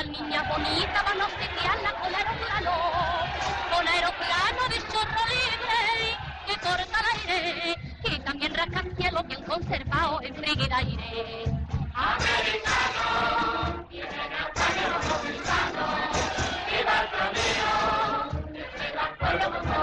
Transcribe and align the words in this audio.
Las 0.00 0.08
niñas 0.08 0.48
bonitas 0.48 1.04
van 1.04 1.20
a 1.20 1.26
obsequiarla 1.26 1.92
con 1.92 2.14
aeroplano. 2.14 2.72
Con 3.70 3.86
aeroplano 3.86 4.68
de 4.70 4.76
chorro 4.90 5.22
libre 5.28 6.16
que 6.46 6.54
corta 6.60 6.98
el 7.00 7.06
aire. 7.28 7.76
Y 8.04 8.18
también 8.20 8.54
rascacielos 8.54 9.26
bien 9.26 9.42
conservado 9.44 10.22
en 10.22 10.34
frígida 10.36 10.76
aire. 10.78 11.44
Americano, 11.94 13.08
viene 13.90 14.08
el 14.08 14.52
pueblo 14.54 14.84
republicano. 15.00 15.84
Viva 16.70 16.94
el 17.02 17.08
camino, 17.18 17.70
viva 18.52 19.02
el 19.06 19.14
pueblo 19.18 19.46
con 19.50 19.79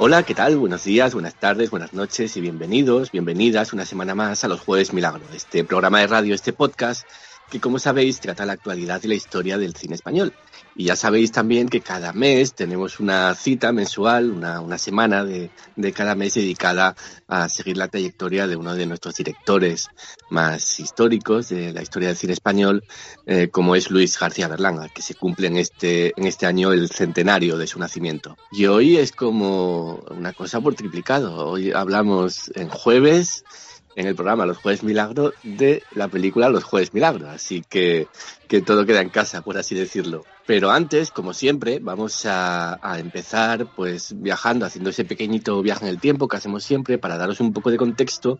Hola, 0.00 0.22
¿qué 0.22 0.32
tal? 0.32 0.56
Buenos 0.56 0.84
días, 0.84 1.12
buenas 1.12 1.34
tardes, 1.34 1.70
buenas 1.70 1.92
noches 1.92 2.36
y 2.36 2.40
bienvenidos, 2.40 3.10
bienvenidas 3.10 3.72
una 3.72 3.84
semana 3.84 4.14
más 4.14 4.44
a 4.44 4.48
los 4.48 4.60
Jueves 4.60 4.92
Milagro, 4.92 5.22
este 5.34 5.64
programa 5.64 5.98
de 5.98 6.06
radio, 6.06 6.36
este 6.36 6.52
podcast 6.52 7.04
que 7.50 7.60
como 7.60 7.78
sabéis 7.78 8.20
trata 8.20 8.46
la 8.46 8.54
actualidad 8.54 9.00
y 9.02 9.08
la 9.08 9.14
historia 9.14 9.58
del 9.58 9.74
cine 9.74 9.94
español. 9.94 10.34
Y 10.76 10.84
ya 10.84 10.96
sabéis 10.96 11.32
también 11.32 11.68
que 11.68 11.80
cada 11.80 12.12
mes 12.12 12.54
tenemos 12.54 13.00
una 13.00 13.34
cita 13.34 13.72
mensual, 13.72 14.30
una, 14.30 14.60
una 14.60 14.78
semana 14.78 15.24
de, 15.24 15.50
de 15.74 15.92
cada 15.92 16.14
mes 16.14 16.34
dedicada 16.34 16.94
a 17.26 17.48
seguir 17.48 17.76
la 17.76 17.88
trayectoria 17.88 18.46
de 18.46 18.54
uno 18.54 18.76
de 18.76 18.86
nuestros 18.86 19.16
directores 19.16 19.88
más 20.30 20.78
históricos 20.78 21.48
de 21.48 21.72
la 21.72 21.82
historia 21.82 22.08
del 22.08 22.16
cine 22.16 22.32
español, 22.32 22.84
eh, 23.26 23.48
como 23.48 23.74
es 23.74 23.90
Luis 23.90 24.18
García 24.18 24.46
Berlanga, 24.46 24.88
que 24.88 25.02
se 25.02 25.14
cumple 25.14 25.48
en 25.48 25.56
este, 25.56 26.12
en 26.16 26.26
este 26.26 26.46
año 26.46 26.72
el 26.72 26.88
centenario 26.90 27.56
de 27.56 27.66
su 27.66 27.80
nacimiento. 27.80 28.36
Y 28.52 28.66
hoy 28.66 28.98
es 28.98 29.10
como 29.10 30.04
una 30.10 30.32
cosa 30.32 30.60
por 30.60 30.74
triplicado. 30.74 31.48
Hoy 31.48 31.72
hablamos 31.72 32.52
en 32.54 32.68
jueves 32.68 33.44
en 33.96 34.06
el 34.06 34.14
programa 34.14 34.46
Los 34.46 34.58
Jueves 34.58 34.82
Milagro 34.82 35.32
de 35.42 35.82
la 35.92 36.08
película 36.08 36.48
Los 36.48 36.64
Jueves 36.64 36.94
Milagro. 36.94 37.28
Así 37.28 37.64
que, 37.68 38.08
que 38.46 38.62
todo 38.62 38.86
queda 38.86 39.00
en 39.00 39.10
casa, 39.10 39.42
por 39.42 39.58
así 39.58 39.74
decirlo. 39.74 40.24
Pero 40.46 40.70
antes, 40.70 41.10
como 41.10 41.34
siempre, 41.34 41.78
vamos 41.80 42.24
a, 42.26 42.78
a, 42.82 42.98
empezar 42.98 43.66
pues 43.74 44.14
viajando, 44.20 44.66
haciendo 44.66 44.90
ese 44.90 45.04
pequeñito 45.04 45.60
viaje 45.62 45.84
en 45.84 45.90
el 45.90 46.00
tiempo 46.00 46.28
que 46.28 46.36
hacemos 46.36 46.64
siempre 46.64 46.98
para 46.98 47.18
daros 47.18 47.40
un 47.40 47.52
poco 47.52 47.70
de 47.70 47.76
contexto 47.76 48.38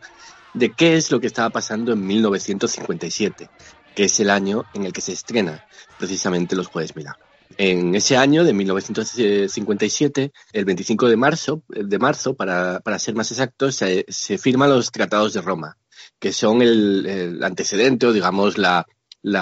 de 0.54 0.72
qué 0.72 0.96
es 0.96 1.10
lo 1.10 1.20
que 1.20 1.26
estaba 1.26 1.50
pasando 1.50 1.92
en 1.92 2.06
1957, 2.06 3.50
que 3.94 4.04
es 4.04 4.20
el 4.20 4.30
año 4.30 4.64
en 4.74 4.84
el 4.84 4.92
que 4.92 5.00
se 5.00 5.12
estrena 5.12 5.66
precisamente 5.98 6.56
Los 6.56 6.69
Jueves 6.69 6.96
Milagro. 6.96 7.27
En 7.56 7.94
ese 7.94 8.16
año 8.16 8.44
de 8.44 8.53
1957, 8.53 10.32
el 10.53 10.64
25 10.64 11.09
de 11.09 11.16
marzo, 11.16 11.62
de 11.69 11.98
marzo 11.98 12.34
para, 12.34 12.98
ser 12.98 13.14
más 13.14 13.31
exactos, 13.32 13.75
se, 13.75 14.04
se, 14.09 14.38
firman 14.38 14.70
los 14.70 14.92
Tratados 14.92 15.32
de 15.32 15.41
Roma, 15.41 15.76
que 16.19 16.32
son 16.32 16.62
el, 16.62 17.41
antecedente 17.42 18.06
o 18.06 18.12
digamos 18.12 18.59
la, 18.59 18.86
el 19.22 19.34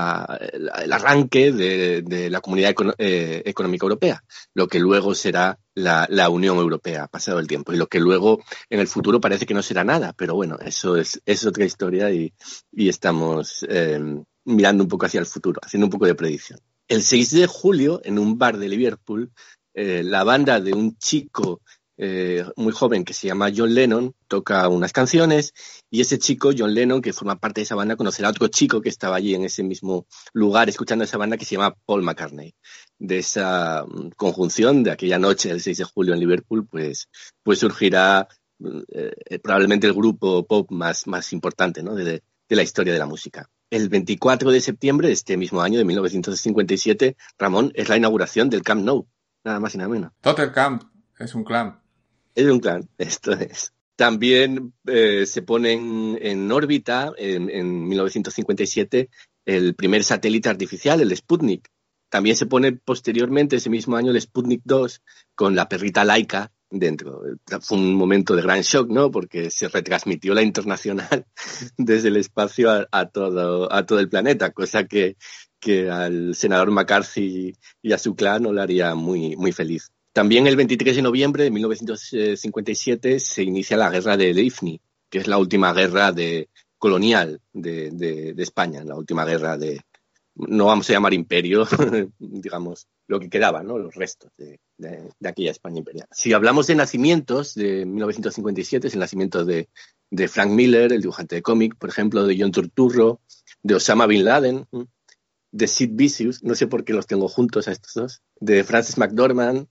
arranque 0.93 1.53
de, 1.53 2.31
la 2.31 2.41
Comunidad 2.41 2.75
eh, 2.99 3.43
Económica 3.45 3.85
Europea, 3.85 4.23
lo 4.55 4.69
que 4.69 4.79
luego 4.79 5.15
será 5.15 5.59
la, 5.75 6.31
Unión 6.31 6.57
Europea, 6.57 7.09
pasado 7.09 7.39
el 7.39 7.47
tiempo, 7.47 7.73
y 7.73 7.77
lo 7.77 7.89
que 7.89 8.01
luego 8.01 8.43
en 8.71 8.81
el 8.81 8.89
futuro 8.89 9.21
parece 9.21 9.47
que 9.47 9.55
no 9.55 9.63
será 9.63 9.85
nada, 9.85 10.13
pero 10.15 10.35
bueno, 10.35 10.57
eso 10.65 10.97
es, 10.97 11.21
es 11.27 11.45
otra 11.45 11.65
historia 11.65 12.11
y, 12.11 12.33
y 12.73 12.89
estamos 12.89 13.67
eh, 13.69 14.01
mirando 14.45 14.85
un 14.85 14.89
poco 14.89 15.07
hacia 15.07 15.21
el 15.21 15.27
futuro, 15.27 15.61
haciendo 15.63 15.87
un 15.87 15.91
poco 15.91 16.07
de 16.07 16.15
predicción. 16.15 16.61
El 16.89 17.03
6 17.03 17.31
de 17.33 17.47
julio, 17.47 18.01
en 18.05 18.19
un 18.19 18.39
bar 18.39 18.59
de 18.59 18.69
Liverpool, 18.69 19.33
eh, 19.75 20.03
la 20.05 20.25
banda 20.25 20.61
de 20.61 20.73
un 20.73 20.97
chico 20.99 21.61
eh, 21.99 22.45
muy 22.57 22.73
joven 22.73 23.05
que 23.05 23.15
se 23.15 23.27
llama 23.27 23.51
John 23.55 23.75
Lennon 23.75 24.15
toca 24.29 24.69
unas 24.69 24.93
canciones 24.93 25.55
y 25.91 26.03
ese 26.03 26.19
chico, 26.19 26.51
John 26.57 26.75
Lennon, 26.75 27.01
que 27.01 27.13
forma 27.13 27.41
parte 27.41 27.61
de 27.61 27.65
esa 27.65 27.75
banda, 27.75 27.97
conocerá 27.97 28.29
a 28.29 28.31
otro 28.33 28.49
chico 28.49 28.83
que 28.83 28.91
estaba 28.91 29.17
allí 29.17 29.35
en 29.35 29.45
ese 29.45 29.63
mismo 29.63 30.07
lugar 30.33 30.69
escuchando 30.69 31.05
esa 31.05 31.17
banda 31.17 31.37
que 31.37 31.45
se 31.45 31.57
llama 31.57 31.75
Paul 31.87 32.03
McCartney. 32.03 32.55
De 32.99 33.19
esa 33.19 33.85
um, 33.85 34.11
conjunción 34.11 34.83
de 34.83 34.91
aquella 34.93 35.19
noche 35.19 35.49
del 35.49 35.61
6 35.61 35.79
de 35.79 35.85
julio 35.85 36.15
en 36.15 36.21
Liverpool, 36.21 36.67
pues, 36.69 37.09
pues 37.43 37.59
surgirá 37.59 38.29
eh, 38.93 39.39
probablemente 39.43 39.87
el 39.87 39.95
grupo 39.95 40.47
pop 40.47 40.71
más, 40.71 41.07
más 41.07 41.33
importante 41.33 41.83
de 41.83 42.23
la 42.49 42.63
historia 42.63 42.93
de 42.93 42.99
la 42.99 43.07
música. 43.07 43.51
El 43.77 43.91
24 43.91 44.53
de 44.53 44.63
septiembre 44.63 45.09
de 45.09 45.13
este 45.13 45.37
mismo 45.37 45.61
año, 45.61 45.77
de 45.77 45.85
1957, 45.85 47.15
Ramón, 47.39 47.73
es 47.75 47.91
la 47.91 47.99
inauguración 47.99 48.49
del 48.49 48.63
Camp 48.63 48.83
Nou, 48.83 49.07
nada 49.45 49.61
más 49.61 49.75
y 49.75 49.79
nada 49.79 49.91
menos. 49.91 50.13
Tottenham 50.23 50.81
es 51.19 51.35
un 51.35 51.45
clan. 51.45 51.79
Es 52.35 52.47
un 52.47 52.59
clan, 52.59 52.89
esto 52.97 53.33
es. 53.33 53.75
También 53.95 54.73
eh, 54.87 55.27
se 55.27 55.43
pone 55.43 55.73
en, 55.73 56.19
en 56.23 56.51
órbita, 56.51 57.13
en, 57.19 57.51
en, 57.51 57.87
1957, 57.87 59.11
el 59.45 59.75
primer 59.75 60.05
satélite 60.05 60.49
artificial, 60.49 61.03
el 61.03 61.15
Sputnik. 61.15 61.69
También 62.09 62.35
se 62.35 62.47
pone 62.47 62.73
posteriormente, 62.73 63.57
ese 63.57 63.69
mismo 63.69 63.97
año, 63.97 64.11
el 64.11 64.21
Sputnik 64.23 64.63
2, 64.65 65.03
con 65.35 65.55
la 65.55 65.69
perrita 65.69 66.03
Laika 66.03 66.51
dentro. 66.71 67.23
Fue 67.61 67.79
un 67.79 67.95
momento 67.95 68.35
de 68.35 68.43
gran 68.43 68.61
shock, 68.61 68.91
¿no? 68.91 69.11
Porque 69.11 69.51
se 69.51 69.69
retransmitió 69.69 70.35
la 70.35 70.43
internacional 70.43 71.27
desde 71.79 72.09
el 72.09 72.17
espacio 72.17 72.71
a, 72.71 72.87
a 72.91 73.07
todo, 73.07 73.73
a 73.73 73.85
todo 73.85 74.01
el 74.01 74.09
planeta, 74.09 74.53
cosa 74.53 74.85
que, 74.85 75.17
que 75.61 75.91
al 75.91 76.35
senador 76.35 76.71
McCarthy 76.71 77.55
y 77.83 77.93
a 77.93 77.99
su 77.99 78.15
clan 78.15 78.43
le 78.55 78.61
haría 78.61 78.95
muy, 78.95 79.37
muy 79.37 79.53
feliz. 79.53 79.91
También 80.13 80.47
el 80.47 80.57
23 80.57 80.97
de 80.97 81.03
noviembre 81.03 81.45
de 81.45 81.51
1957 81.51 83.21
se 83.21 83.43
inicia 83.43 83.77
la 83.77 83.91
guerra 83.91 84.17
de 84.17 84.31
Ifni, 84.31 84.81
que 85.11 85.19
es 85.19 85.27
la 85.27 85.39
última 85.39 85.73
guerra 85.75 86.13
de, 86.13 86.49
colonial 86.79 87.41
de, 87.53 87.91
de, 87.91 88.33
de 88.33 88.43
España, 88.43 88.83
la 88.83 88.97
última 88.97 89.25
guerra 89.25 89.59
de, 89.59 89.81
no 90.35 90.67
vamos 90.67 90.89
a 90.89 90.93
llamar 90.93 91.15
imperio, 91.15 91.67
digamos, 92.19 92.87
lo 93.07 93.21
que 93.21 93.29
quedaba, 93.29 93.63
¿no? 93.63 93.79
Los 93.79 93.95
restos 93.95 94.31
de, 94.37 94.61
de, 94.79 95.11
aquella 95.25 95.51
España 95.51 95.79
imperial. 95.79 96.09
Si 96.13 96.33
hablamos 96.33 96.67
de 96.67 96.75
nacimientos 96.75 97.55
de 97.55 97.87
1957, 97.87 98.89
es 98.89 98.95
el 98.95 99.01
nacimiento 99.01 99.45
de, 99.45 99.69
de 100.11 100.29
Frank 100.29 100.51
Miller, 100.51 100.93
el 100.93 101.01
dibujante 101.01 101.37
de 101.37 101.43
cómic, 101.43 101.77
por 101.77 101.89
ejemplo, 101.89 102.27
de 102.27 102.37
John 102.39 102.53
Turturro, 102.53 103.21
de 103.63 103.75
Osama 103.75 104.07
Bin 104.07 104.25
Laden, 104.25 104.67
de 105.53 105.67
Sid 105.67 105.91
Vicious, 105.93 106.43
no 106.43 106.55
sé 106.55 106.67
por 106.67 106.85
qué 106.85 106.93
los 106.93 107.07
tengo 107.07 107.29
juntos 107.29 107.69
a 107.69 107.73
estos 107.73 107.95
dos, 107.95 108.23
de 108.41 108.65
Francis 108.65 108.99
McDormand, 108.99 109.69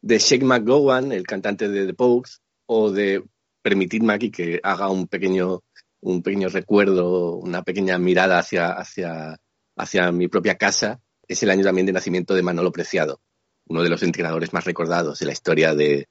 de 0.00 0.18
Shake 0.18 0.44
McGowan, 0.44 1.12
el 1.12 1.26
cantante 1.26 1.68
de 1.68 1.86
The 1.86 1.94
Pogues, 1.94 2.40
o 2.66 2.90
de 2.90 3.24
permitidme 3.62 4.12
aquí 4.12 4.30
que 4.30 4.60
haga 4.62 4.88
un 4.88 5.06
pequeño, 5.06 5.62
un 6.00 6.22
pequeño 6.22 6.48
recuerdo, 6.48 7.36
una 7.36 7.62
pequeña 7.62 7.98
mirada 7.98 8.38
hacia, 8.38 8.72
hacia, 8.72 9.40
hacia 9.76 10.12
mi 10.12 10.28
propia 10.28 10.56
casa, 10.56 11.00
es 11.26 11.42
el 11.42 11.50
año 11.50 11.64
también 11.64 11.86
de 11.86 11.92
nacimiento 11.92 12.34
de 12.34 12.42
Manolo 12.42 12.72
Preciado, 12.72 13.20
uno 13.68 13.82
de 13.82 13.88
los 13.88 14.02
entrenadores 14.02 14.52
más 14.52 14.64
recordados 14.64 15.18
de 15.18 15.26
la 15.26 15.32
historia 15.32 15.74
de, 15.74 16.08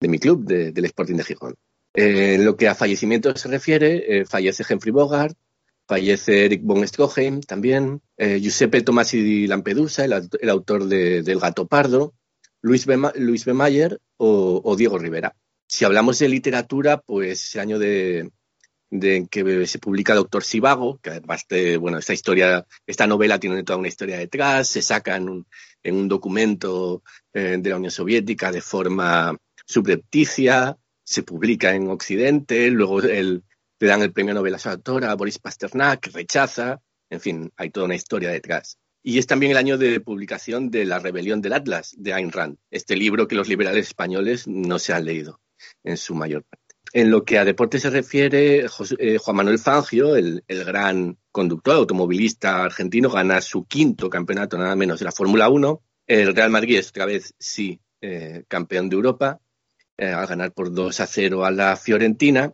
de 0.00 0.08
mi 0.08 0.18
club, 0.18 0.44
de, 0.44 0.72
del 0.72 0.84
Sporting 0.86 1.16
de 1.16 1.24
Gijón. 1.24 1.54
Eh, 1.94 2.34
en 2.34 2.44
lo 2.44 2.56
que 2.56 2.68
a 2.68 2.74
fallecimientos 2.74 3.40
se 3.40 3.48
refiere, 3.48 4.20
eh, 4.20 4.24
fallece 4.24 4.64
Humphrey 4.68 4.92
Bogart, 4.92 5.36
fallece 5.86 6.44
Eric 6.44 6.62
von 6.64 6.86
Stroheim 6.86 7.40
también, 7.40 8.02
eh, 8.16 8.40
Giuseppe 8.40 8.82
Tomasi 8.82 9.46
Lampedusa, 9.46 10.04
el, 10.04 10.50
autor 10.50 10.86
de, 10.86 11.22
del 11.22 11.38
Gato 11.38 11.66
Pardo, 11.66 12.14
Luis 12.62 12.86
B. 12.86 13.52
Mayer 13.52 14.00
o, 14.16 14.74
Diego 14.76 14.98
Rivera. 14.98 15.36
Si 15.66 15.84
hablamos 15.84 16.18
de 16.18 16.28
literatura, 16.28 16.98
pues 16.98 17.54
el 17.54 17.60
año 17.60 17.78
de, 17.78 18.30
de 18.90 19.28
que 19.30 19.66
se 19.66 19.78
publica 19.78 20.14
Doctor 20.14 20.42
Sivago, 20.42 20.98
que 20.98 21.10
además 21.10 21.44
de, 21.48 21.76
bueno, 21.76 21.98
esta 21.98 22.14
historia, 22.14 22.66
esta 22.86 23.06
novela 23.06 23.38
tiene 23.38 23.62
toda 23.64 23.78
una 23.78 23.88
historia 23.88 24.16
detrás, 24.18 24.68
se 24.68 24.80
saca 24.80 25.16
en 25.16 25.28
un, 25.28 25.46
en 25.84 25.94
un 25.94 26.08
documento 26.08 27.02
eh, 27.32 27.58
de 27.60 27.70
la 27.70 27.76
Unión 27.76 27.92
Soviética 27.92 28.50
de 28.50 28.60
forma 28.60 29.36
subrepticia, 29.66 30.76
se 31.04 31.22
publica 31.22 31.74
en 31.74 31.88
Occidente, 31.88 32.70
luego 32.70 33.00
le 33.00 33.42
dan 33.78 34.02
el 34.02 34.12
premio 34.12 34.34
Nobel 34.34 34.54
a 34.54 34.58
su 34.58 34.70
autora, 34.70 35.14
Boris 35.14 35.38
Pasternak, 35.38 36.08
rechaza, 36.12 36.80
en 37.10 37.20
fin, 37.20 37.52
hay 37.56 37.70
toda 37.70 37.86
una 37.86 37.94
historia 37.94 38.30
detrás. 38.30 38.78
Y 39.02 39.18
es 39.18 39.26
también 39.26 39.52
el 39.52 39.58
año 39.58 39.76
de 39.76 40.00
publicación 40.00 40.70
de 40.70 40.86
La 40.86 40.98
rebelión 40.98 41.42
del 41.42 41.52
Atlas, 41.52 41.94
de 41.98 42.14
Ayn 42.14 42.32
Rand, 42.32 42.56
este 42.70 42.96
libro 42.96 43.28
que 43.28 43.34
los 43.34 43.48
liberales 43.48 43.88
españoles 43.88 44.48
no 44.48 44.78
se 44.78 44.94
han 44.94 45.04
leído 45.04 45.40
en 45.82 45.98
su 45.98 46.14
mayor 46.14 46.44
parte. 46.44 46.63
En 46.96 47.10
lo 47.10 47.24
que 47.24 47.38
a 47.38 47.44
deporte 47.44 47.80
se 47.80 47.90
refiere, 47.90 48.66
eh, 49.00 49.18
Juan 49.18 49.36
Manuel 49.36 49.58
Fangio, 49.58 50.14
el, 50.14 50.44
gran 50.46 51.18
conductor 51.32 51.74
automovilista 51.74 52.62
argentino, 52.62 53.10
gana 53.10 53.40
su 53.40 53.64
quinto 53.64 54.08
campeonato 54.08 54.56
nada 54.56 54.76
menos 54.76 55.00
de 55.00 55.06
la 55.06 55.10
Fórmula 55.10 55.48
1. 55.48 55.82
El 56.06 56.36
Real 56.36 56.50
Madrid 56.50 56.78
es 56.78 56.90
otra 56.90 57.06
vez, 57.06 57.34
sí, 57.36 57.80
eh, 58.00 58.44
campeón 58.46 58.88
de 58.88 58.94
Europa, 58.94 59.40
eh, 59.96 60.06
al 60.06 60.28
ganar 60.28 60.52
por 60.52 60.72
2 60.72 61.00
a 61.00 61.06
0 61.08 61.44
a 61.44 61.50
la 61.50 61.76
Fiorentina. 61.76 62.52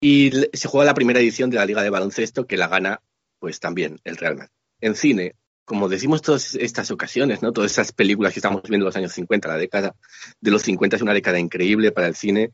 Y 0.00 0.32
se 0.52 0.66
juega 0.66 0.86
la 0.86 0.94
primera 0.94 1.20
edición 1.20 1.48
de 1.48 1.58
la 1.58 1.64
Liga 1.64 1.84
de 1.84 1.90
Baloncesto, 1.90 2.48
que 2.48 2.56
la 2.56 2.66
gana, 2.66 3.00
pues 3.38 3.60
también, 3.60 4.00
el 4.02 4.16
Real 4.16 4.34
Madrid. 4.38 4.50
En 4.80 4.96
cine, 4.96 5.36
como 5.64 5.88
decimos 5.88 6.20
todas 6.20 6.56
estas 6.56 6.90
ocasiones, 6.90 7.42
¿no? 7.42 7.52
Todas 7.52 7.70
esas 7.70 7.92
películas 7.92 8.32
que 8.32 8.40
estamos 8.40 8.62
viendo 8.62 8.86
en 8.86 8.86
los 8.86 8.96
años 8.96 9.12
50, 9.12 9.46
la 9.46 9.56
década 9.56 9.94
de 10.40 10.50
los 10.50 10.62
50 10.62 10.96
es 10.96 11.02
una 11.02 11.14
década 11.14 11.38
increíble 11.38 11.92
para 11.92 12.08
el 12.08 12.16
cine 12.16 12.50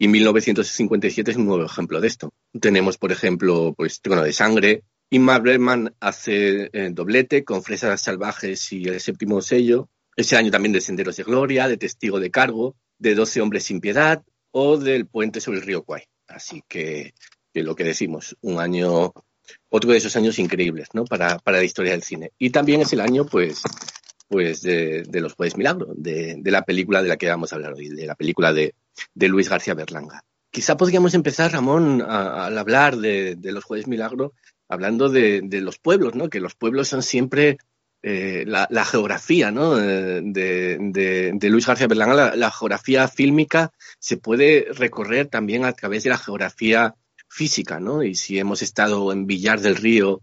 y 0.00 0.08
1957 0.08 1.30
es 1.30 1.36
un 1.36 1.44
nuevo 1.44 1.62
ejemplo 1.62 2.00
de 2.00 2.08
esto. 2.08 2.32
Tenemos, 2.58 2.96
por 2.96 3.12
ejemplo, 3.12 3.74
pues 3.76 4.00
Trono 4.00 4.22
de 4.22 4.32
Sangre. 4.32 4.82
Ingmar 5.10 5.42
Bergman 5.42 5.94
hace 6.00 6.70
eh, 6.72 6.88
doblete 6.90 7.44
con 7.44 7.62
Fresas 7.62 8.00
Salvajes 8.00 8.72
y 8.72 8.84
El 8.84 8.98
Séptimo 8.98 9.42
Sello. 9.42 9.90
Ese 10.16 10.38
año 10.38 10.50
también 10.50 10.72
de 10.72 10.80
Senderos 10.80 11.16
de 11.16 11.24
Gloria, 11.24 11.68
de 11.68 11.76
Testigo 11.76 12.18
de 12.18 12.30
Cargo, 12.30 12.76
de 12.98 13.14
Doce 13.14 13.42
Hombres 13.42 13.64
sin 13.64 13.82
Piedad 13.82 14.24
o 14.52 14.78
del 14.78 15.06
Puente 15.06 15.42
sobre 15.42 15.58
el 15.58 15.66
Río 15.66 15.84
Kwai. 15.84 16.04
Así 16.28 16.64
que, 16.66 17.12
que 17.52 17.62
lo 17.62 17.76
que 17.76 17.84
decimos, 17.84 18.38
un 18.40 18.58
año 18.58 19.12
otro 19.68 19.90
de 19.90 19.98
esos 19.98 20.16
años 20.16 20.38
increíbles, 20.38 20.88
¿no? 20.94 21.04
Para, 21.04 21.38
para 21.40 21.58
la 21.58 21.64
historia 21.64 21.92
del 21.92 22.04
cine. 22.04 22.32
Y 22.38 22.48
también 22.48 22.80
es 22.80 22.94
el 22.94 23.02
año, 23.02 23.26
pues, 23.26 23.60
pues 24.30 24.62
de, 24.62 25.04
los 25.14 25.32
Jueves 25.32 25.56
Milagro, 25.56 25.88
de, 25.96 26.36
de, 26.38 26.50
la 26.52 26.62
película 26.62 27.02
de 27.02 27.08
la 27.08 27.16
que 27.16 27.28
vamos 27.28 27.52
a 27.52 27.56
hablar 27.56 27.72
hoy, 27.72 27.88
de 27.88 28.06
la 28.06 28.14
película 28.14 28.52
de, 28.52 28.76
de 29.12 29.28
Luis 29.28 29.48
García 29.48 29.74
Berlanga. 29.74 30.24
Quizá 30.52 30.76
podríamos 30.76 31.14
empezar, 31.14 31.50
Ramón, 31.50 32.00
al 32.00 32.56
hablar 32.56 32.96
de, 32.96 33.36
los 33.42 33.64
Jueves 33.64 33.88
Milagro, 33.88 34.34
hablando 34.68 35.08
de, 35.08 35.42
los 35.60 35.80
pueblos, 35.80 36.14
¿no? 36.14 36.30
Que 36.30 36.38
los 36.38 36.54
pueblos 36.54 36.86
son 36.86 37.02
siempre 37.02 37.58
eh, 38.04 38.44
la, 38.46 38.68
la, 38.70 38.84
geografía, 38.84 39.50
¿no? 39.50 39.74
De, 39.74 40.22
de, 40.22 41.50
Luis 41.50 41.66
García 41.66 41.88
Berlanga, 41.88 42.14
la, 42.14 42.36
la 42.36 42.52
geografía 42.52 43.08
fílmica 43.08 43.72
se 43.98 44.16
puede 44.16 44.68
recorrer 44.72 45.26
también 45.26 45.64
a 45.64 45.72
través 45.72 46.04
de 46.04 46.10
la 46.10 46.18
geografía 46.18 46.94
física, 47.28 47.80
¿no? 47.80 48.04
Y 48.04 48.14
si 48.14 48.38
hemos 48.38 48.62
estado 48.62 49.10
en 49.12 49.26
Villar 49.26 49.60
del 49.60 49.74
Río 49.74 50.22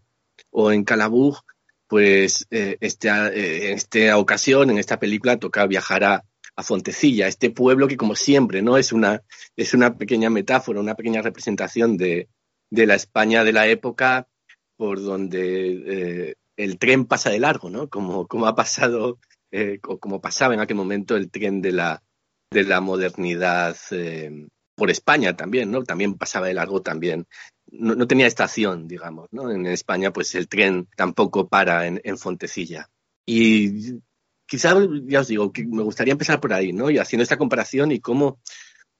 o 0.50 0.72
en 0.72 0.86
Calabug, 0.86 1.44
pues 1.88 2.48
eh, 2.52 2.78
este, 2.82 3.10
eh, 3.10 3.72
en 3.72 3.78
esta 3.78 4.18
ocasión, 4.18 4.70
en 4.70 4.78
esta 4.78 5.00
película, 5.00 5.38
toca 5.38 5.66
viajar 5.66 6.04
a, 6.04 6.26
a, 6.56 6.64
Fontecilla, 6.64 7.28
este 7.28 7.50
pueblo 7.50 7.88
que 7.88 7.98
como 7.98 8.16
siempre, 8.16 8.62
¿no? 8.62 8.78
Es 8.78 8.92
una, 8.92 9.24
es 9.56 9.74
una 9.74 9.98
pequeña 9.98 10.30
metáfora, 10.30 10.80
una 10.80 10.96
pequeña 10.96 11.22
representación 11.22 11.98
de, 11.98 12.28
de 12.70 12.86
la 12.86 12.96
España 12.96 13.44
de 13.44 13.54
la 13.54 13.68
época 13.68 14.28
por 14.76 15.02
donde 15.02 16.30
eh, 16.30 16.36
el 16.58 16.78
tren 16.78 17.06
pasa 17.06 17.30
de 17.30 17.40
largo, 17.40 17.70
¿no? 17.70 17.90
Como, 17.90 18.28
como 18.28 18.48
ha 18.48 18.56
pasado, 18.56 19.20
como 20.00 20.20
pasaba 20.20 20.54
en 20.54 20.60
aquel 20.60 20.76
momento 20.76 21.16
el 21.16 21.32
tren 21.32 21.62
de 21.62 21.72
la, 21.72 22.04
de 22.52 22.64
la 22.64 22.82
modernidad 22.82 23.76
por 24.76 24.92
España 24.92 25.36
también, 25.36 25.72
¿no? 25.72 25.84
También 25.84 26.16
pasaba 26.16 26.48
de 26.48 26.54
largo 26.54 26.82
también. 26.82 27.26
No, 27.72 27.96
no, 27.96 28.08
tenía 28.08 28.28
estación, 28.28 28.88
digamos, 28.88 29.28
¿no? 29.32 29.52
En 29.52 29.66
España, 29.66 30.12
pues 30.12 30.34
el 30.36 30.48
tren 30.48 30.88
tampoco 30.96 31.48
para 31.48 31.86
en, 31.88 32.18
Fontecilla. 32.18 32.90
Y 33.26 34.00
quizá, 34.46 34.76
ya 35.06 35.22
os 35.22 35.28
digo, 35.28 35.52
que 35.52 35.66
me 35.66 35.84
gustaría 35.84 36.14
empezar 36.14 36.40
por 36.40 36.54
ahí, 36.54 36.72
¿no? 36.72 36.90
Y 36.90 36.98
haciendo 36.98 37.24
esta 37.24 37.38
comparación 37.38 37.92
y 37.92 38.00
cómo, 38.00 38.40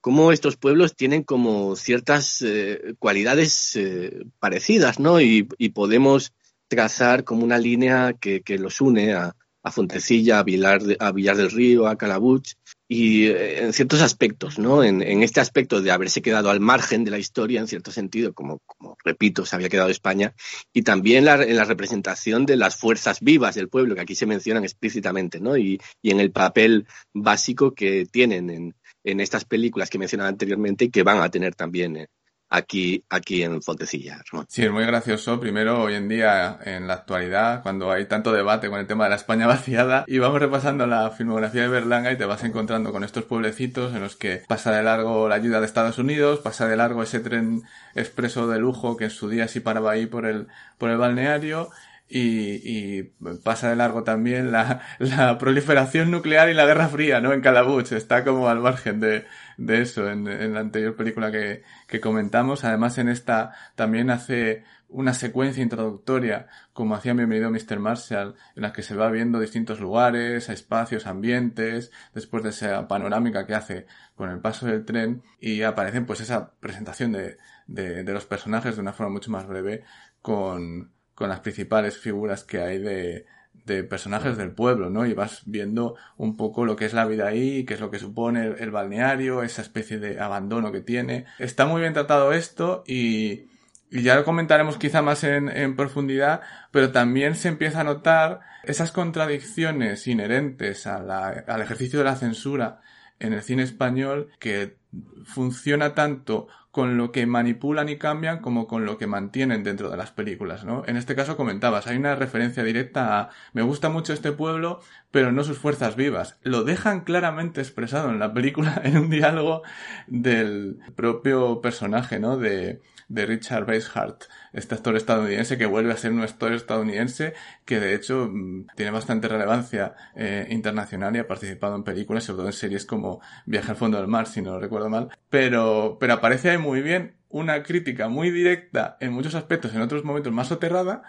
cómo 0.00 0.32
estos 0.32 0.56
pueblos 0.56 0.96
tienen 0.96 1.22
como 1.22 1.76
ciertas 1.76 2.42
eh, 2.42 2.94
cualidades 2.98 3.74
eh, 3.76 4.24
parecidas, 4.38 4.98
¿no? 4.98 5.20
Y, 5.20 5.44
podemos 5.74 6.32
trazar 6.68 7.24
como 7.24 7.44
una 7.44 7.58
línea 7.58 8.14
que, 8.20 8.42
que 8.42 8.58
los 8.58 8.80
une 8.80 9.14
a, 9.14 9.34
Fontecilla, 9.70 10.38
a 10.38 10.44
de, 10.44 10.96
a 10.98 11.12
Villar 11.12 11.36
del 11.36 11.50
Río, 11.50 11.88
a 11.88 11.96
Calabuch, 11.98 12.54
y 12.88 13.26
eh, 13.26 13.64
en 13.64 13.72
ciertos 13.74 14.00
aspectos, 14.00 14.58
¿no? 14.58 14.82
En, 14.82 15.02
en, 15.02 15.22
este 15.22 15.40
aspecto 15.40 15.82
de 15.82 15.90
haberse 15.90 16.22
quedado 16.22 16.50
al 16.50 16.60
margen 16.60 17.04
de 17.04 17.10
la 17.10 17.18
historia, 17.18 17.60
en 17.60 17.68
cierto 17.68 17.92
sentido, 17.92 18.32
como, 18.32 18.60
como 18.66 18.96
repito, 19.04 19.44
se 19.44 19.54
había 19.54 19.68
quedado 19.68 19.90
España, 19.90 20.34
y 20.72 20.82
también 20.82 21.26
la, 21.26 21.42
en 21.42 21.56
la 21.56 21.64
representación 21.64 22.46
de 22.46 22.56
las 22.56 22.76
fuerzas 22.76 23.20
vivas 23.20 23.54
del 23.54 23.68
pueblo, 23.68 23.94
que 23.94 24.00
aquí 24.00 24.14
se 24.14 24.26
mencionan 24.26 24.64
explícitamente, 24.64 25.38
¿no? 25.38 25.56
Y, 25.58 25.78
y 26.00 26.10
en 26.10 26.20
el 26.20 26.32
papel 26.32 26.86
básico 27.12 27.74
que 27.74 28.06
tienen 28.06 28.48
en, 28.48 28.74
en 29.04 29.20
estas 29.20 29.44
películas 29.44 29.90
que 29.90 29.98
mencionaba 29.98 30.28
anteriormente 30.28 30.86
y 30.86 30.90
que 30.90 31.02
van 31.02 31.20
a 31.20 31.30
tener 31.30 31.54
también 31.54 31.96
eh, 31.96 32.08
aquí, 32.48 33.04
aquí 33.08 33.42
en 33.42 33.62
Fontecilla. 33.62 34.22
Sí, 34.48 34.64
es 34.64 34.70
muy 34.70 34.84
gracioso. 34.84 35.40
Primero, 35.40 35.82
hoy 35.82 35.94
en 35.94 36.08
día, 36.08 36.58
en 36.64 36.86
la 36.86 36.94
actualidad, 36.94 37.62
cuando 37.62 37.90
hay 37.90 38.06
tanto 38.06 38.32
debate 38.32 38.68
con 38.68 38.80
el 38.80 38.86
tema 38.86 39.04
de 39.04 39.10
la 39.10 39.16
España 39.16 39.46
vaciada, 39.48 40.04
y 40.06 40.18
vamos 40.18 40.40
repasando 40.40 40.86
la 40.86 41.10
filmografía 41.10 41.62
de 41.62 41.68
Berlanga 41.68 42.12
y 42.12 42.18
te 42.18 42.24
vas 42.24 42.44
encontrando 42.44 42.92
con 42.92 43.04
estos 43.04 43.24
pueblecitos 43.24 43.94
en 43.94 44.00
los 44.00 44.16
que 44.16 44.42
pasa 44.48 44.72
de 44.72 44.82
largo 44.82 45.28
la 45.28 45.36
ayuda 45.36 45.60
de 45.60 45.66
Estados 45.66 45.98
Unidos, 45.98 46.40
pasa 46.40 46.66
de 46.66 46.76
largo 46.76 47.02
ese 47.02 47.20
tren 47.20 47.62
expreso 47.94 48.48
de 48.48 48.58
lujo 48.58 48.96
que 48.96 49.04
en 49.04 49.10
su 49.10 49.28
día 49.28 49.48
sí 49.48 49.60
paraba 49.60 49.92
ahí 49.92 50.06
por 50.06 50.26
el, 50.26 50.48
por 50.78 50.90
el 50.90 50.98
balneario, 50.98 51.70
y, 52.10 52.62
y, 52.64 53.02
pasa 53.44 53.68
de 53.68 53.76
largo 53.76 54.02
también 54.02 54.50
la, 54.50 54.80
la, 54.98 55.36
proliferación 55.36 56.10
nuclear 56.10 56.48
y 56.48 56.54
la 56.54 56.64
Guerra 56.64 56.88
Fría, 56.88 57.20
¿no? 57.20 57.34
En 57.34 57.42
Calabuch, 57.42 57.92
está 57.92 58.24
como 58.24 58.48
al 58.48 58.60
margen 58.60 59.00
de, 59.00 59.26
de 59.58 59.82
eso 59.82 60.08
en, 60.08 60.26
en, 60.28 60.54
la 60.54 60.60
anterior 60.60 60.96
película 60.96 61.30
que, 61.30 61.62
que 61.86 62.00
comentamos. 62.00 62.64
Además, 62.64 62.96
en 62.96 63.08
esta 63.08 63.52
también 63.74 64.08
hace 64.08 64.64
una 64.88 65.12
secuencia 65.12 65.62
introductoria, 65.62 66.46
como 66.72 66.94
hacía 66.94 67.12
bienvenido 67.12 67.50
Mr. 67.50 67.78
Marshall, 67.80 68.36
en 68.54 68.62
la 68.62 68.72
que 68.72 68.82
se 68.82 68.94
va 68.94 69.10
viendo 69.10 69.40
distintos 69.40 69.80
lugares, 69.80 70.48
espacios, 70.48 71.06
ambientes, 71.06 71.90
después 72.14 72.42
de 72.44 72.50
esa 72.50 72.88
panorámica 72.88 73.46
que 73.46 73.54
hace 73.54 73.86
con 74.14 74.30
el 74.30 74.40
paso 74.40 74.66
del 74.66 74.84
tren, 74.84 75.22
y 75.40 75.62
aparecen 75.62 76.06
pues 76.06 76.20
esa 76.20 76.52
presentación 76.60 77.12
de, 77.12 77.36
de, 77.66 78.04
de 78.04 78.12
los 78.12 78.26
personajes 78.26 78.76
de 78.76 78.80
una 78.80 78.92
forma 78.92 79.12
mucho 79.12 79.30
más 79.30 79.46
breve 79.46 79.84
con, 80.22 80.92
con 81.14 81.28
las 81.28 81.40
principales 81.40 81.98
figuras 81.98 82.44
que 82.44 82.60
hay 82.60 82.78
de, 82.78 83.26
de 83.68 83.84
personajes 83.84 84.36
del 84.36 84.50
pueblo, 84.50 84.90
¿no? 84.90 85.06
Y 85.06 85.12
vas 85.14 85.42
viendo 85.46 85.94
un 86.16 86.36
poco 86.36 86.64
lo 86.64 86.74
que 86.74 86.86
es 86.86 86.94
la 86.94 87.06
vida 87.06 87.28
ahí, 87.28 87.64
qué 87.64 87.74
es 87.74 87.80
lo 87.80 87.92
que 87.92 88.00
supone 88.00 88.46
el, 88.46 88.56
el 88.58 88.70
balneario, 88.72 89.44
esa 89.44 89.62
especie 89.62 90.00
de 90.00 90.18
abandono 90.18 90.72
que 90.72 90.80
tiene. 90.80 91.26
Está 91.38 91.66
muy 91.66 91.80
bien 91.82 91.92
tratado 91.92 92.32
esto 92.32 92.82
y, 92.86 93.46
y 93.90 94.02
ya 94.02 94.16
lo 94.16 94.24
comentaremos 94.24 94.76
quizá 94.78 95.02
más 95.02 95.22
en, 95.22 95.48
en, 95.48 95.76
profundidad, 95.76 96.40
pero 96.70 96.90
también 96.90 97.36
se 97.36 97.48
empieza 97.48 97.80
a 97.80 97.84
notar 97.84 98.40
esas 98.64 98.90
contradicciones 98.90 100.06
inherentes 100.08 100.86
a 100.86 101.00
la, 101.00 101.28
al 101.46 101.62
ejercicio 101.62 102.00
de 102.00 102.04
la 102.06 102.16
censura 102.16 102.80
en 103.20 103.32
el 103.32 103.42
cine 103.42 103.62
español 103.62 104.30
que 104.38 104.76
funciona 105.24 105.94
tanto 105.94 106.48
con 106.78 106.96
lo 106.96 107.10
que 107.10 107.26
manipulan 107.26 107.88
y 107.88 107.98
cambian 107.98 108.38
como 108.38 108.68
con 108.68 108.86
lo 108.86 108.98
que 108.98 109.08
mantienen 109.08 109.64
dentro 109.64 109.90
de 109.90 109.96
las 109.96 110.12
películas, 110.12 110.64
¿no? 110.64 110.84
En 110.86 110.96
este 110.96 111.16
caso 111.16 111.36
comentabas, 111.36 111.88
hay 111.88 111.96
una 111.96 112.14
referencia 112.14 112.62
directa 112.62 113.18
a 113.18 113.30
me 113.52 113.62
gusta 113.62 113.88
mucho 113.88 114.12
este 114.12 114.30
pueblo, 114.30 114.78
pero 115.10 115.32
no 115.32 115.42
sus 115.42 115.58
fuerzas 115.58 115.96
vivas. 115.96 116.38
Lo 116.44 116.62
dejan 116.62 117.00
claramente 117.00 117.60
expresado 117.60 118.10
en 118.10 118.20
la 118.20 118.32
película 118.32 118.80
en 118.84 118.96
un 118.96 119.10
diálogo 119.10 119.62
del 120.06 120.78
propio 120.94 121.60
personaje, 121.60 122.20
¿no? 122.20 122.36
De, 122.36 122.80
de 123.08 123.24
Richard 123.24 123.64
Basehart, 123.64 124.24
este 124.52 124.74
actor 124.74 124.94
estadounidense 124.94 125.56
que 125.56 125.66
vuelve 125.66 125.92
a 125.92 125.96
ser 125.96 126.12
un 126.12 126.20
actor 126.20 126.52
estadounidense 126.52 127.32
que 127.64 127.80
de 127.80 127.94
hecho 127.94 128.28
mm, 128.30 128.66
tiene 128.76 128.90
bastante 128.90 129.28
relevancia 129.28 129.94
eh, 130.14 130.46
internacional 130.50 131.16
y 131.16 131.18
ha 131.18 131.26
participado 131.26 131.74
en 131.74 131.84
películas, 131.84 132.24
sobre 132.24 132.38
todo 132.38 132.46
en 132.48 132.52
series 132.52 132.84
como 132.84 133.20
Viaje 133.46 133.70
al 133.70 133.76
fondo 133.76 133.98
del 133.98 134.08
mar, 134.08 134.26
si 134.26 134.42
no 134.42 134.52
lo 134.52 134.60
recuerdo 134.60 134.90
mal, 134.90 135.08
pero, 135.30 135.96
pero 135.98 136.14
aparece 136.14 136.50
ahí 136.50 136.58
muy 136.68 136.82
bien 136.82 137.14
una 137.30 137.62
crítica 137.62 138.08
muy 138.08 138.30
directa 138.30 138.96
en 139.00 139.12
muchos 139.12 139.34
aspectos, 139.34 139.74
en 139.74 139.80
otros 139.80 140.04
momentos 140.04 140.32
más 140.32 140.48
soterrada, 140.48 141.02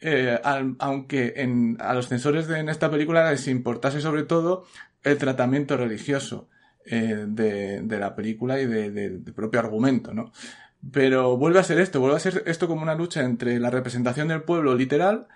eh, 0.00 0.40
aunque 0.78 1.76
a 1.78 1.94
los 1.94 2.08
censores 2.08 2.48
de, 2.48 2.58
en 2.60 2.68
esta 2.68 2.90
película 2.90 3.30
les 3.30 3.46
importase 3.46 4.00
sobre 4.00 4.22
todo 4.22 4.64
el 5.02 5.18
tratamiento 5.18 5.76
religioso 5.76 6.48
eh, 6.86 7.26
de, 7.28 7.98
la 7.98 8.16
película 8.16 8.58
y 8.58 8.66
de, 8.66 8.90
de, 8.90 9.10
de 9.10 9.32
propio 9.32 9.60
argumento, 9.60 10.14
¿no? 10.14 10.32
Pero 10.90 11.36
vuelve 11.36 11.60
a 11.60 11.64
ser 11.64 11.78
esto, 11.78 12.00
vuelve 12.00 12.16
a 12.16 12.20
ser 12.20 12.42
esto 12.46 12.66
como 12.66 12.82
una 12.82 12.94
lucha 12.94 13.22
entre 13.22 13.60
la 13.60 13.70
representación 13.70 14.28
del 14.28 14.42
pueblo 14.42 14.74
literal 14.74 15.28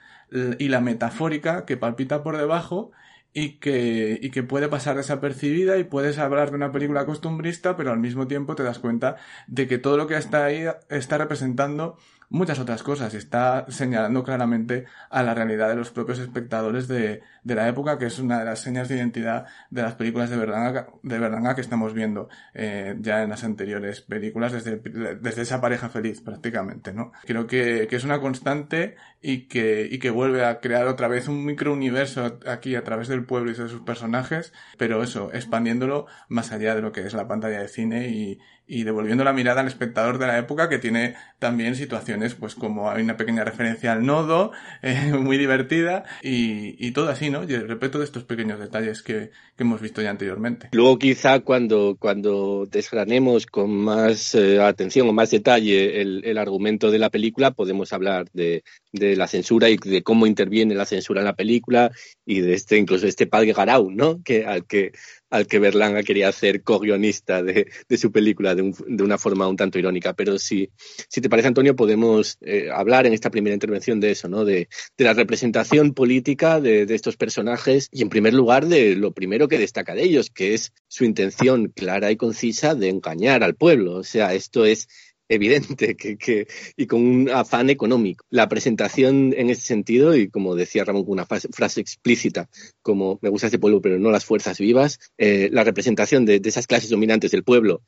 y 0.59 0.69
la 0.69 0.81
metafórica 0.81 1.65
que 1.65 1.77
palpita 1.77 2.25
por 2.25 2.37
debajo 2.37 2.91
y 3.39 3.59
que, 3.59 4.19
y 4.23 4.31
que 4.31 4.43
puede 4.43 4.67
pasar 4.69 4.97
desapercibida 4.97 5.77
y 5.77 5.85
puedes 5.85 6.17
hablar 6.17 6.49
de 6.49 6.57
una 6.57 6.73
película 6.73 7.05
costumbrista, 7.05 7.77
pero 7.77 7.93
al 7.93 7.99
mismo 7.99 8.27
tiempo 8.27 8.55
te 8.55 8.63
das 8.63 8.79
cuenta 8.79 9.17
de 9.47 9.69
que 9.69 9.77
todo 9.77 9.99
lo 9.99 10.07
que 10.07 10.17
está 10.17 10.47
ahí 10.47 10.65
está 10.89 11.19
representando 11.19 11.99
muchas 12.31 12.59
otras 12.59 12.83
cosas. 12.83 13.13
Está 13.13 13.67
señalando 13.69 14.25
claramente 14.25 14.87
a 15.11 15.23
la 15.23 15.35
realidad 15.35 15.69
de 15.69 15.77
los 15.77 15.91
propios 15.91 16.19
espectadores 16.19 16.89
de, 16.89 17.21
de 17.47 17.55
la 17.55 17.69
época, 17.69 17.97
que 17.97 18.07
es 18.07 18.19
una 18.19 18.41
de 18.41 18.45
las 18.45 18.59
señas 18.59 18.89
de 18.89 18.97
identidad 18.97 19.47
de 19.71 19.83
las 19.83 19.95
películas 19.95 20.31
de 20.31 20.37
Berlanga, 20.37 20.89
de 21.05 21.17
Berlanga 21.17 21.55
que 21.55 21.61
estamos 21.61 21.95
viendo 21.95 22.29
eh, 22.55 22.97
ya 22.99 23.23
en 23.23 23.31
las 23.31 23.45
anteriores 23.45 24.01
películas, 24.01 24.51
desde, 24.51 24.79
desde 25.21 25.43
esa 25.43 25.61
pareja 25.61 25.89
feliz 25.89 26.21
prácticamente, 26.23 26.93
¿no? 26.93 27.13
Creo 27.25 27.47
que, 27.47 27.87
que 27.89 27.95
es 27.95 28.03
una 28.03 28.21
constante 28.21 28.97
y 29.23 29.47
que, 29.47 29.87
y 29.89 30.01
que 30.01 30.11
vuelve 30.11 30.45
a 30.45 30.59
crear 30.59 30.89
otra 30.89 31.07
vez 31.07 31.29
un 31.29 31.45
microuniverso 31.45 32.41
aquí 32.49 32.75
a 32.75 32.83
través 32.83 33.07
del 33.07 33.25
pueblo 33.25 33.53
y 33.53 33.55
de 33.55 33.69
sus 33.69 33.83
personajes, 33.83 34.53
pero 34.77 35.05
eso, 35.05 35.33
expandiéndolo 35.33 36.07
más 36.29 36.51
allá 36.51 36.75
de 36.75 36.83
lo 36.83 36.91
que 36.91 37.07
es 37.07 37.15
la 37.15 37.29
pantalla 37.29 37.61
de 37.61 37.69
cine 37.69 38.09
y, 38.09 38.41
y 38.67 38.83
devolviendo 38.83 39.23
la 39.25 39.33
mirada 39.33 39.61
al 39.61 39.69
espectador 39.69 40.19
de 40.19 40.27
la 40.27 40.39
época 40.39 40.69
que 40.69 40.79
tiene 40.79 41.15
también 41.39 41.77
situaciones 41.77 42.35
pues 42.35 42.55
como 42.55 42.91
hay 42.91 43.03
una 43.03 43.17
pequeña 43.17 43.45
referencia 43.45 43.93
al 43.93 44.05
nodo 44.05 44.53
eh, 44.83 45.13
muy 45.13 45.39
divertida 45.39 46.05
y, 46.23 46.75
y, 46.85 46.91
todo 46.91 47.11
así, 47.11 47.31
¿no? 47.31 47.36
Y 47.45 47.55
el 47.55 47.69
respeto 47.69 47.99
de 47.99 48.05
estos 48.05 48.25
pequeños 48.25 48.59
detalles 48.59 49.03
que, 49.03 49.31
que, 49.57 49.63
hemos 49.63 49.81
visto 49.81 50.03
ya 50.03 50.11
anteriormente. 50.11 50.69
Luego 50.73 50.99
quizá 50.99 51.41
cuando, 51.41 51.97
cuando 51.99 52.67
desgranemos 52.71 53.47
con 53.47 53.71
más 53.71 54.35
eh, 54.35 54.61
atención 54.61 55.09
o 55.09 55.13
más 55.13 55.31
detalle 55.31 56.01
el, 56.01 56.25
el, 56.25 56.39
argumento 56.39 56.91
de 56.91 56.99
la 56.99 57.11
película 57.11 57.51
podemos 57.51 57.93
hablar 57.93 58.27
de, 58.33 58.63
de, 58.97 59.17
la 59.17 59.29
censura 59.29 59.71
y 59.71 59.77
de 59.77 60.03
cómo 60.03 60.27
interviene 60.27 60.75
la 60.75 60.85
censura 60.85 61.21
en 61.21 61.27
la 61.27 61.37
película 61.37 61.91
y 62.25 62.41
de 62.41 62.55
este 62.55 62.77
incluso 62.77 63.07
este 63.07 63.27
padre 63.27 63.53
Garau, 63.53 63.91
¿no? 63.91 64.23
Que, 64.23 64.45
al 64.45 64.67
que 64.67 64.93
al 65.31 65.47
que 65.47 65.59
Berlanga 65.59 66.03
quería 66.03 66.29
hacer 66.29 66.63
co-guionista 66.63 67.43
de, 67.43 67.67
su 67.97 68.13
película 68.13 68.55
de, 68.55 68.63
un, 68.63 68.75
de, 68.87 69.03
una 69.03 69.19
forma 69.19 69.49
un 69.49 69.57
tanto 69.57 69.79
irónica. 69.79 70.15
Pero 70.15 70.39
si, 70.39 70.71
si 71.09 71.21
te 71.21 71.29
parece, 71.29 71.49
Antonio, 71.49 71.75
podemos 71.75 72.39
eh, 72.41 72.69
hablar 72.73 73.07
en 73.07 73.13
esta 73.13 73.31
primera 73.31 73.55
intervención 73.55 74.01
de 74.01 74.13
eso, 74.13 74.29
¿no? 74.29 74.45
De, 74.45 74.69
de 74.97 75.05
la 75.05 75.15
representación 75.15 75.95
política 75.95 76.61
de, 76.61 76.87
estos 76.97 77.17
personajes 77.17 77.89
y, 77.91 78.03
en 78.03 78.09
primer 78.09 78.35
lugar, 78.35 78.67
de 78.67 78.95
lo 78.95 79.13
primero 79.13 79.49
que 79.49 79.59
destaca 79.59 79.95
de 79.95 80.05
ellos, 80.05 80.31
que 80.31 80.55
es 80.55 80.73
su 80.89 81.05
intención 81.05 81.73
clara 81.75 82.11
y 82.11 82.17
concisa 82.17 82.75
de 82.75 82.89
engañar 82.89 83.43
al 83.43 83.57
pueblo. 83.57 83.97
O 83.97 84.05
sea, 84.05 84.35
esto 84.35 84.65
es 84.65 84.89
evidente 85.29 85.97
que, 85.97 86.17
que, 86.17 86.47
y 86.77 86.87
con 86.87 87.03
un 87.03 87.31
afán 87.31 87.71
económico. 87.71 88.25
La 88.31 88.49
presentación 88.49 89.35
en 89.37 89.51
ese 89.51 89.63
sentido, 89.63 90.17
y 90.17 90.29
como 90.29 90.55
decía 90.55 90.85
Ramón 90.85 91.05
con 91.05 91.13
una 91.13 91.27
frase, 91.27 91.81
explícita, 91.81 92.49
como 92.83 93.19
me 93.23 93.29
gusta 93.29 93.49
este 93.49 93.59
pueblo, 93.59 93.81
pero 93.81 93.99
no 93.99 94.11
las 94.11 94.25
fuerzas 94.25 94.59
vivas, 94.59 94.99
eh, 95.19 95.49
la 95.53 95.65
representación 95.65 96.25
de, 96.25 96.41
de, 96.41 96.49
esas 96.49 96.67
clases 96.67 96.91
dominantes 96.91 97.31
del 97.31 97.45
pueblo, 97.45 97.83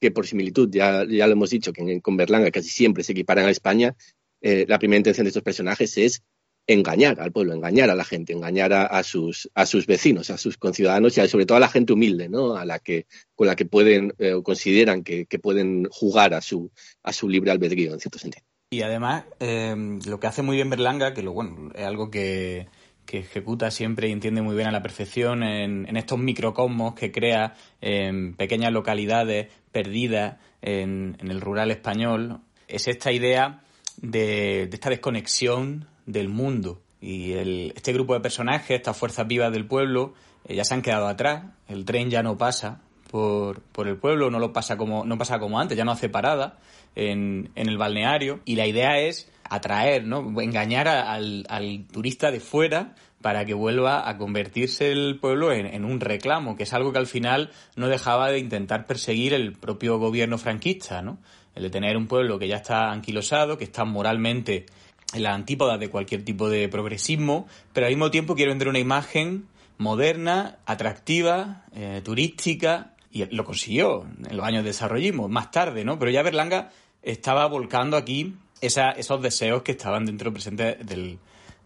que 0.00 0.10
por 0.10 0.26
similitud, 0.26 0.68
ya, 0.70 1.04
ya 1.08 1.26
lo 1.26 1.32
hemos 1.32 1.50
dicho, 1.50 1.72
que 1.72 1.82
en, 1.82 2.00
con 2.00 2.16
Berlanga 2.16 2.50
casi 2.50 2.68
siempre 2.68 3.02
se 3.02 3.12
equiparan 3.12 3.46
a 3.46 3.50
España, 3.50 3.96
eh, 4.42 4.66
la 4.68 4.78
primera 4.78 4.98
intención 4.98 5.24
de 5.24 5.30
estos 5.30 5.42
personajes 5.42 5.96
es 5.96 6.22
engañar 6.66 7.20
al 7.20 7.32
pueblo, 7.32 7.54
engañar 7.54 7.90
a 7.90 7.94
la 7.94 8.04
gente, 8.04 8.32
engañar 8.32 8.72
a, 8.72 9.02
sus, 9.02 9.48
a 9.54 9.66
sus 9.66 9.86
vecinos, 9.86 10.30
a 10.30 10.38
sus 10.38 10.56
conciudadanos 10.56 11.16
y 11.16 11.20
a, 11.20 11.28
sobre 11.28 11.46
todo 11.46 11.58
a 11.58 11.60
la 11.60 11.68
gente 11.68 11.92
humilde, 11.92 12.28
¿no? 12.28 12.56
A 12.56 12.64
la 12.64 12.78
que, 12.78 13.06
con 13.34 13.46
la 13.46 13.56
que 13.56 13.66
pueden 13.66 14.12
eh, 14.18 14.32
o 14.32 14.42
consideran 14.42 15.04
que, 15.04 15.26
que, 15.26 15.38
pueden 15.38 15.86
jugar 15.90 16.34
a 16.34 16.40
su, 16.40 16.70
a 17.02 17.12
su 17.12 17.28
libre 17.28 17.50
albedrío, 17.50 17.92
en 17.92 18.00
cierto 18.00 18.18
sentido. 18.18 18.44
Y 18.70 18.82
además, 18.82 19.24
eh, 19.38 19.76
lo 20.06 20.18
que 20.18 20.26
hace 20.26 20.42
muy 20.42 20.56
bien 20.56 20.70
Berlanga, 20.70 21.14
que 21.14 21.22
lo 21.22 21.32
bueno, 21.32 21.70
es 21.74 21.84
algo 21.84 22.10
que, 22.10 22.66
que 23.06 23.18
ejecuta 23.18 23.70
siempre 23.70 24.08
y 24.08 24.12
entiende 24.12 24.42
muy 24.42 24.56
bien 24.56 24.66
a 24.66 24.72
la 24.72 24.82
perfección 24.82 25.44
en, 25.44 25.88
en 25.88 25.96
estos 25.96 26.18
microcosmos 26.18 26.94
que 26.94 27.12
crea 27.12 27.54
en 27.80 28.34
pequeñas 28.34 28.72
localidades 28.72 29.52
perdidas 29.70 30.38
en, 30.62 31.16
en 31.20 31.30
el 31.30 31.40
rural 31.40 31.70
español, 31.70 32.40
es 32.66 32.88
esta 32.88 33.12
idea 33.12 33.62
de, 33.98 34.66
de 34.66 34.74
esta 34.74 34.90
desconexión 34.90 35.86
del 36.06 36.28
mundo. 36.28 36.80
Y 37.00 37.32
el, 37.32 37.72
este 37.76 37.92
grupo 37.92 38.14
de 38.14 38.20
personajes, 38.20 38.70
estas 38.70 38.96
fuerzas 38.96 39.26
vivas 39.26 39.52
del 39.52 39.66
pueblo, 39.66 40.14
eh, 40.46 40.56
ya 40.56 40.64
se 40.64 40.74
han 40.74 40.82
quedado 40.82 41.06
atrás. 41.06 41.44
El 41.68 41.84
tren 41.84 42.10
ya 42.10 42.22
no 42.22 42.38
pasa 42.38 42.80
por, 43.10 43.60
por 43.60 43.88
el 43.88 43.96
pueblo, 43.96 44.30
no 44.30 44.38
lo 44.38 44.52
pasa 44.52 44.76
como, 44.76 45.04
no 45.04 45.18
pasa 45.18 45.38
como 45.38 45.60
antes, 45.60 45.76
ya 45.76 45.84
no 45.84 45.92
hace 45.92 46.08
parada 46.08 46.58
en, 46.94 47.50
en 47.54 47.68
el 47.68 47.76
balneario. 47.76 48.40
Y 48.44 48.56
la 48.56 48.66
idea 48.66 48.98
es 48.98 49.30
atraer, 49.48 50.06
¿no? 50.06 50.40
engañar 50.40 50.88
a, 50.88 51.12
al, 51.12 51.46
al, 51.48 51.86
turista 51.92 52.30
de 52.30 52.40
fuera 52.40 52.94
para 53.22 53.44
que 53.44 53.54
vuelva 53.54 54.08
a 54.08 54.18
convertirse 54.18 54.92
el 54.92 55.18
pueblo 55.20 55.52
en, 55.52 55.66
en, 55.66 55.84
un 55.84 56.00
reclamo, 56.00 56.56
que 56.56 56.64
es 56.64 56.72
algo 56.72 56.92
que 56.92 56.98
al 56.98 57.06
final 57.06 57.50
no 57.74 57.88
dejaba 57.88 58.30
de 58.30 58.38
intentar 58.38 58.86
perseguir 58.86 59.34
el 59.34 59.52
propio 59.52 59.98
gobierno 59.98 60.38
franquista, 60.38 61.02
¿no? 61.02 61.18
El 61.54 61.64
de 61.64 61.70
tener 61.70 61.96
un 61.96 62.06
pueblo 62.06 62.38
que 62.38 62.48
ya 62.48 62.56
está 62.56 62.90
anquilosado, 62.90 63.56
que 63.56 63.64
está 63.64 63.84
moralmente 63.84 64.66
en 64.85 64.85
la 65.14 65.34
antípoda 65.34 65.78
de 65.78 65.88
cualquier 65.88 66.24
tipo 66.24 66.48
de 66.48 66.68
progresismo, 66.68 67.46
pero 67.72 67.86
al 67.86 67.92
mismo 67.92 68.10
tiempo 68.10 68.34
quiero 68.34 68.50
vender 68.50 68.68
una 68.68 68.78
imagen 68.78 69.46
moderna, 69.78 70.58
atractiva, 70.66 71.64
eh, 71.74 72.00
turística, 72.04 72.94
y 73.12 73.24
lo 73.34 73.44
consiguió 73.44 74.06
en 74.28 74.36
los 74.36 74.44
años 74.44 74.62
de 74.62 74.70
desarrollismo, 74.70 75.28
más 75.28 75.50
tarde, 75.50 75.84
¿no? 75.84 75.98
Pero 75.98 76.10
ya 76.10 76.22
Berlanga 76.22 76.70
estaba 77.02 77.46
volcando 77.46 77.96
aquí 77.96 78.34
esa, 78.60 78.90
esos 78.90 79.22
deseos 79.22 79.62
que 79.62 79.72
estaban 79.72 80.04
dentro 80.06 80.32
presente 80.32 80.76
del, 80.82 81.18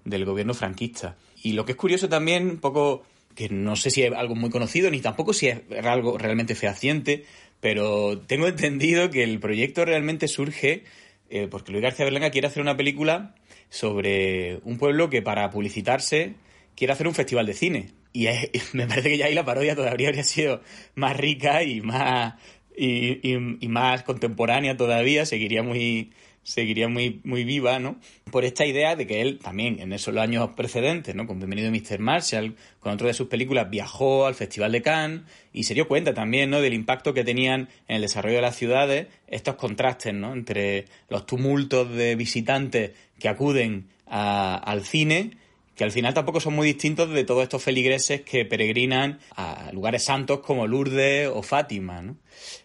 del 0.05 0.25
gobierno 0.25 0.55
franquista. 0.55 1.17
Y 1.43 1.53
lo 1.53 1.65
que 1.65 1.73
es 1.73 1.79
curioso 1.79 2.09
también, 2.09 2.51
un 2.51 2.59
poco, 2.59 3.05
que 3.35 3.49
no 3.49 3.77
sé 3.77 3.91
si 3.91 4.03
es 4.03 4.13
algo 4.13 4.35
muy 4.35 4.51
conocido, 4.51 4.91
ni 4.91 5.01
tampoco 5.01 5.33
si 5.33 5.49
es 5.49 5.63
algo 5.85 6.19
realmente 6.19 6.55
fehaciente, 6.55 7.25
pero 7.61 8.19
tengo 8.19 8.47
entendido 8.49 9.11
que 9.11 9.25
el 9.25 9.41
proyecto 9.41 9.85
realmente 9.85 10.29
surge 10.29 10.85
eh, 11.31 11.49
porque 11.51 11.73
Luis 11.73 11.83
García 11.83 12.05
Berlanga 12.05 12.31
quiere 12.31 12.49
hacer 12.49 12.63
una 12.63 12.77
película 12.77 13.35
sobre 13.69 14.61
un 14.65 14.79
pueblo 14.79 15.09
que 15.09 15.23
para 15.23 15.51
publicitarse 15.51 16.35
quiere 16.75 16.93
hacer 16.93 17.07
un 17.07 17.15
festival 17.15 17.47
de 17.47 17.55
cine. 17.55 17.91
Y 18.13 18.27
me 18.73 18.87
parece 18.87 19.11
que 19.11 19.19
ya 19.19 19.27
ahí 19.27 19.35
la 19.35 19.45
parodia 19.45 19.77
todavía 19.77 20.09
habría 20.09 20.25
sido 20.25 20.61
más 20.95 21.17
rica 21.17 21.63
y 21.63 21.81
más, 21.81 22.35
y 22.77 23.69
más 23.69 24.03
contemporánea 24.03 24.77
todavía, 24.77 25.25
seguiría 25.25 25.63
muy, 25.63 26.13
seguiría 26.43 26.89
muy, 26.89 27.21
muy 27.25 27.45
viva, 27.45 27.79
¿no? 27.79 27.97
Por 28.31 28.45
esta 28.45 28.65
idea 28.65 28.97
de 28.97 29.07
que 29.07 29.21
él 29.21 29.39
también 29.39 29.81
en 29.81 29.93
esos 29.93 30.17
años 30.17 30.51
precedentes, 30.57 31.15
¿no? 31.15 31.27
Con 31.27 31.39
Bienvenido 31.39 31.71
Mr. 31.71 31.99
Marshall, 31.99 32.57
con 32.81 32.93
otro 32.93 33.07
de 33.07 33.15
sus 33.15 33.29
películas, 33.29 33.71
viajó 33.71 34.27
al 34.27 34.35
Festival 34.35 34.73
de 34.73 34.83
Cannes 34.83 35.23
y 35.53 35.65
se 35.65 35.75
dio 35.75 35.87
cuenta 35.87 36.15
también, 36.15 36.51
¿no? 36.51 36.61
Del 36.61 36.75
impacto 36.75 37.15
que 37.15 37.25
tenían 37.25 37.69
en 37.89 37.97
el 37.97 38.03
desarrollo 38.03 38.37
de 38.37 38.43
las 38.43 38.57
ciudades 38.57 39.09
estos 39.27 39.57
contrastes, 39.57 40.15
¿no? 40.15 40.33
Entre 40.33 40.87
los 41.09 41.27
tumultos 41.27 41.93
de 41.95 42.17
visitantes 42.17 42.93
que 43.19 43.29
acuden 43.29 43.89
a, 44.07 44.57
al 44.57 44.85
cine 44.85 45.40
que 45.81 45.85
al 45.85 45.93
final 45.93 46.13
tampoco 46.13 46.41
son 46.41 46.55
muy 46.55 46.67
distintos 46.67 47.09
de 47.09 47.25
todos 47.25 47.43
estos 47.43 47.63
feligreses 47.63 48.21
que 48.21 48.45
peregrinan 48.45 49.19
a 49.35 49.71
lugares 49.73 50.05
santos 50.05 50.41
como 50.41 50.67
Lourdes 50.67 51.31
o 51.33 51.43
Fátima. 51.43 52.03
¿no? 52.03 52.17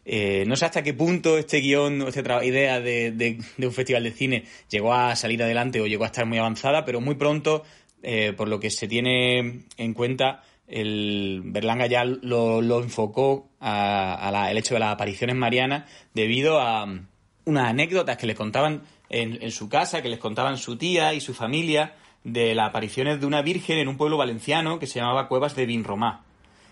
Eh, 0.03 0.45
sé 0.53 0.65
hasta 0.65 0.83
qué 0.83 0.93
punto 0.93 1.37
este 1.37 1.61
guion, 1.61 2.01
esta 2.01 2.43
idea 2.43 2.81
de, 2.81 3.39
un 3.57 3.71
festival 3.71 4.03
de 4.03 4.11
cine 4.11 4.43
llegó 4.69 4.93
a 4.93 5.15
salir 5.15 5.41
adelante 5.41 5.79
o 5.79 5.87
llegó 5.87 6.03
a 6.03 6.07
estar 6.07 6.25
muy 6.25 6.39
avanzada, 6.39 6.83
pero 6.83 6.99
muy 6.99 7.15
pronto, 7.15 7.63
eh, 8.03 8.33
por 8.35 8.49
lo 8.49 8.59
que 8.59 8.69
se 8.69 8.85
tiene 8.85 9.63
en 9.77 9.93
cuenta, 9.93 10.43
el 10.67 11.41
Berlanga 11.45 11.85
ya 11.85 12.03
lo, 12.03 12.59
enfocó 12.81 13.47
a, 13.61 14.51
hecho 14.53 14.73
de 14.73 14.81
las 14.81 14.91
apariciones 14.91 15.37
marianas 15.37 15.89
debido 16.13 16.59
a 16.59 16.83
unas 17.45 17.65
anécdotas 17.69 18.17
que 18.17 18.27
les 18.27 18.35
contaban 18.35 18.83
en 19.07 19.51
su 19.51 19.69
casa, 19.69 20.01
que 20.01 20.09
les 20.09 20.19
contaban 20.19 20.57
su 20.57 20.75
tía 20.77 21.13
y 21.13 21.21
su 21.21 21.33
familia 21.33 21.93
de 22.25 22.55
las 22.55 22.69
apariciones 22.69 23.21
de 23.21 23.27
una 23.27 23.41
virgen 23.43 23.77
en 23.77 23.87
un 23.87 23.97
pueblo 23.97 24.17
valenciano 24.17 24.79
que 24.79 24.87
se 24.87 24.99
llamaba 24.99 25.29
Cuevas 25.29 25.55
de 25.55 25.67
Vinromá. 25.67 26.25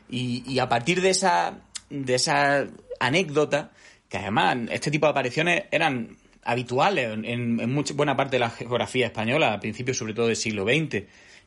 Y, 0.10 0.43
y 0.51 0.60
a 0.60 0.67
partir 0.67 1.00
de 1.00 1.12
esa, 1.12 1.60
de 1.89 2.15
esa 2.15 2.67
anécdota, 3.00 3.72
que 4.10 4.17
además 4.17 4.57
este 4.72 4.91
tipo 4.91 5.05
de 5.05 5.12
apariciones 5.12 5.63
eran 5.72 6.17
habituales 6.43 7.13
en, 7.13 7.25
en 7.60 7.74
mucha, 7.74 7.93
buena 7.93 8.17
parte 8.17 8.36
de 8.36 8.39
la 8.39 8.50
geografía 8.50 9.05
española, 9.05 9.53
a 9.53 9.60
principios 9.60 9.98
sobre 9.98 10.13
todo 10.13 10.27
del 10.27 10.36
siglo 10.36 10.65
XX, 10.65 11.03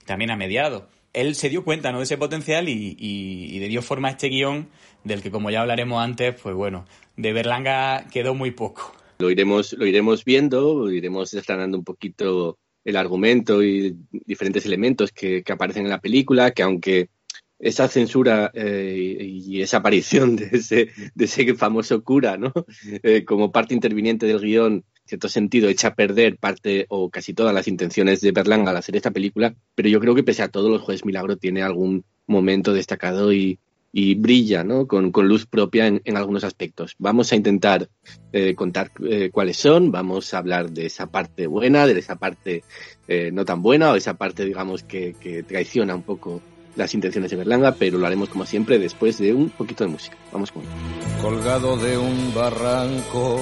también 0.07 0.31
a 0.31 0.37
mediados. 0.37 0.85
Él 1.13 1.35
se 1.35 1.49
dio 1.49 1.65
cuenta 1.65 1.91
¿no? 1.91 1.99
de 1.99 2.05
ese 2.05 2.17
potencial 2.17 2.69
y, 2.69 2.97
y, 2.99 3.57
y 3.57 3.59
le 3.59 3.69
dio 3.69 3.83
forma 3.83 4.09
a 4.09 4.13
este 4.13 4.29
guion, 4.29 4.69
del 5.03 5.21
que 5.21 5.33
como 5.33 5.51
ya 5.51 5.63
hablaremos 5.63 6.03
antes, 6.03 6.41
pues 6.41 6.55
bueno, 6.55 6.87
de 7.17 7.33
Berlanga 7.33 8.07
quedó 8.13 8.35
muy 8.35 8.53
poco. 8.53 8.93
Lo 9.19 9.31
iremos, 9.31 9.73
lo 9.73 9.87
iremos 9.87 10.25
viendo, 10.25 10.91
iremos 10.93 11.31
desgranando 11.33 11.79
un 11.79 11.85
poquito 11.85 12.59
el 12.87 12.97
argumento 12.97 13.65
y 13.65 13.97
diferentes 14.13 14.65
elementos 14.65 15.11
que, 15.11 15.43
aparecen 15.49 15.85
en 15.85 15.91
la 15.91 16.01
película, 16.01 16.53
que 16.53 16.63
aunque 16.63 17.11
esa 17.59 17.89
censura 17.89 18.53
eh, 18.55 19.19
y 19.21 19.61
esa 19.61 19.79
aparición 19.79 20.37
de 20.37 20.51
ese, 20.53 20.91
de 21.15 21.25
ese 21.25 21.55
famoso 21.55 22.05
cura, 22.05 22.37
¿no? 22.39 22.53
Eh, 23.03 23.25
como 23.25 23.51
parte 23.51 23.75
interviniente 23.75 24.27
del 24.27 24.41
guion, 24.41 24.73
en 24.75 24.85
cierto 25.05 25.29
sentido, 25.29 25.69
echa 25.69 25.89
a 25.89 25.95
perder 25.95 26.39
parte 26.39 26.87
o 26.89 27.11
casi 27.11 27.35
todas 27.35 27.53
las 27.53 27.67
intenciones 27.67 28.21
de 28.21 28.31
Berlanga 28.31 28.71
al 28.71 28.77
hacer 28.77 28.95
esta 28.95 29.11
película, 29.11 29.57
pero 29.75 29.89
yo 29.89 29.99
creo 29.99 30.15
que 30.15 30.23
pese 30.23 30.45
a 30.45 30.49
todo, 30.49 30.69
Los 30.69 30.83
Jueves 30.83 31.05
Milagro 31.05 31.37
tiene 31.37 31.63
algún 31.63 32.05
momento 32.29 32.73
destacado 32.73 33.33
y, 33.33 33.59
y 33.93 34.15
brilla 34.15 34.65
¿no? 34.65 34.87
con, 34.87 35.11
con, 35.11 35.29
luz 35.29 35.47
propia 35.47 35.87
en, 35.87 36.03
en, 36.05 36.17
algunos 36.17 36.45
aspectos. 36.45 36.95
Vamos 36.99 37.33
a 37.33 37.37
intentar 37.37 37.89
eh, 38.33 38.55
contar 38.55 38.91
eh, 39.09 39.31
cuáles 39.33 39.57
son, 39.57 39.91
vamos 39.91 40.35
a 40.35 40.39
hablar 40.39 40.71
de 40.71 40.87
esa 40.87 41.07
parte 41.07 41.47
buena, 41.47 41.87
de 41.87 41.99
esa 41.99 42.17
parte 42.17 42.63
eh, 43.09 43.31
no 43.33 43.45
tan 43.45 43.63
buena 43.63 43.91
o 43.91 43.97
esa 43.97 44.15
parte, 44.15 44.45
digamos, 44.45 44.83
que, 44.83 45.15
que, 45.19 45.43
traiciona 45.43 45.95
un 45.95 46.03
poco 46.03 46.43
las 46.77 46.93
intenciones 46.95 47.31
de 47.31 47.39
Berlanga, 47.39 47.73
pero 47.79 47.99
lo 47.99 48.07
haremos 48.07 48.29
como 48.29 48.45
siempre 48.45 48.79
después 48.79 49.19
de 49.19 49.33
un 49.33 49.51
poquito 49.51 49.85
de 49.85 49.91
música. 49.91 50.17
Vamos 50.33 50.53
con 50.53 50.63
Colgado 51.23 51.77
de 51.79 51.97
un 51.97 52.35
barranco, 52.35 53.41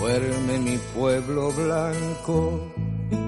duerme 0.00 0.58
mi 0.58 0.78
pueblo 0.94 1.52
blanco 1.52 2.72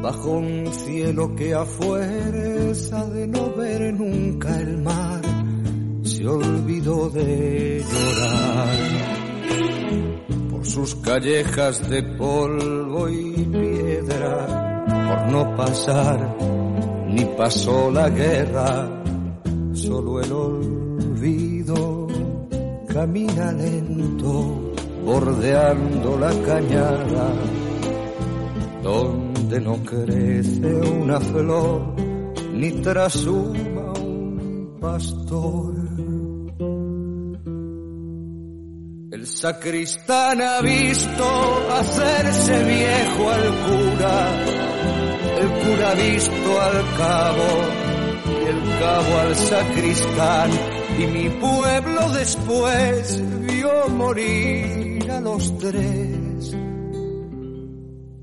bajo 0.02 0.30
un 0.30 0.72
cielo 0.72 1.34
que 1.36 1.54
afuera 1.54 2.72
de 3.12 3.26
no 3.28 3.52
ver 3.54 3.94
nunca 3.94 4.60
el 4.60 4.78
mar 4.78 5.51
se 6.22 6.28
olvidó 6.28 7.10
de 7.10 7.84
llorar 7.84 8.68
por 10.50 10.64
sus 10.64 10.94
callejas 10.96 11.90
de 11.90 12.00
polvo 12.00 13.08
y 13.08 13.32
piedra, 13.44 14.84
por 14.86 15.32
no 15.32 15.56
pasar 15.56 16.36
ni 17.08 17.24
pasó 17.24 17.90
la 17.90 18.08
guerra, 18.08 19.02
solo 19.72 20.20
el 20.20 20.32
olvido 20.32 22.06
camina 22.86 23.50
lento, 23.50 24.72
bordeando 25.04 26.18
la 26.20 26.30
cañada, 26.46 27.34
donde 28.80 29.60
no 29.60 29.74
crece 29.78 30.72
una 31.02 31.18
flor, 31.18 31.96
ni 32.54 32.70
trasuma 32.80 33.92
un 34.00 34.78
pastor. 34.80 35.81
El 39.12 39.26
sacristán 39.26 40.40
ha 40.40 40.62
visto 40.62 41.70
hacerse 41.70 42.64
viejo 42.64 43.28
al 43.28 43.42
cura, 43.42 44.44
el 45.38 45.48
cura 45.48 45.90
ha 45.90 45.94
visto 45.94 46.60
al 46.62 46.96
cabo, 46.96 47.44
y 48.40 48.46
el 48.46 48.78
cabo 48.78 49.18
al 49.18 49.36
sacristán, 49.36 50.50
y 50.98 51.06
mi 51.08 51.28
pueblo 51.28 52.08
después 52.08 53.22
vio 53.40 53.88
morir 53.90 55.10
a 55.10 55.20
los 55.20 55.58
tres. 55.58 56.56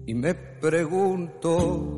Y 0.08 0.15
me 0.15 0.34
pregunto 0.34 1.98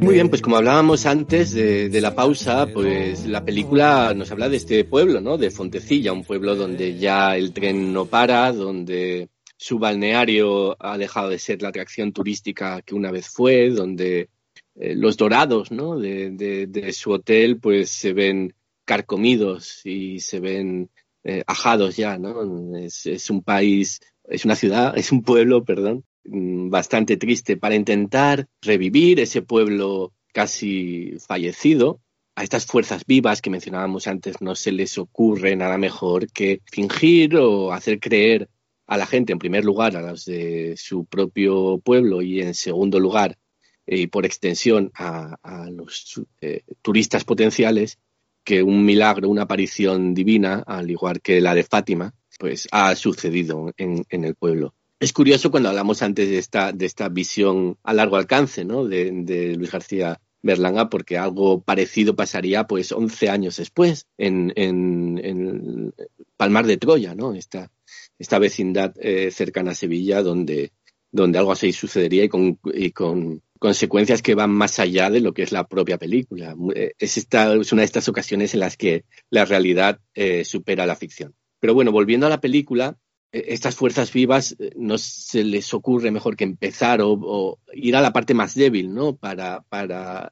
Muy 0.00 0.14
bien, 0.14 0.28
pues 0.28 0.40
como 0.40 0.56
hablábamos 0.56 1.06
antes 1.06 1.52
de, 1.52 2.00
la 2.00 2.14
pausa, 2.14 2.68
pues 2.72 3.26
la 3.26 3.44
película 3.44 4.14
nos 4.14 4.30
habla 4.30 4.48
de 4.48 4.58
este 4.58 4.84
pueblo, 4.84 5.20
¿no? 5.20 5.36
De 5.36 5.50
Fontecilla, 5.50 6.12
un 6.12 6.22
pueblo 6.22 6.54
donde 6.54 6.96
ya 6.96 7.36
el 7.36 7.52
tren 7.52 7.92
no 7.92 8.06
para, 8.06 8.52
donde 8.52 9.28
su 9.56 9.80
balneario 9.80 10.76
ha 10.78 10.96
dejado 10.96 11.30
de 11.30 11.40
ser 11.40 11.62
la 11.62 11.70
atracción 11.70 12.12
turística 12.12 12.80
que 12.82 12.94
una 12.94 13.10
vez 13.10 13.28
fue, 13.28 13.70
donde 13.70 14.28
eh, 14.76 14.94
los 14.94 15.16
dorados, 15.16 15.72
¿no? 15.72 15.98
De, 15.98 16.92
su 16.92 17.10
hotel, 17.10 17.58
pues 17.58 17.90
se 17.90 18.12
ven 18.12 18.54
carcomidos 18.84 19.80
y 19.84 20.20
se 20.20 20.38
ven 20.38 20.90
eh, 21.24 21.42
ajados 21.46 21.96
ya, 21.96 22.18
¿no? 22.18 22.76
Es 22.76 23.30
un 23.30 23.42
país, 23.42 24.00
es 24.28 24.44
una 24.44 24.54
ciudad, 24.54 24.96
es 24.96 25.10
un 25.10 25.22
pueblo, 25.22 25.64
perdón, 25.64 26.04
bastante 26.24 27.16
triste 27.16 27.56
para 27.56 27.74
intentar 27.74 28.46
revivir 28.62 29.20
ese 29.20 29.42
pueblo 29.42 30.12
casi 30.32 31.14
fallecido. 31.26 32.00
A 32.36 32.42
estas 32.42 32.66
fuerzas 32.66 33.04
vivas 33.06 33.40
que 33.40 33.50
mencionábamos 33.50 34.08
antes 34.08 34.40
no 34.40 34.56
se 34.56 34.72
les 34.72 34.98
ocurre 34.98 35.54
nada 35.54 35.78
mejor 35.78 36.30
que 36.32 36.60
fingir 36.70 37.36
o 37.36 37.72
hacer 37.72 38.00
creer 38.00 38.48
a 38.86 38.96
la 38.96 39.06
gente, 39.06 39.32
en 39.32 39.38
primer 39.38 39.64
lugar, 39.64 39.96
a 39.96 40.02
los 40.02 40.24
de 40.24 40.74
su 40.76 41.04
propio 41.04 41.78
pueblo 41.78 42.22
y 42.22 42.40
en 42.40 42.54
segundo 42.54 42.98
lugar, 42.98 43.38
eh, 43.86 44.00
y 44.00 44.06
por 44.08 44.26
extensión, 44.26 44.90
a, 44.94 45.36
a 45.42 45.70
los 45.70 46.20
eh, 46.40 46.62
turistas 46.82 47.24
potenciales, 47.24 47.98
que 48.42 48.62
un 48.62 48.84
milagro, 48.84 49.28
una 49.30 49.42
aparición 49.42 50.12
divina, 50.12 50.62
al 50.66 50.90
igual 50.90 51.20
que 51.22 51.40
la 51.40 51.54
de 51.54 51.64
Fátima, 51.64 52.12
pues 52.38 52.68
ha 52.72 52.94
sucedido 52.94 53.72
en, 53.76 54.04
en 54.10 54.24
el 54.24 54.34
pueblo. 54.34 54.74
Es 55.04 55.12
curioso 55.12 55.50
cuando 55.50 55.68
hablamos 55.68 56.00
antes 56.00 56.30
de 56.30 56.38
esta, 56.38 56.72
de 56.72 56.86
esta 56.86 57.10
visión 57.10 57.76
a 57.82 57.92
largo 57.92 58.16
alcance 58.16 58.64
¿no? 58.64 58.86
de, 58.86 59.54
Luis 59.54 59.70
García 59.70 60.18
Berlanga, 60.40 60.88
porque 60.88 61.18
algo 61.18 61.60
parecido 61.60 62.16
pasaría 62.16 62.66
pues 62.66 62.90
11 62.90 63.28
años 63.28 63.56
después 63.58 64.06
en, 64.16 64.54
en, 64.56 65.20
en 65.22 65.94
Palmar 66.38 66.64
de 66.64 66.78
Troya, 66.78 67.14
¿no? 67.14 67.34
esta, 67.34 67.70
esta 68.18 68.38
vecindad 68.38 68.94
eh, 68.98 69.30
cercana 69.30 69.72
a 69.72 69.74
Sevilla 69.74 70.22
donde, 70.22 70.72
donde 71.12 71.38
algo 71.38 71.52
así 71.52 71.74
sucedería 71.74 72.24
y 72.24 72.30
con, 72.30 72.58
y 72.72 72.92
con 72.92 73.42
consecuencias 73.58 74.22
que 74.22 74.34
van 74.34 74.52
más 74.52 74.78
allá 74.78 75.10
de 75.10 75.20
lo 75.20 75.34
que 75.34 75.42
es 75.42 75.52
la 75.52 75.68
propia 75.68 75.98
película. 75.98 76.56
Es, 76.98 77.18
esta, 77.18 77.52
es 77.56 77.74
una 77.74 77.82
de 77.82 77.86
estas 77.86 78.08
ocasiones 78.08 78.54
en 78.54 78.60
las 78.60 78.78
que 78.78 79.04
la 79.28 79.44
realidad 79.44 80.00
eh, 80.14 80.46
supera 80.46 80.86
la 80.86 80.96
ficción. 80.96 81.34
Pero 81.60 81.74
bueno, 81.74 81.92
volviendo 81.92 82.26
a 82.26 82.30
la 82.30 82.40
película, 82.40 82.96
estas 83.34 83.74
fuerzas 83.74 84.12
vivas 84.12 84.56
no 84.76 84.96
se 84.96 85.42
les 85.42 85.74
ocurre 85.74 86.12
mejor 86.12 86.36
que 86.36 86.44
empezar 86.44 87.00
o, 87.02 87.58
ir 87.72 87.96
a 87.96 88.00
la 88.00 88.12
parte 88.12 88.32
más 88.32 88.54
débil, 88.54 88.94
¿no? 88.94 89.16
Para, 89.16 89.64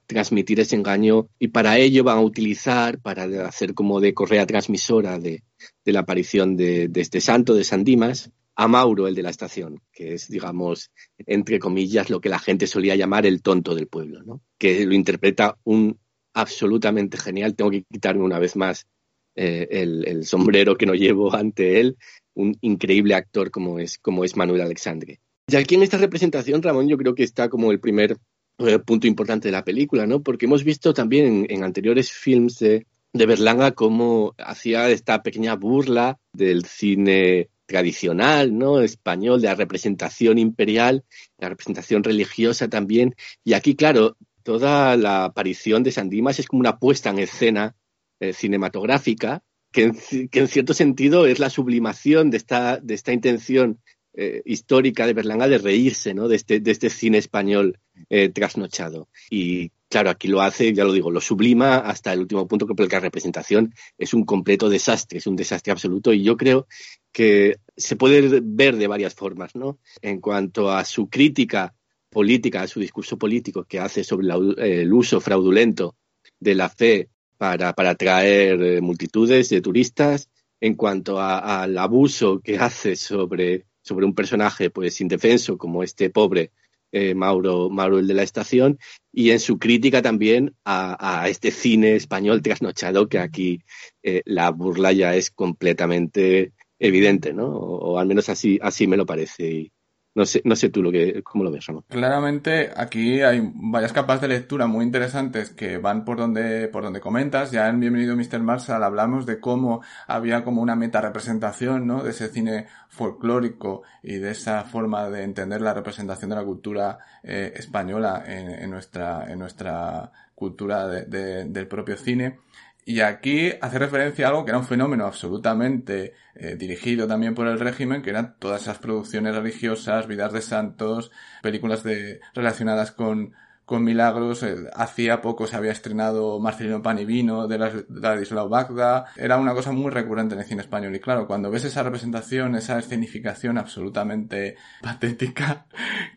transmitir 0.07 0.61
ese 0.61 0.77
engaño 0.77 1.29
y 1.39 1.49
para 1.49 1.79
ello 1.79 2.05
van 2.05 2.19
a 2.19 2.23
utilizar, 2.23 3.01
para 3.01 3.25
hacer 3.47 3.75
como 3.75 4.01
de 4.01 4.15
correa 4.15 4.47
transmisora 4.47 5.19
de, 5.19 5.43
la 5.85 6.01
aparición 6.01 6.57
de, 6.57 6.89
este 6.95 7.21
santo, 7.21 7.55
de 7.55 7.65
San 7.65 7.83
Dimas, 7.83 8.31
a 8.55 8.69
Mauro, 8.69 9.09
el 9.09 9.17
de 9.17 9.23
la 9.23 9.31
estación, 9.31 9.81
que 9.93 10.15
es, 10.15 10.29
digamos, 10.29 10.93
entre 11.27 11.59
comillas, 11.59 12.09
lo 12.09 12.21
que 12.21 12.29
la 12.29 12.39
gente 12.39 12.69
solía 12.69 12.95
llamar 12.95 13.27
el 13.27 13.43
tonto 13.43 13.75
del 13.75 13.89
pueblo, 13.89 14.23
¿no? 14.23 14.43
Que 14.59 14.87
lo 14.87 14.95
interpreta 14.95 15.59
un 15.65 15.99
absolutamente 16.35 17.17
genial. 17.19 17.57
Tengo 17.57 17.71
que 17.71 17.83
quitarme 17.83 18.23
una 18.23 18.39
vez 18.39 18.55
más 18.55 18.87
eh, 19.35 19.67
el 19.71 20.25
sombrero 20.25 20.77
que 20.77 20.87
no 20.87 20.95
llevo 20.95 21.35
ante 21.35 21.81
él 21.81 21.97
un 22.35 22.57
increíble 22.61 23.15
actor 23.15 23.51
como 23.51 23.79
es, 23.79 23.99
como 23.99 24.25
es 24.25 24.37
Manuel 24.37 24.63
Alexandre. 24.63 25.21
Y 25.49 25.57
aquí 25.57 25.75
en 25.75 25.83
esta 25.83 25.99
representación, 25.99 26.63
Ramón, 26.63 26.89
yo 26.89 26.97
creo 26.97 27.15
que 27.15 27.25
está 27.25 27.49
como 27.49 27.73
el 27.73 27.81
primer 27.81 28.17
eh, 28.59 28.79
punto 28.79 29.07
importante 29.07 29.49
de 29.49 29.53
la 29.53 29.65
película, 29.65 30.07
¿no? 30.07 30.23
Porque 30.23 30.47
hemos 30.47 30.65
visto 30.65 30.95
también 30.95 31.47
en, 31.49 31.65
anteriores 31.65 32.13
films 32.13 32.59
de, 32.59 32.87
de, 33.13 33.27
Berlanga 33.27 33.73
cómo 33.73 34.35
hacía 34.39 34.89
esta 34.91 35.23
pequeña 35.23 35.57
burla 35.57 36.19
del 36.33 36.65
cine 36.65 37.49
tradicional, 37.67 38.57
¿no? 38.57 38.81
Español, 38.81 39.41
de 39.41 39.49
la 39.49 39.55
representación 39.55 40.39
imperial, 40.39 41.05
la 41.39 41.49
representación 41.49 42.05
religiosa 42.05 42.69
también. 42.69 43.15
Y 43.45 43.55
aquí, 43.55 43.75
claro, 43.75 44.17
toda 44.43 44.97
la 44.97 45.25
aparición 45.25 45.83
de 45.83 45.93
Sandimas 45.93 46.39
es 46.39 46.47
como 46.47 46.61
una 46.61 46.79
puesta 46.79 47.11
en 47.11 47.19
escena 47.19 47.75
eh, 48.21 48.33
cinematográfica 48.33 49.43
que 49.73 49.85
en, 49.85 50.29
que 50.29 50.41
en, 50.41 50.49
cierto 50.49 50.75
sentido 50.75 51.27
es 51.27 51.39
la 51.39 51.51
sublimación 51.51 52.31
de 52.31 52.37
esta, 52.37 52.79
de 52.79 52.95
esta 52.95 53.13
intención 53.13 53.81
eh, 54.15 54.43
histórica 54.45 55.07
de 55.07 55.15
Berlanga 55.15 55.49
de 55.49 55.57
reírse 55.57 56.13
¿no? 56.13 56.29
de, 56.29 56.37
este, 56.37 56.61
de 56.61 56.71
este 56.71 56.91
cine 56.91 57.17
español 57.17 57.79
eh, 58.11 58.29
trasnochado. 58.29 59.09
Y 59.31 59.71
claro, 59.89 60.11
aquí 60.11 60.29
lo 60.29 60.43
hace, 60.43 60.75
ya 60.75 60.85
lo 60.85 60.93
digo, 60.93 61.11
lo 61.11 61.23
sublima 61.23 61.79
hasta 61.79 62.13
el 62.13 62.21
último 62.21 62.47
punto, 62.47 62.67
que 62.67 62.87
la 62.87 63.01
representación 63.01 63.75
es 63.97 64.13
un 64.13 64.25
completo 64.27 64.69
desastre, 64.69 65.19
es 65.19 65.27
un 65.27 65.37
desastre 65.37 65.73
absoluto. 65.73 66.13
Y 66.13 66.23
yo 66.23 66.37
creo 66.37 66.67
que 67.11 67.57
se 67.75 67.97
puede 67.97 68.41
ver 68.43 68.77
de 68.77 68.87
varias 68.87 69.15
formas, 69.15 69.55
¿no? 69.55 69.79
En 70.03 70.21
cuanto 70.21 70.71
a 70.71 70.85
su 70.85 71.09
crítica 71.09 71.75
política, 72.11 72.61
a 72.61 72.69
su 72.69 72.81
discurso 72.81 73.17
político 73.17 73.65
que 73.65 73.81
hace 73.81 74.05
sobre 74.05 74.27
la, 74.27 74.39
el 74.59 74.93
uso 74.93 75.23
fraudulento 75.23 75.97
de 76.39 76.55
la 76.55 76.69
fe 76.69 77.09
para, 77.43 77.73
para 77.73 77.91
atraer 77.91 78.63
eh, 78.63 78.81
multitudes 78.81 79.49
de 79.49 79.61
turistas 79.61 80.31
en 80.61 80.77
cuanto 80.77 81.19
a, 81.19 81.65
al 81.65 81.77
abuso 81.77 82.39
que 82.39 82.57
hace 82.57 82.95
sobre, 82.95 83.67
sobre 83.83 84.07
un 84.07 84.15
personaje 84.15 84.71
pues 84.71 85.01
indefenso 85.01 85.59
como 85.59 85.83
este 85.83 86.09
pobre 86.09 86.53
eh, 86.93 87.17
Mauro, 87.17 87.69
Mauro 87.69 87.99
el 87.99 88.07
de 88.07 88.15
la 88.15 88.23
estación 88.23 88.79
y 89.13 89.31
en 89.31 89.41
su 89.41 89.59
crítica 89.59 90.03
también 90.03 90.55
a, 90.65 91.27
este 91.29 91.51
cine 91.51 91.97
español 91.97 92.43
trasnochado 92.43 93.09
que 93.09 93.19
aquí 93.19 93.65
eh, 94.05 94.23
la 94.25 94.53
burla 94.53 94.93
ya 94.93 95.17
es 95.17 95.33
completamente 95.33 96.53
evidente, 96.79 97.33
¿no? 97.33 97.47
O, 97.47 97.95
o, 97.95 97.99
al 97.99 98.07
menos 98.07 98.29
así, 98.29 98.61
así 98.63 98.87
me 98.87 98.97
lo 98.97 99.05
parece. 99.05 99.51
Y, 99.51 99.73
no 100.15 100.25
sé, 100.27 100.43
no 100.45 100.55
sé 100.57 100.69
tú 100.69 100.83
lo 100.83 100.93
que, 100.93 101.23
cómo 101.23 101.43
lo 101.45 101.51
ves, 101.51 101.67
Ramón. 101.67 101.85
Claramente 101.89 102.71
aquí 102.77 103.23
hay 103.23 103.41
varias 103.55 103.93
capas 103.93 104.21
de 104.21 104.29
lectura 104.29 104.67
muy 104.67 104.85
interesantes 104.85 105.51
que 105.51 105.79
van 105.79 106.05
por 106.05 106.19
donde, 106.19 106.69
por 106.69 106.83
donde 106.83 107.01
comentas. 107.01 107.51
Ya 107.51 107.69
en 107.69 107.81
Bienvenido 107.81 108.15
Mr. 108.17 108.41
Marshall 108.41 108.83
hablamos 108.83 109.25
de 109.27 109.41
cómo 109.41 109.83
había 110.07 110.45
como 110.45 110.61
una 110.63 110.77
meta 110.77 111.01
representación, 111.01 111.87
¿no? 111.87 112.03
De 112.03 112.11
ese 112.11 112.29
cine 112.29 112.67
folclórico 112.89 113.83
y 114.03 114.17
de 114.19 114.31
esa 114.33 114.65
forma 114.65 115.09
de 115.11 115.23
entender 115.25 115.61
la 115.63 115.75
representación 115.75 116.31
de 116.31 116.37
la 116.37 116.45
cultura 116.45 116.99
eh, 117.23 117.53
española 117.57 118.23
en, 118.27 118.51
en, 118.51 118.71
nuestra, 118.71 119.31
en 119.31 119.39
nuestra 119.39 120.11
cultura 120.35 120.87
de- 120.89 121.05
de- 121.07 121.45
del 121.45 121.67
propio 121.69 121.97
cine. 121.97 122.39
Y 122.85 123.01
aquí 123.01 123.53
hace 123.61 123.79
referencia 123.79 124.27
a 124.27 124.31
algo 124.31 124.45
que 124.45 124.51
era 124.51 124.59
un 124.59 124.67
fenómeno 124.67 125.07
absolutamente 125.07 126.15
eh, 126.35 126.57
dirigido 126.57 127.07
también 127.07 127.35
por 127.35 127.47
el 127.47 127.61
régimen, 127.61 128.03
que 128.03 128.11
eran 128.11 128.35
todas 128.41 128.63
esas 128.63 128.79
producciones 128.79 129.37
religiosas, 129.37 130.09
vidas 130.09 130.33
de 130.33 130.43
santos, 130.43 131.13
películas 131.43 131.85
de, 131.85 132.21
relacionadas 132.35 132.91
con, 132.91 133.35
milagros. 133.81 134.43
Eh, 134.43 134.69
hacía 134.75 135.23
poco 135.23 135.47
se 135.47 135.57
había 135.57 135.73
estrenado 135.73 136.39
Marcelino 136.41 136.83
Pan 136.83 136.99
y 136.99 137.07
Vino 137.07 137.49
de 137.49 137.57
Las- 137.59 137.89
de 137.89 138.01
Ladislao 138.01 138.49
Bagda. 138.51 139.07
Era 139.17 139.39
una 139.39 139.55
cosa 139.55 139.73
muy 139.73 139.91
recurrente 139.91 140.35
en 140.35 140.41
el 140.41 140.47
cine 140.47 140.61
español. 140.61 140.95
Y 140.95 141.01
claro, 141.01 141.27
cuando 141.27 141.51
ves 141.51 141.65
esa 141.65 141.83
representación, 141.83 142.55
esa 142.55 142.79
escenificación 142.79 143.57
absolutamente 143.57 144.57
patética, 144.83 145.65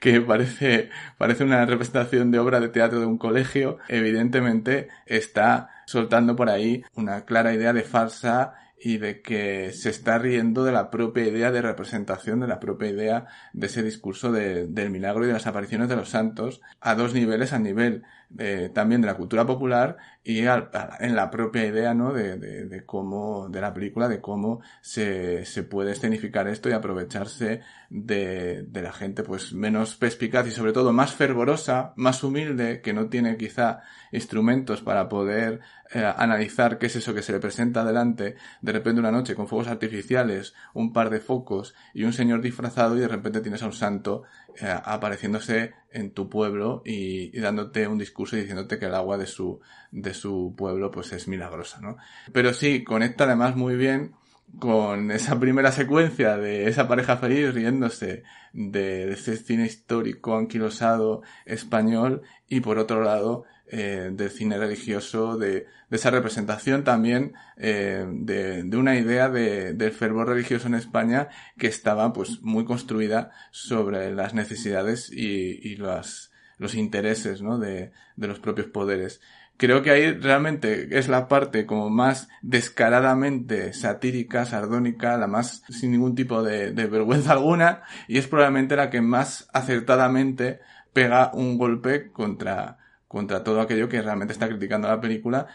que 0.01 0.19
parece, 0.19 0.89
parece 1.17 1.45
una 1.45 1.65
representación 1.65 2.29
de 2.31 2.39
obra 2.39 2.59
de 2.59 2.67
teatro 2.67 2.99
de 2.99 3.05
un 3.05 3.17
colegio, 3.17 3.77
evidentemente 3.87 4.89
está 5.05 5.69
soltando 5.85 6.35
por 6.35 6.49
ahí 6.49 6.83
una 6.95 7.25
clara 7.25 7.53
idea 7.53 7.73
de 7.73 7.83
farsa 7.83 8.53
y 8.77 8.97
de 8.97 9.21
que 9.21 9.71
se 9.71 9.89
está 9.89 10.17
riendo 10.19 10.63
de 10.65 10.71
la 10.73 10.91
propia 10.91 11.25
idea 11.25 11.51
de 11.51 11.61
representación, 11.61 12.41
de 12.41 12.47
la 12.47 12.59
propia 12.59 12.89
idea 12.89 13.25
de 13.53 13.67
ese 13.67 13.81
discurso 13.81 14.31
de- 14.31 14.67
del 14.67 14.89
milagro 14.89 15.23
y 15.23 15.27
de 15.27 15.33
las 15.33 15.47
apariciones 15.47 15.87
de 15.89 15.95
los 15.95 16.09
santos 16.09 16.61
a 16.81 16.93
dos 16.95 17.13
niveles, 17.13 17.53
a 17.53 17.59
nivel 17.59 18.03
eh, 18.37 18.69
también 18.73 19.01
de 19.01 19.07
la 19.07 19.15
cultura 19.15 19.45
popular 19.45 19.97
y 20.23 20.45
al- 20.45 20.69
en 20.99 21.15
la 21.15 21.29
propia 21.31 21.65
idea 21.65 21.93
¿no? 21.93 22.13
de, 22.13 22.37
de- 22.37 22.65
de 22.65 22.85
cómo, 22.85 23.47
de 23.49 23.61
la 23.61 23.73
película, 23.73 24.07
de 24.07 24.21
cómo 24.21 24.61
se, 24.81 25.45
se 25.45 25.63
puede 25.63 25.91
escenificar 25.91 26.47
esto 26.47 26.69
y 26.69 26.73
aprovecharse 26.73 27.61
de, 27.89 28.63
de 28.63 28.81
la 28.81 28.91
gente 28.93 29.23
pues 29.23 29.53
menos 29.53 29.95
perspicaz 29.95 30.47
y 30.47 30.51
sobre 30.51 30.73
todo 30.73 30.91
más 30.93 31.13
fervorosa, 31.13 31.93
más 31.95 32.23
humilde, 32.23 32.81
que 32.81 32.93
no 32.93 33.07
tiene 33.09 33.37
quizá 33.37 33.81
instrumentos 34.11 34.81
para 34.81 35.07
poder 35.09 35.59
eh, 35.93 36.03
analizar 36.17 36.77
qué 36.77 36.87
es 36.87 36.95
eso 36.95 37.13
que 37.13 37.21
se 37.21 37.31
le 37.31 37.39
presenta 37.39 37.83
delante, 37.85 38.35
de 38.61 38.71
repente 38.71 38.99
una 38.99 39.11
noche 39.11 39.35
con 39.35 39.47
fuegos 39.47 39.67
artificiales, 39.67 40.53
un 40.73 40.93
par 40.93 41.09
de 41.09 41.19
focos 41.19 41.75
y 41.93 42.03
un 42.03 42.13
señor 42.13 42.41
disfrazado 42.41 42.97
y 42.97 43.01
de 43.01 43.07
repente 43.07 43.41
tienes 43.41 43.61
a 43.63 43.67
un 43.67 43.73
santo 43.73 44.23
eh, 44.61 44.79
apareciéndose 44.83 45.73
en 45.91 46.11
tu 46.11 46.29
pueblo 46.29 46.81
y, 46.85 47.37
dándote 47.39 47.87
un 47.87 47.97
discurso 47.97 48.35
y 48.35 48.41
diciéndote 48.41 48.79
que 48.79 48.85
el 48.85 48.95
agua 48.95 49.17
de 49.17 49.27
su, 49.27 49.59
de 49.91 50.13
su 50.13 50.53
pueblo 50.57 50.91
pues 50.91 51.11
es 51.13 51.27
milagrosa, 51.27 51.79
¿no? 51.81 51.97
Pero 52.31 52.53
sí, 52.53 52.83
conecta 52.83 53.25
además 53.25 53.55
muy 53.55 53.75
bien 53.75 54.13
con 54.59 55.11
esa 55.11 55.39
primera 55.39 55.71
secuencia 55.71 56.37
de 56.37 56.67
esa 56.67 56.87
pareja 56.87 57.17
feliz 57.17 57.53
riéndose 57.53 58.23
de, 58.53 59.05
de 59.05 59.13
ese 59.13 59.37
cine 59.37 59.65
histórico 59.65 60.37
anquilosado 60.37 61.21
español 61.45 62.21
y 62.47 62.61
por 62.61 62.77
otro 62.77 63.03
lado 63.03 63.45
eh, 63.67 64.09
del 64.11 64.29
cine 64.29 64.57
religioso, 64.57 65.37
de, 65.37 65.67
de 65.89 65.95
esa 65.97 66.11
representación 66.11 66.83
también 66.83 67.33
eh, 67.57 68.05
de, 68.09 68.63
de 68.63 68.77
una 68.77 68.97
idea 68.97 69.29
de, 69.29 69.73
del 69.73 69.91
fervor 69.91 70.27
religioso 70.27 70.67
en 70.67 70.75
España 70.75 71.29
que 71.57 71.67
estaba 71.67 72.13
pues 72.13 72.41
muy 72.41 72.65
construida 72.65 73.31
sobre 73.51 74.13
las 74.13 74.33
necesidades 74.33 75.11
y, 75.11 75.59
y 75.67 75.77
las, 75.77 76.31
los 76.57 76.75
intereses 76.75 77.41
¿no? 77.41 77.57
de, 77.57 77.91
de 78.15 78.27
los 78.27 78.39
propios 78.39 78.67
poderes. 78.67 79.21
Creo 79.57 79.81
que 79.81 79.91
ahí 79.91 80.11
realmente 80.11 80.99
es 80.99 81.07
la 81.07 81.29
parte 81.29 81.65
como 81.65 81.89
más 81.89 82.27
descaradamente 82.41 83.71
satírica, 83.71 84.45
sardónica, 84.45 85.15
la 85.15 85.27
más 85.27 85.63
sin 85.69 85.91
ningún 85.91 86.13
tipo 86.13 86.43
de, 86.43 86.71
de 86.71 86.87
vergüenza 86.87 87.31
alguna, 87.31 87.83
y 88.09 88.17
es 88.17 88.27
probablemente 88.27 88.75
la 88.75 88.89
que 88.89 88.99
más 88.99 89.47
acertadamente 89.53 90.59
pega 90.91 91.31
un 91.33 91.57
golpe 91.57 92.11
contra, 92.11 92.79
contra 93.07 93.43
todo 93.43 93.61
aquello 93.61 93.87
que 93.87 94.01
realmente 94.01 94.33
está 94.33 94.47
criticando 94.47 94.87
la 94.87 94.99
película. 94.99 95.47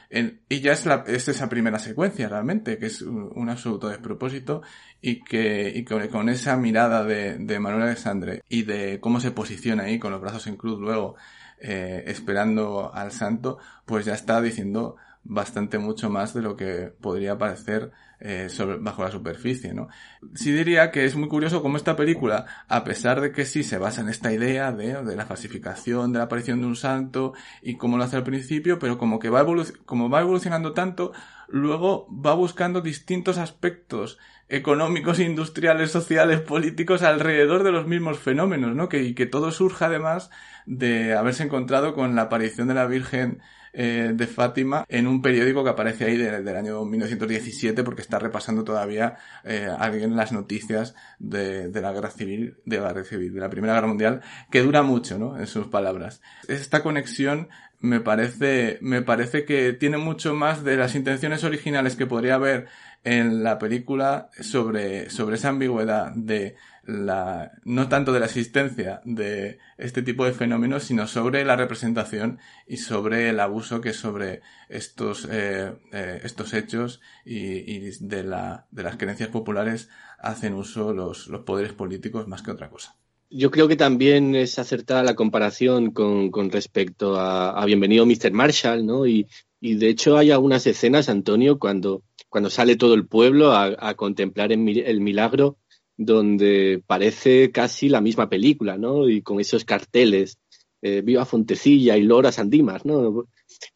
Y 0.49 0.61
ya 0.61 0.73
es, 0.73 0.87
la, 0.87 1.05
es 1.07 1.29
esa 1.29 1.49
primera 1.49 1.79
secuencia 1.79 2.29
realmente, 2.29 2.79
que 2.79 2.87
es 2.87 3.03
un, 3.03 3.49
absoluto 3.51 3.89
despropósito 3.89 4.63
y 5.01 5.23
que, 5.23 5.73
y 5.75 5.85
con, 5.85 6.07
con 6.09 6.29
esa 6.29 6.57
mirada 6.57 7.05
de, 7.05 7.39
de 7.39 7.59
Manuel 7.59 7.85
Alexandre 7.85 8.43
y 8.49 8.63
de 8.63 9.01
cómo 9.01 9.21
se 9.21 9.33
posiciona 9.33 9.85
ahí 9.85 9.99
con 9.99 10.13
los 10.13 10.21
brazos 10.21 10.47
en 10.47 10.57
cruz 10.57 10.79
luego, 10.79 11.17
eh, 11.61 12.05
esperando 12.07 12.91
al 12.95 13.13
santo, 13.13 13.59
pues 13.85 14.07
ya 14.07 14.15
está 14.15 14.41
diciendo 14.41 14.97
bastante 15.23 15.79
mucho 15.79 16.11
más 16.11 16.35
de 16.35 16.43
lo 16.43 16.57
que 16.57 16.93
podría 17.01 17.39
parecer 17.39 17.93
eh, 18.21 18.49
bajo 18.81 19.03
la 19.03 19.11
superficie, 19.11 19.73
¿no? 19.73 19.89
Sí 20.35 20.53
diría 20.53 20.91
que 20.91 21.05
es 21.05 21.17
muy 21.17 21.29
curioso 21.29 21.63
cómo 21.63 21.77
esta 21.77 21.97
película, 21.97 22.47
a 22.69 22.85
pesar 22.85 23.21
de 23.21 23.33
que 23.33 23.47
sí 23.47 23.63
se 23.63 23.79
basa 23.79 24.03
en 24.03 24.09
esta 24.09 24.33
idea 24.33 24.73
de, 24.73 25.17
la 25.17 25.27
falsificación, 25.27 26.13
de 26.13 26.19
la 26.19 26.25
aparición 26.25 26.61
de 26.61 26.67
un 26.67 26.77
santo 26.77 27.33
y 27.63 27.77
cómo 27.77 27.97
lo 27.97 28.05
hace 28.05 28.17
al 28.17 28.25
principio, 28.25 28.79
pero 28.79 28.99
como 28.99 29.19
que 29.19 29.31
va, 29.31 29.47
como 29.87 30.11
va 30.11 30.21
evolucionando 30.21 30.73
tanto, 30.73 31.13
luego 31.49 32.09
va 32.13 32.35
buscando 32.35 32.81
distintos 32.83 33.39
aspectos 33.39 34.19
económicos, 34.49 35.21
industriales, 35.21 35.91
sociales, 35.91 36.41
políticos 36.41 37.03
alrededor 37.03 37.63
de 37.63 37.73
los 37.73 37.87
mismos 37.87 38.19
fenómenos, 38.19 38.75
¿no? 38.75 38.89
Que, 38.89 39.03
y 39.03 39.15
que 39.15 39.27
todo 39.27 39.53
surja 39.53 39.87
además 39.87 40.31
de 40.67 41.15
haberse 41.15 41.45
encontrado 41.45 41.95
con 41.95 42.17
la 42.17 42.23
aparición 42.23 42.69
de 42.69 42.75
la 42.75 42.87
Virgen 42.87 43.41
eh, 43.73 44.13
de 44.15 44.27
Fátima 44.27 44.85
en 44.89 45.07
un 45.07 45.23
periódico 45.23 45.63
que 45.63 45.71
aparece 45.71 46.05
ahí 46.05 46.17
de, 46.17 46.43
del 46.43 46.57
año 46.57 46.85
1917 46.85 47.83
porque 47.85 48.03
está 48.03 48.19
repasando 48.19 48.65
todavía 48.65 49.17
eh, 49.45 49.69
alguien 49.79 50.17
las 50.17 50.33
noticias 50.33 50.95
de, 51.19 51.69
de, 51.69 51.81
la 51.81 51.93
guerra 51.93 52.11
civil, 52.11 52.57
de 52.65 52.79
la 52.79 52.93
guerra 52.93 53.05
civil, 53.05 53.35
de 53.35 53.41
la 53.41 53.51
Primera 53.51 53.75
Guerra 53.75 53.87
Mundial, 53.87 54.21
que 54.51 54.63
dura 54.63 54.83
mucho, 54.83 55.19
¿no? 55.19 55.39
En 55.39 55.47
sus 55.47 55.69
palabras. 55.69 56.21
Esta 56.49 56.83
conexión 56.83 57.49
me 57.81 58.01
parece, 58.01 58.79
me 58.83 59.03
parece 59.03 59.45
que 59.45 59.73
tiene 59.73 59.97
mucho 59.97 60.35
más 60.35 60.65
de 60.65 60.77
las 60.77 60.95
intenciones 60.95 61.45
originales 61.45 61.97
que 61.97 62.07
podría 62.07 62.35
haber 62.35 62.69
en 63.05 63.43
la 63.43 63.59
película 63.59 64.29
sobre, 64.41 65.09
sobre 65.09 65.37
esa 65.37 65.49
ambigüedad 65.49 66.13
de 66.15 66.57
la, 66.91 67.53
no 67.65 67.89
tanto 67.89 68.13
de 68.13 68.21
la 68.21 68.27
existencia 68.27 69.01
de 69.05 69.59
este 69.79 70.03
tipo 70.03 70.25
de 70.25 70.33
fenómenos, 70.33 70.85
sino 70.85 71.07
sobre 71.07 71.45
la 71.45 71.57
representación 71.57 72.39
y 72.67 72.79
sobre 72.79 73.31
el 73.31 73.41
abuso 73.41 73.81
que 73.81 73.93
sobre 73.93 74.41
estos, 74.69 75.27
eh, 75.31 75.73
eh, 75.93 76.21
estos 76.25 76.53
hechos 76.53 77.01
y, 77.25 77.91
de, 78.01 78.25
la, 78.25 78.67
de 78.71 78.83
las 78.83 78.97
creencias 78.97 79.29
populares 79.29 79.89
hacen 80.19 80.55
uso 80.55 80.93
los, 80.93 81.29
los 81.29 81.43
poderes 81.43 81.73
políticos 81.73 82.27
más 82.29 82.43
que 82.43 82.51
otra 82.51 82.71
cosa. 82.71 82.97
Yo 83.31 83.53
creo 83.53 83.69
que 83.69 83.77
también 83.77 84.35
es 84.35 84.59
acertada 84.59 85.05
la 85.05 85.15
comparación 85.15 85.93
con, 85.93 86.31
con 86.33 86.51
respecto 86.51 87.15
a, 87.17 87.65
Bienvenido 87.65 88.05
Mr. 88.05 88.33
Marshall, 88.33 88.85
¿no? 88.85 89.07
Y, 89.07 89.29
y, 89.61 89.77
de 89.77 89.89
hecho 89.89 90.19
hay 90.19 90.33
algunas 90.33 90.67
escenas, 90.67 91.09
Antonio, 91.09 91.61
cuando, 91.61 92.03
cuando 92.29 92.51
sale 92.51 92.75
todo 92.75 92.95
el 92.95 93.07
pueblo 93.07 93.53
a, 93.53 93.77
a 93.79 93.95
contemplar 93.95 94.51
el, 94.51 94.59
milagro, 95.01 95.59
donde 96.03 96.83
parece 96.87 97.51
casi 97.53 97.91
la 97.91 98.01
misma 98.01 98.31
película, 98.31 98.79
¿no? 98.79 99.07
Y 99.07 99.21
con 99.21 99.39
esos 99.39 99.67
carteles, 99.67 100.39
eh, 100.81 101.03
Viva 101.03 101.27
Fontecilla 101.27 101.99
y 101.99 102.03
Lora 102.03 102.33
Sandimas, 102.33 102.87
¿no? 102.87 103.27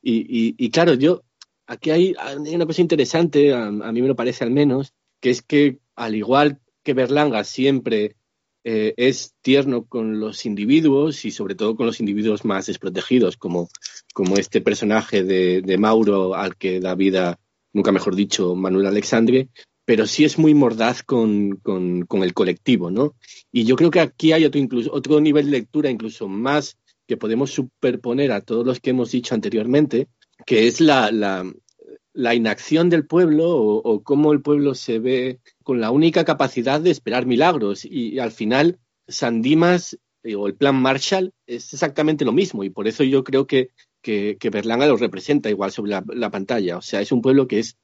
Y, 0.01 0.55
y, 0.57 0.71
claro, 0.71 0.95
yo, 0.95 1.23
aquí 1.67 1.91
hay, 1.91 2.15
hay 2.19 2.55
una 2.55 2.65
cosa 2.65 2.81
interesante, 2.81 3.53
a, 3.53 3.67
a 3.67 3.93
mí 3.93 4.01
me 4.01 4.09
lo 4.09 4.17
parece 4.17 4.43
al 4.43 4.51
menos, 4.51 4.95
que 5.21 5.29
es 5.29 5.43
que 5.43 5.81
al 5.97 6.15
igual 6.15 6.61
que 6.83 6.95
Berlanga 6.95 7.45
siempre 7.45 8.17
eh, 8.65 8.95
es 8.97 9.35
tierno 9.43 9.85
con 9.85 10.19
los 10.19 10.47
individuos 10.47 11.27
y 11.27 11.31
sobre 11.31 11.55
todo 11.55 11.77
con 11.77 11.85
los 11.85 12.01
individuos 12.01 12.47
más 12.47 12.65
desprotegidos, 12.65 13.37
como, 13.37 13.69
como 14.15 14.39
este 14.39 14.63
personaje 14.63 15.23
de, 15.25 15.61
de, 15.61 15.77
Mauro 15.77 16.35
al 16.35 16.57
que 16.57 16.81
da 16.81 16.95
vida, 16.95 17.39
nunca 17.75 17.93
mejor 17.93 18.17
dicho, 18.17 18.55
Manuel 18.55 18.87
Alexandre, 18.87 19.51
pero 19.85 20.07
sí 20.07 20.25
es 20.25 20.39
muy 20.39 20.55
mordaz 20.55 21.03
con, 21.03 21.57
con, 21.57 22.23
el 22.23 22.35
colectivo, 22.35 22.91
¿no? 22.91 23.15
Y 23.53 23.65
yo 23.65 23.77
creo 23.77 23.91
que 23.91 24.01
aquí 24.01 24.33
hay 24.33 24.45
otro, 24.45 24.61
incluso, 24.61 24.93
otro 24.93 25.21
nivel 25.21 25.47
de 25.47 25.53
lectura 25.53 25.91
incluso 25.91 26.29
más 26.29 26.79
que 27.07 27.17
podemos 27.17 27.51
superponer 27.51 28.33
a 28.33 28.41
todos 28.41 28.65
los 28.65 28.81
que 28.81 28.91
hemos 28.91 29.11
dicho 29.11 29.35
anteriormente, 29.35 30.09
que 30.47 30.67
es 30.67 30.81
la, 30.81 31.11
la, 31.13 32.35
inacción 32.35 32.89
del 32.89 33.07
pueblo 33.07 33.51
o, 33.51 34.03
cómo 34.03 34.33
el 34.33 34.41
pueblo 34.41 34.75
se 34.75 34.99
ve 34.99 35.41
con 35.63 35.81
la 35.81 35.91
única 35.91 36.25
capacidad 36.25 36.81
de 36.81 36.91
esperar 36.91 37.27
milagros. 37.27 37.85
Y, 37.85 38.19
al 38.19 38.31
final, 38.31 38.79
San 39.07 39.43
Dimas 39.43 39.99
eh, 40.23 40.35
o 40.35 40.47
el 40.47 40.55
plan 40.55 40.77
Marshall 40.77 41.35
es 41.47 41.73
exactamente 41.75 42.25
lo 42.25 42.33
mismo. 42.33 42.65
Y 42.65 42.71
por 42.71 42.89
eso 42.89 43.05
yo 43.05 43.23
creo 43.23 43.47
que, 43.47 43.71
que, 44.01 44.37
que 44.41 44.51
Berlanga 44.51 44.87
lo 44.87 44.97
representa 44.97 45.51
igual 45.51 45.73
sobre 45.73 45.93
la, 45.93 46.31
pantalla. 46.31 46.79
O 46.79 46.83
sea, 46.83 47.01
es 47.01 47.13
un 47.13 47.21
pueblo 47.21 47.47
que 47.47 47.59
es 47.59 47.77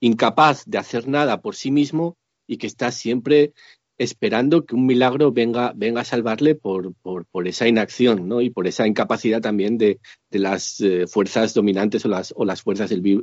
incapaz 0.00 0.64
de 0.66 0.78
hacer 0.78 1.08
nada 1.08 1.40
por 1.40 1.54
sí 1.54 1.70
mismo 1.70 2.16
y 2.46 2.56
que 2.56 2.66
está 2.66 2.90
siempre 2.90 3.52
esperando 4.00 4.64
que 4.64 4.74
un 4.74 4.86
milagro 4.86 5.30
venga, 5.30 5.74
venga 5.76 6.00
a 6.00 6.04
salvarle 6.06 6.54
por, 6.54 6.94
por, 6.94 7.46
esa 7.46 7.68
inacción 7.68 8.28
¿no? 8.28 8.40
y 8.40 8.48
por 8.48 8.66
esa 8.66 8.86
incapacidad 8.86 9.42
también 9.42 9.76
de, 9.76 10.00
de 10.30 10.38
las 10.38 10.80
eh, 10.80 11.06
fuerzas 11.06 11.52
dominantes 11.52 12.06
o 12.06 12.08
las, 12.08 12.32
o 12.34 12.46
las 12.46 12.62
fuerzas 12.62 12.88
del 12.88 13.02
vi, 13.02 13.20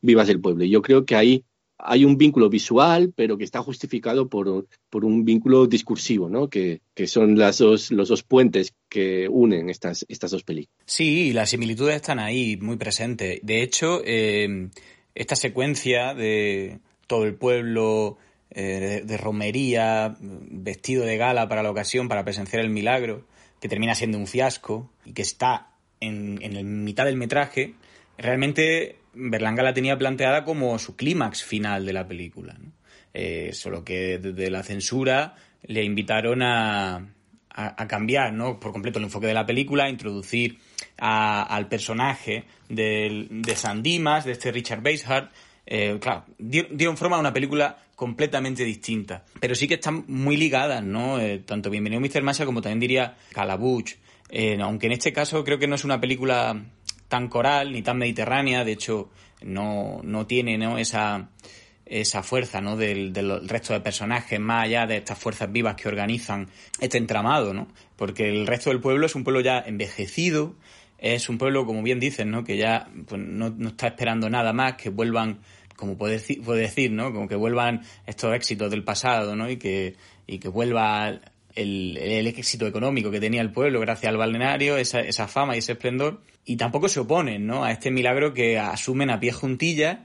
vivas 0.00 0.26
del 0.26 0.40
pueblo. 0.40 0.64
Y 0.64 0.70
yo 0.70 0.82
creo 0.82 1.04
que 1.04 1.14
ahí 1.14 1.44
hay 1.78 2.04
un 2.04 2.16
vínculo 2.16 2.48
visual, 2.48 3.12
pero 3.14 3.38
que 3.38 3.44
está 3.44 3.62
justificado 3.62 4.28
por, 4.28 4.66
por 4.90 5.04
un 5.04 5.24
vínculo 5.24 5.66
discursivo, 5.66 6.28
¿no? 6.28 6.48
Que, 6.48 6.80
que 6.94 7.06
son 7.06 7.38
las 7.38 7.58
dos, 7.58 7.92
los 7.92 8.08
dos 8.08 8.22
puentes 8.24 8.74
que 8.88 9.28
unen 9.30 9.70
estas, 9.70 10.04
estas 10.08 10.30
dos 10.32 10.42
películas. 10.42 10.76
Sí, 10.86 11.32
las 11.32 11.50
similitudes 11.50 11.96
están 11.96 12.18
ahí, 12.18 12.56
muy 12.56 12.76
presentes. 12.76 13.38
De 13.42 13.62
hecho, 13.62 14.00
eh, 14.04 14.70
esta 15.16 15.34
secuencia 15.34 16.14
de 16.14 16.78
todo 17.06 17.24
el 17.24 17.34
pueblo 17.34 18.18
eh, 18.50 19.02
de, 19.04 19.16
romería, 19.16 20.14
vestido 20.20 21.04
de 21.04 21.16
gala 21.16 21.48
para 21.48 21.62
la 21.62 21.70
ocasión, 21.70 22.08
para 22.08 22.24
presenciar 22.24 22.62
el 22.62 22.70
milagro, 22.70 23.26
que 23.60 23.68
termina 23.68 23.94
siendo 23.94 24.18
un 24.18 24.26
fiasco 24.26 24.90
y 25.04 25.14
que 25.14 25.22
está 25.22 25.70
en, 26.00 26.38
en 26.42 26.54
el 26.54 26.64
mitad 26.64 27.06
del 27.06 27.16
metraje, 27.16 27.74
realmente 28.18 28.96
Berlanga 29.14 29.62
la 29.62 29.72
tenía 29.74 29.96
planteada 29.96 30.44
como 30.44 30.78
su 30.78 30.94
clímax 30.96 31.42
final 31.42 31.86
de 31.86 31.92
la 31.94 32.06
película. 32.06 32.56
Eh, 33.14 33.50
solo 33.54 33.82
que 33.82 34.18
desde 34.18 34.50
la 34.50 34.62
censura 34.62 35.36
le 35.62 35.82
invitaron 35.82 36.42
a, 36.42 36.96
a, 36.96 37.82
a, 37.82 37.88
cambiar 37.88 38.34
¿no? 38.34 38.60
por 38.60 38.72
completo 38.72 38.98
el 38.98 39.06
enfoque 39.06 39.26
de 39.26 39.32
la 39.32 39.46
película, 39.46 39.84
a 39.84 39.88
introducir 39.88 40.58
a, 40.98 41.42
al 41.42 41.68
personaje 41.68 42.44
de, 42.68 43.26
de 43.30 43.56
San 43.56 43.82
Dimas, 43.82 44.24
de 44.24 44.32
este 44.32 44.52
Richard 44.52 44.82
Basehart. 44.82 45.32
Eh, 45.66 45.98
claro, 46.00 46.24
dieron 46.38 46.96
forma 46.96 47.16
a 47.16 47.20
una 47.20 47.32
película 47.32 47.78
completamente 47.96 48.64
distinta. 48.64 49.24
Pero 49.40 49.54
sí 49.54 49.66
que 49.66 49.74
están 49.74 50.04
muy 50.06 50.36
ligadas, 50.36 50.84
¿no? 50.84 51.18
Eh, 51.18 51.38
tanto 51.38 51.70
Bienvenido 51.70 52.00
Mr. 52.00 52.22
Marshall 52.22 52.46
como 52.46 52.62
también 52.62 52.80
diría 52.80 53.16
Calabuch. 53.32 53.92
Eh, 54.28 54.58
aunque 54.60 54.86
en 54.86 54.92
este 54.92 55.12
caso 55.12 55.44
creo 55.44 55.58
que 55.58 55.66
no 55.66 55.74
es 55.74 55.84
una 55.84 56.00
película 56.00 56.64
tan 57.08 57.28
coral 57.28 57.72
ni 57.72 57.82
tan 57.82 57.98
mediterránea, 57.98 58.64
de 58.64 58.72
hecho 58.72 59.10
no, 59.42 60.00
no 60.02 60.26
tiene 60.26 60.58
¿no? 60.58 60.78
esa 60.78 61.30
esa 61.86 62.22
fuerza 62.22 62.60
¿no? 62.60 62.76
Del, 62.76 63.12
del, 63.12 63.48
resto 63.48 63.72
de 63.72 63.80
personajes, 63.80 64.38
más 64.40 64.64
allá 64.64 64.86
de 64.86 64.98
estas 64.98 65.18
fuerzas 65.18 65.50
vivas 65.50 65.76
que 65.76 65.88
organizan 65.88 66.48
este 66.80 66.98
entramado, 66.98 67.54
¿no? 67.54 67.68
Porque 67.96 68.28
el 68.28 68.46
resto 68.46 68.70
del 68.70 68.80
pueblo 68.80 69.06
es 69.06 69.14
un 69.14 69.24
pueblo 69.24 69.40
ya 69.40 69.60
envejecido, 69.60 70.56
es 70.98 71.28
un 71.28 71.38
pueblo, 71.38 71.64
como 71.64 71.82
bien 71.82 72.00
dicen, 72.00 72.30
¿no? 72.30 72.44
Que 72.44 72.56
ya 72.56 72.88
pues, 73.06 73.20
no, 73.20 73.50
no, 73.50 73.68
está 73.68 73.86
esperando 73.86 74.28
nada 74.28 74.52
más, 74.52 74.74
que 74.74 74.90
vuelvan, 74.90 75.38
como 75.76 75.96
puede 75.96 76.20
decir, 76.58 76.90
¿no? 76.90 77.12
Como 77.12 77.28
que 77.28 77.36
vuelvan 77.36 77.82
estos 78.06 78.34
éxitos 78.34 78.70
del 78.70 78.82
pasado, 78.82 79.36
¿no? 79.36 79.48
Y 79.48 79.56
que, 79.56 79.94
y 80.26 80.38
que 80.38 80.48
vuelva 80.48 81.20
el, 81.54 81.96
el, 81.96 82.26
éxito 82.26 82.66
económico 82.66 83.10
que 83.12 83.20
tenía 83.20 83.42
el 83.42 83.52
pueblo 83.52 83.78
gracias 83.80 84.10
al 84.10 84.16
balneario, 84.16 84.76
esa, 84.76 85.00
esa 85.00 85.28
fama 85.28 85.54
y 85.54 85.60
ese 85.60 85.72
esplendor. 85.72 86.20
Y 86.44 86.56
tampoco 86.56 86.88
se 86.88 87.00
oponen, 87.00 87.46
¿no? 87.46 87.64
A 87.64 87.70
este 87.70 87.90
milagro 87.90 88.34
que 88.34 88.58
asumen 88.58 89.10
a 89.10 89.20
pie 89.20 89.32
juntillas 89.32 89.98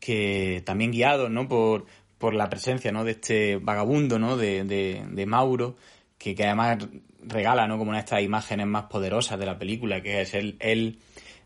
que 0.00 0.62
también 0.64 0.92
guiado 0.92 1.28
¿no? 1.28 1.48
por, 1.48 1.86
por 2.18 2.34
la 2.34 2.48
presencia 2.48 2.92
¿no? 2.92 3.04
de 3.04 3.12
este 3.12 3.56
vagabundo 3.56 4.18
¿no? 4.18 4.36
de, 4.36 4.64
de, 4.64 5.04
de 5.10 5.26
Mauro, 5.26 5.76
que, 6.18 6.34
que, 6.34 6.44
además 6.44 6.88
regala 7.22 7.66
¿no? 7.66 7.78
como 7.78 7.90
una 7.90 7.98
de 7.98 8.04
estas 8.04 8.22
imágenes 8.22 8.66
más 8.66 8.84
poderosas 8.84 9.38
de 9.38 9.46
la 9.46 9.58
película, 9.58 10.02
que 10.02 10.20
es 10.20 10.34
él, 10.34 10.56
él 10.60 10.98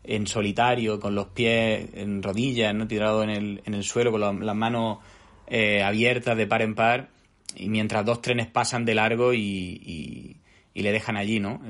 en 0.03 0.27
solitario, 0.27 0.99
con 0.99 1.15
los 1.15 1.27
pies 1.27 1.89
en 1.93 2.23
rodillas, 2.23 2.73
¿no? 2.73 2.87
tirado 2.87 3.23
en 3.23 3.29
el, 3.29 3.61
en 3.65 3.73
el 3.73 3.83
suelo, 3.83 4.11
con 4.11 4.21
la, 4.21 4.33
las 4.33 4.55
manos 4.55 4.99
eh, 5.47 5.83
abiertas 5.83 6.37
de 6.37 6.47
par 6.47 6.61
en 6.61 6.75
par, 6.75 7.09
y 7.55 7.69
mientras 7.69 8.05
dos 8.05 8.21
trenes 8.21 8.47
pasan 8.47 8.85
de 8.85 8.95
largo 8.95 9.33
y, 9.33 9.39
y, 9.39 10.37
y 10.73 10.81
le 10.81 10.91
dejan 10.91 11.17
allí, 11.17 11.39
¿no? 11.39 11.61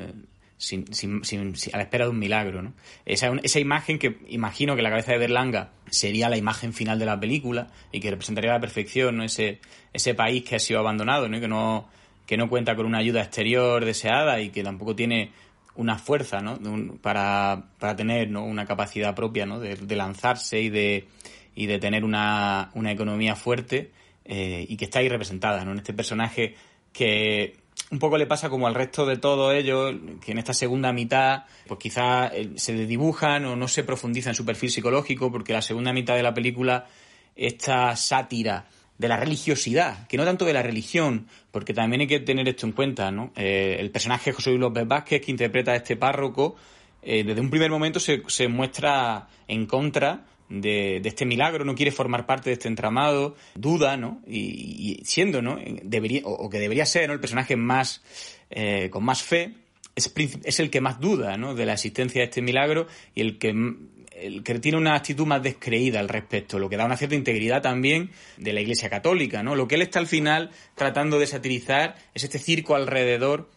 Sin, 0.62 0.94
sin, 0.94 1.26
sin, 1.26 1.56
a 1.74 1.78
la 1.78 1.84
espera 1.84 2.06
de 2.06 2.12
un 2.12 2.20
milagro. 2.20 2.62
¿no? 2.62 2.74
Esa, 3.06 3.32
esa 3.42 3.60
imagen 3.60 3.98
que 3.98 4.20
imagino 4.28 4.76
que 4.76 4.84
la 4.84 4.92
cabeza 4.92 5.12
de 5.12 5.18
Berlanga 5.18 5.72
sería 5.90 6.30
la 6.30 6.38
imagen 6.38 6.72
final 6.72 7.00
de 7.00 7.06
la 7.06 7.20
película 7.20 7.70
y 7.92 8.00
que 8.00 8.12
representaría 8.12 8.52
a 8.52 8.54
la 8.54 8.62
perfección 8.62 9.18
¿no? 9.18 9.24
ese, 9.24 9.60
ese 9.92 10.14
país 10.14 10.44
que 10.44 10.56
ha 10.56 10.60
sido 10.60 10.80
abandonado 10.80 11.28
¿no? 11.28 11.38
y 11.38 11.42
que 11.42 11.48
no, 11.48 11.90
que 12.28 12.38
no 12.38 12.48
cuenta 12.48 12.76
con 12.76 12.86
una 12.86 13.00
ayuda 13.00 13.22
exterior 13.22 13.84
deseada 13.84 14.40
y 14.40 14.50
que 14.50 14.64
tampoco 14.64 14.96
tiene 14.96 15.32
una 15.76 15.98
fuerza 15.98 16.42
¿no? 16.42 16.60
para, 17.02 17.70
para 17.80 17.96
tener 17.96 18.30
¿no? 18.30 18.46
una 18.46 18.68
capacidad 18.68 19.16
propia 19.16 19.48
¿no? 19.48 19.60
de, 19.60 19.76
de 19.76 19.96
lanzarse 19.96 20.62
y 20.62 20.70
de, 20.70 21.08
y 21.56 21.66
de 21.66 21.80
tener 21.80 22.04
una, 22.04 22.70
una 22.76 22.92
economía 22.92 23.36
fuerte 23.36 23.92
eh, 24.26 24.64
y 24.70 24.78
que 24.78 24.86
está 24.86 25.00
ahí 25.00 25.10
representada 25.10 25.66
¿no? 25.66 25.72
en 25.72 25.80
este 25.80 25.94
personaje 25.94 26.54
que 26.94 27.61
un 27.92 28.00
poco 28.00 28.18
le 28.18 28.26
pasa 28.26 28.50
como 28.50 28.68
al 28.68 28.76
resto 28.76 29.06
de 29.06 29.18
todos 29.18 29.54
ellos, 29.54 29.94
que 30.24 30.32
en 30.32 30.38
esta 30.38 30.54
segunda 30.54 30.94
mitad, 30.94 31.44
pues 31.68 31.80
quizás 31.80 32.32
se 32.56 32.74
dibujan 32.74 33.46
o 33.46 33.56
no 33.56 33.68
se 33.68 33.84
profundiza 33.84 34.30
en 34.30 34.36
su 34.36 34.46
perfil 34.46 34.72
psicológico, 34.72 35.32
porque 35.32 35.54
la 35.54 35.62
segunda 35.62 35.92
mitad 35.92 36.16
de 36.16 36.24
la 36.24 36.34
película, 36.34 36.88
esta 37.36 37.96
sátira 37.98 38.66
de 38.98 39.08
la 39.08 39.18
religiosidad, 39.18 40.08
que 40.08 40.16
no 40.16 40.24
tanto 40.24 40.46
de 40.46 40.54
la 40.54 40.62
religión, 40.62 41.28
porque 41.52 41.74
también 41.74 42.02
hay 42.02 42.08
que 42.08 42.20
tener 42.20 42.48
esto 42.48 42.66
en 42.66 42.72
cuenta, 42.72 43.12
¿no? 43.12 43.34
Eh, 43.36 43.78
el 43.80 43.92
personaje 43.92 44.32
José 44.32 44.52
Luis 44.52 44.62
López 44.62 44.88
Vázquez, 44.88 45.22
que 45.22 45.32
interpreta 45.32 45.72
a 45.72 45.76
este 45.76 45.98
párroco, 45.98 46.56
eh, 47.02 47.24
desde 47.24 47.42
un 47.42 47.50
primer 47.50 47.72
momento 47.72 48.00
se, 48.00 48.22
se 48.28 48.48
muestra 48.48 49.28
en 49.48 49.66
contra 49.66 50.26
de, 50.52 51.02
este 51.04 51.26
milagro, 51.26 51.64
no 51.64 51.76
quiere 51.76 51.92
formar 51.92 52.26
parte 52.26 52.50
de 52.50 52.54
este 52.54 52.68
entramado, 52.68 53.36
duda, 53.56 53.98
¿no? 53.98 54.22
Y, 54.28 55.02
siendo, 55.06 55.42
¿no? 55.42 55.58
Debería, 55.84 56.22
o, 56.26 56.34
o, 56.34 56.50
que 56.50 56.60
debería 56.60 56.86
ser, 56.86 57.08
¿no? 57.08 57.14
El 57.14 57.20
personaje 57.20 57.56
más, 57.56 58.04
eh, 58.50 58.90
con 58.90 59.04
más 59.04 59.24
fe, 59.24 59.54
es, 59.96 60.12
es, 60.44 60.60
el 60.60 60.70
que 60.70 60.82
más 60.82 61.00
duda, 61.00 61.38
¿no? 61.38 61.56
De 61.56 61.66
la 61.66 61.74
existencia 61.74 62.22
de 62.22 62.26
este 62.26 62.42
milagro 62.42 62.88
y 63.16 63.22
el 63.22 63.38
que, 63.38 63.50
el 64.14 64.44
que 64.44 64.60
tiene 64.60 64.78
una 64.78 64.96
actitud 64.96 65.26
más 65.26 65.42
descreída 65.42 66.00
al 66.00 66.10
respecto, 66.10 66.60
lo 66.60 66.70
que 66.70 66.78
da 66.78 66.86
una 66.86 66.98
cierta 66.98 67.16
integridad 67.16 67.62
también 67.62 68.12
de 68.38 68.54
la 68.54 68.62
Iglesia 68.62 68.90
Católica, 68.90 69.44
¿no? 69.44 69.56
Lo 69.56 69.68
que 69.68 69.76
él 69.76 69.82
está 69.82 70.00
al 70.00 70.08
final 70.08 70.52
tratando 70.76 71.18
de 71.18 71.28
satirizar 71.28 71.96
es 72.14 72.24
este 72.24 72.40
circo 72.40 72.76
alrededor 72.76 73.50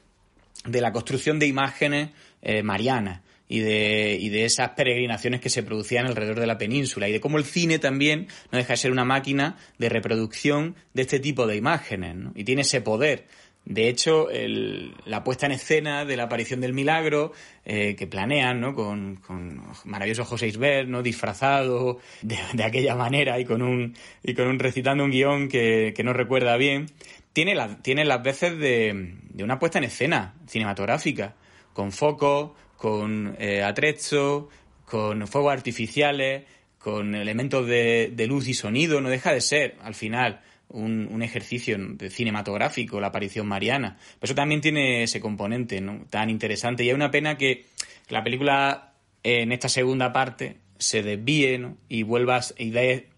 de 0.64 0.80
la 0.80 0.92
construcción 0.92 1.38
de 1.38 1.46
imágenes 1.46 2.10
eh, 2.40 2.62
marianas 2.62 3.20
y 3.54 3.60
de, 3.60 4.18
y 4.20 4.30
de 4.30 4.46
esas 4.46 4.70
peregrinaciones 4.70 5.40
que 5.40 5.48
se 5.48 5.62
producían 5.62 6.06
alrededor 6.06 6.40
de 6.40 6.46
la 6.48 6.58
península 6.58 7.08
y 7.08 7.12
de 7.12 7.20
cómo 7.20 7.38
el 7.38 7.44
cine 7.44 7.78
también 7.78 8.26
no 8.50 8.58
deja 8.58 8.72
de 8.72 8.76
ser 8.78 8.90
una 8.90 9.04
máquina 9.04 9.58
de 9.78 9.88
reproducción 9.88 10.74
de 10.92 11.02
este 11.02 11.20
tipo 11.20 11.46
de 11.46 11.54
imágenes 11.54 12.16
y 12.34 12.42
tiene 12.42 12.62
ese 12.62 12.80
poder. 12.80 13.26
De 13.64 13.88
hecho, 13.88 14.28
el, 14.28 14.96
la 15.06 15.22
puesta 15.22 15.46
en 15.46 15.52
escena 15.52 16.04
de 16.04 16.16
la 16.16 16.24
aparición 16.24 16.60
del 16.60 16.72
milagro 16.72 17.30
eh, 17.64 17.94
que 17.94 18.08
planean, 18.08 18.60
¿no? 18.60 18.74
Con, 18.74 19.16
con 19.24 19.62
maravilloso 19.84 20.24
José 20.24 20.48
Isbert, 20.48 20.88
¿no? 20.88 21.04
Disfrazado 21.04 22.00
de, 22.22 22.64
aquella 22.64 22.96
manera 22.96 23.38
y 23.38 23.44
con 23.44 23.62
un, 23.62 23.94
y 24.24 24.34
con 24.34 24.48
un 24.48 24.58
recitando 24.58 25.04
un 25.04 25.12
guion 25.12 25.48
que, 25.48 25.94
que 25.96 26.02
no 26.02 26.12
recuerda 26.12 26.56
bien, 26.56 26.86
tiene, 27.32 27.54
tiene 27.82 28.04
las 28.04 28.20
veces 28.20 28.58
de, 28.58 29.14
de 29.30 29.44
una 29.44 29.60
puesta 29.60 29.78
en 29.78 29.84
escena 29.84 30.34
cinematográfica, 30.48 31.36
con 31.72 31.92
foco, 31.92 32.56
con 32.84 33.34
eh, 33.38 33.62
atrezzo, 33.62 34.50
con 34.84 35.26
fuegos 35.26 35.54
artificiales, 35.54 36.44
con 36.78 37.14
elementos 37.14 37.66
de, 37.66 38.12
de, 38.14 38.26
luz 38.26 38.46
y 38.46 38.52
sonido, 38.52 39.00
no 39.00 39.08
deja 39.08 39.32
de 39.32 39.40
ser, 39.40 39.76
al 39.82 39.94
final, 39.94 40.42
un, 40.68 41.22
ejercicio 41.22 41.78
cinematográfico, 42.10 43.00
la 43.00 43.06
aparición 43.06 43.46
mariana. 43.46 43.96
Pero 44.20 44.32
eso 44.32 44.34
también 44.34 44.60
tiene 44.60 45.04
ese 45.04 45.18
componente 45.18 45.80
¿no? 45.80 46.04
tan 46.10 46.28
interesante 46.28 46.84
y 46.84 46.90
es 46.90 46.94
una 46.94 47.10
pena 47.10 47.38
que 47.38 47.64
la 48.10 48.22
película 48.22 48.92
en 49.22 49.52
esta 49.52 49.70
segunda 49.70 50.12
parte 50.12 50.58
se 50.76 51.02
desvíe 51.02 51.56
¿no? 51.56 51.78
y 51.88 52.02
vuelvas 52.02 52.54
y 52.58 52.68
dé 52.68 53.08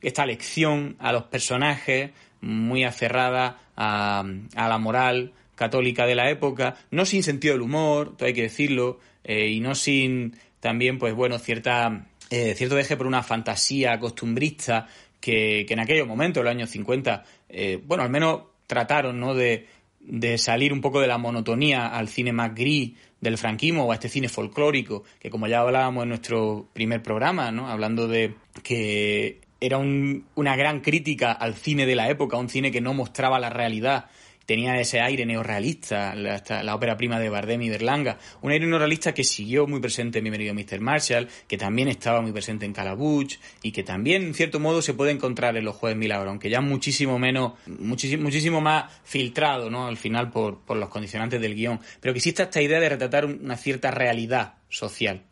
esta 0.00 0.26
lección 0.26 0.96
a 0.98 1.12
los 1.12 1.22
personajes 1.26 2.10
muy 2.40 2.82
aferrada 2.82 3.60
a, 3.76 4.24
a 4.56 4.68
la 4.68 4.78
moral 4.78 5.32
católica 5.54 6.06
de 6.06 6.16
la 6.16 6.28
época, 6.28 6.74
no 6.90 7.06
sin 7.06 7.22
sentido 7.22 7.54
del 7.54 7.62
humor, 7.62 8.16
todo 8.16 8.26
hay 8.26 8.34
que 8.34 8.42
decirlo, 8.42 8.98
eh, 9.24 9.48
y 9.48 9.60
no 9.60 9.74
sin 9.74 10.36
también, 10.60 10.98
pues 10.98 11.14
bueno, 11.14 11.38
cierta, 11.38 12.06
eh, 12.30 12.54
cierto 12.54 12.76
deje 12.76 12.96
por 12.96 13.06
una 13.06 13.22
fantasía 13.22 13.98
costumbrista 13.98 14.86
que, 15.20 15.64
que 15.66 15.74
en 15.74 15.80
aquellos 15.80 16.06
momentos, 16.06 16.40
en 16.40 16.44
los 16.44 16.50
años 16.52 16.70
50, 16.70 17.24
eh, 17.48 17.80
bueno, 17.84 18.02
al 18.02 18.10
menos 18.10 18.42
trataron, 18.66 19.18
¿no? 19.18 19.34
De, 19.34 19.66
de 20.00 20.38
salir 20.38 20.72
un 20.72 20.80
poco 20.80 21.00
de 21.00 21.06
la 21.06 21.18
monotonía 21.18 21.86
al 21.86 22.08
cine 22.08 22.32
más 22.32 22.54
gris 22.54 22.92
del 23.20 23.38
franquismo 23.38 23.84
o 23.84 23.92
a 23.92 23.94
este 23.94 24.08
cine 24.08 24.28
folclórico, 24.28 25.04
que 25.20 25.30
como 25.30 25.46
ya 25.46 25.60
hablábamos 25.60 26.02
en 26.02 26.08
nuestro 26.08 26.68
primer 26.72 27.02
programa, 27.02 27.52
¿no? 27.52 27.68
Hablando 27.68 28.08
de 28.08 28.34
que 28.62 29.40
era 29.60 29.78
un, 29.78 30.26
una 30.34 30.56
gran 30.56 30.80
crítica 30.80 31.30
al 31.30 31.54
cine 31.54 31.86
de 31.86 31.94
la 31.94 32.10
época, 32.10 32.36
un 32.36 32.48
cine 32.48 32.72
que 32.72 32.80
no 32.80 32.94
mostraba 32.94 33.38
la 33.38 33.48
realidad 33.48 34.06
tenía 34.46 34.78
ese 34.80 35.00
aire 35.00 35.26
neorrealista, 35.26 36.14
la, 36.14 36.42
la, 36.62 36.74
ópera 36.74 36.96
prima 36.96 37.18
de 37.18 37.28
Bardem 37.28 37.62
y 37.62 37.70
Berlanga, 37.70 38.18
un 38.40 38.50
aire 38.52 38.66
neorrealista 38.66 39.14
que 39.14 39.24
siguió 39.24 39.66
muy 39.66 39.80
presente 39.80 40.18
en 40.18 40.24
Bienvenido 40.24 40.54
Mr. 40.54 40.80
Marshall, 40.80 41.28
que 41.46 41.56
también 41.56 41.88
estaba 41.88 42.20
muy 42.20 42.32
presente 42.32 42.66
en 42.66 42.72
Calabuch 42.72 43.34
y 43.62 43.72
que 43.72 43.82
también, 43.82 44.22
en 44.22 44.34
cierto 44.34 44.60
modo, 44.60 44.82
se 44.82 44.94
puede 44.94 45.12
encontrar 45.12 45.56
en 45.56 45.64
Los 45.64 45.76
Jueves 45.76 45.98
Milagro, 45.98 46.30
aunque 46.30 46.50
ya 46.50 46.60
muchísimo 46.60 47.18
menos, 47.18 47.52
muchísimo, 47.66 48.22
muchísimo 48.22 48.60
más 48.60 48.92
filtrado, 49.04 49.70
¿no? 49.70 49.86
Al 49.86 49.96
final 49.96 50.30
por, 50.30 50.60
por 50.60 50.76
los 50.76 50.88
condicionantes 50.88 51.40
del 51.40 51.54
guion, 51.54 51.80
pero 52.00 52.12
que 52.12 52.18
existe 52.18 52.42
esta 52.42 52.62
idea 52.62 52.80
de 52.80 52.88
retratar 52.88 53.24
una 53.24 53.56
cierta 53.56 53.90
realidad 53.90 54.54
social. 54.68 55.22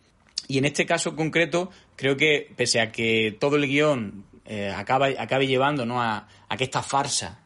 Y 0.48 0.58
en 0.58 0.64
este 0.64 0.84
caso 0.84 1.14
concreto, 1.14 1.70
creo 1.96 2.16
que, 2.16 2.50
pese 2.56 2.80
a 2.80 2.90
que 2.90 3.36
todo 3.38 3.56
el 3.56 3.68
guion 3.68 4.24
eh, 4.46 4.72
acabe, 4.74 5.16
acabe 5.18 5.46
llevando 5.46 5.86
¿no? 5.86 6.02
a, 6.02 6.26
a 6.48 6.56
que 6.56 6.64
esta 6.64 6.82
farsa 6.82 7.38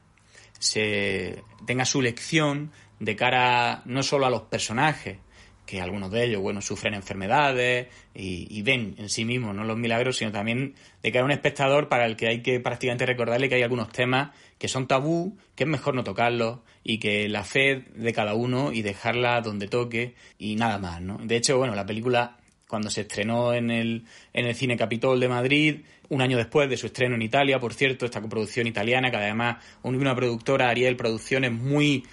se 0.64 1.42
tenga 1.66 1.84
su 1.84 2.00
lección 2.00 2.72
de 2.98 3.16
cara 3.16 3.82
no 3.84 4.02
solo 4.02 4.24
a 4.24 4.30
los 4.30 4.42
personajes, 4.42 5.18
que 5.66 5.80
algunos 5.80 6.10
de 6.10 6.24
ellos, 6.24 6.40
bueno, 6.40 6.60
sufren 6.62 6.94
enfermedades 6.94 7.88
y, 8.14 8.62
ven 8.62 8.94
en 8.98 9.08
sí 9.08 9.24
mismos 9.24 9.54
no 9.54 9.64
los 9.64 9.76
milagros, 9.76 10.16
sino 10.16 10.32
también 10.32 10.74
de 11.02 11.12
cara 11.12 11.22
a 11.22 11.26
un 11.26 11.32
espectador 11.32 11.88
para 11.88 12.06
el 12.06 12.16
que 12.16 12.28
hay 12.28 12.42
que 12.42 12.60
prácticamente 12.60 13.06
recordarle 13.06 13.48
que 13.48 13.56
hay 13.56 13.62
algunos 13.62 13.90
temas 13.90 14.30
que 14.58 14.68
son 14.68 14.86
tabú, 14.86 15.36
que 15.54 15.64
es 15.64 15.68
mejor 15.68 15.94
no 15.94 16.04
tocarlos 16.04 16.60
y 16.82 16.98
que 16.98 17.28
la 17.28 17.44
fe 17.44 17.84
de 17.94 18.12
cada 18.12 18.34
uno 18.34 18.72
y 18.72 18.82
dejarla 18.82 19.40
donde 19.40 19.68
toque 19.68 20.14
y 20.38 20.56
nada 20.56 20.78
más, 20.78 21.00
¿no? 21.00 21.18
De 21.18 21.36
hecho, 21.36 21.58
bueno, 21.58 21.74
la 21.74 21.86
película 21.86 22.38
cuando 22.68 22.90
se 22.90 23.02
estrenó 23.02 23.52
en 23.54 23.70
el, 23.70 24.04
en 24.32 24.46
el 24.46 24.54
Cine 24.54 24.76
Capitol 24.76 25.20
de 25.20 25.28
Madrid, 25.28 25.80
un 26.08 26.20
año 26.20 26.36
después 26.36 26.68
de 26.68 26.76
su 26.76 26.86
estreno 26.86 27.14
en 27.14 27.22
Italia, 27.22 27.58
por 27.58 27.74
cierto, 27.74 28.04
esta 28.04 28.20
coproducción 28.20 28.66
italiana, 28.66 29.10
que 29.10 29.16
además 29.16 29.64
una 29.82 30.14
productora, 30.14 30.68
Ariel 30.68 30.96
Producciones, 30.96 31.52
muy 31.52 32.04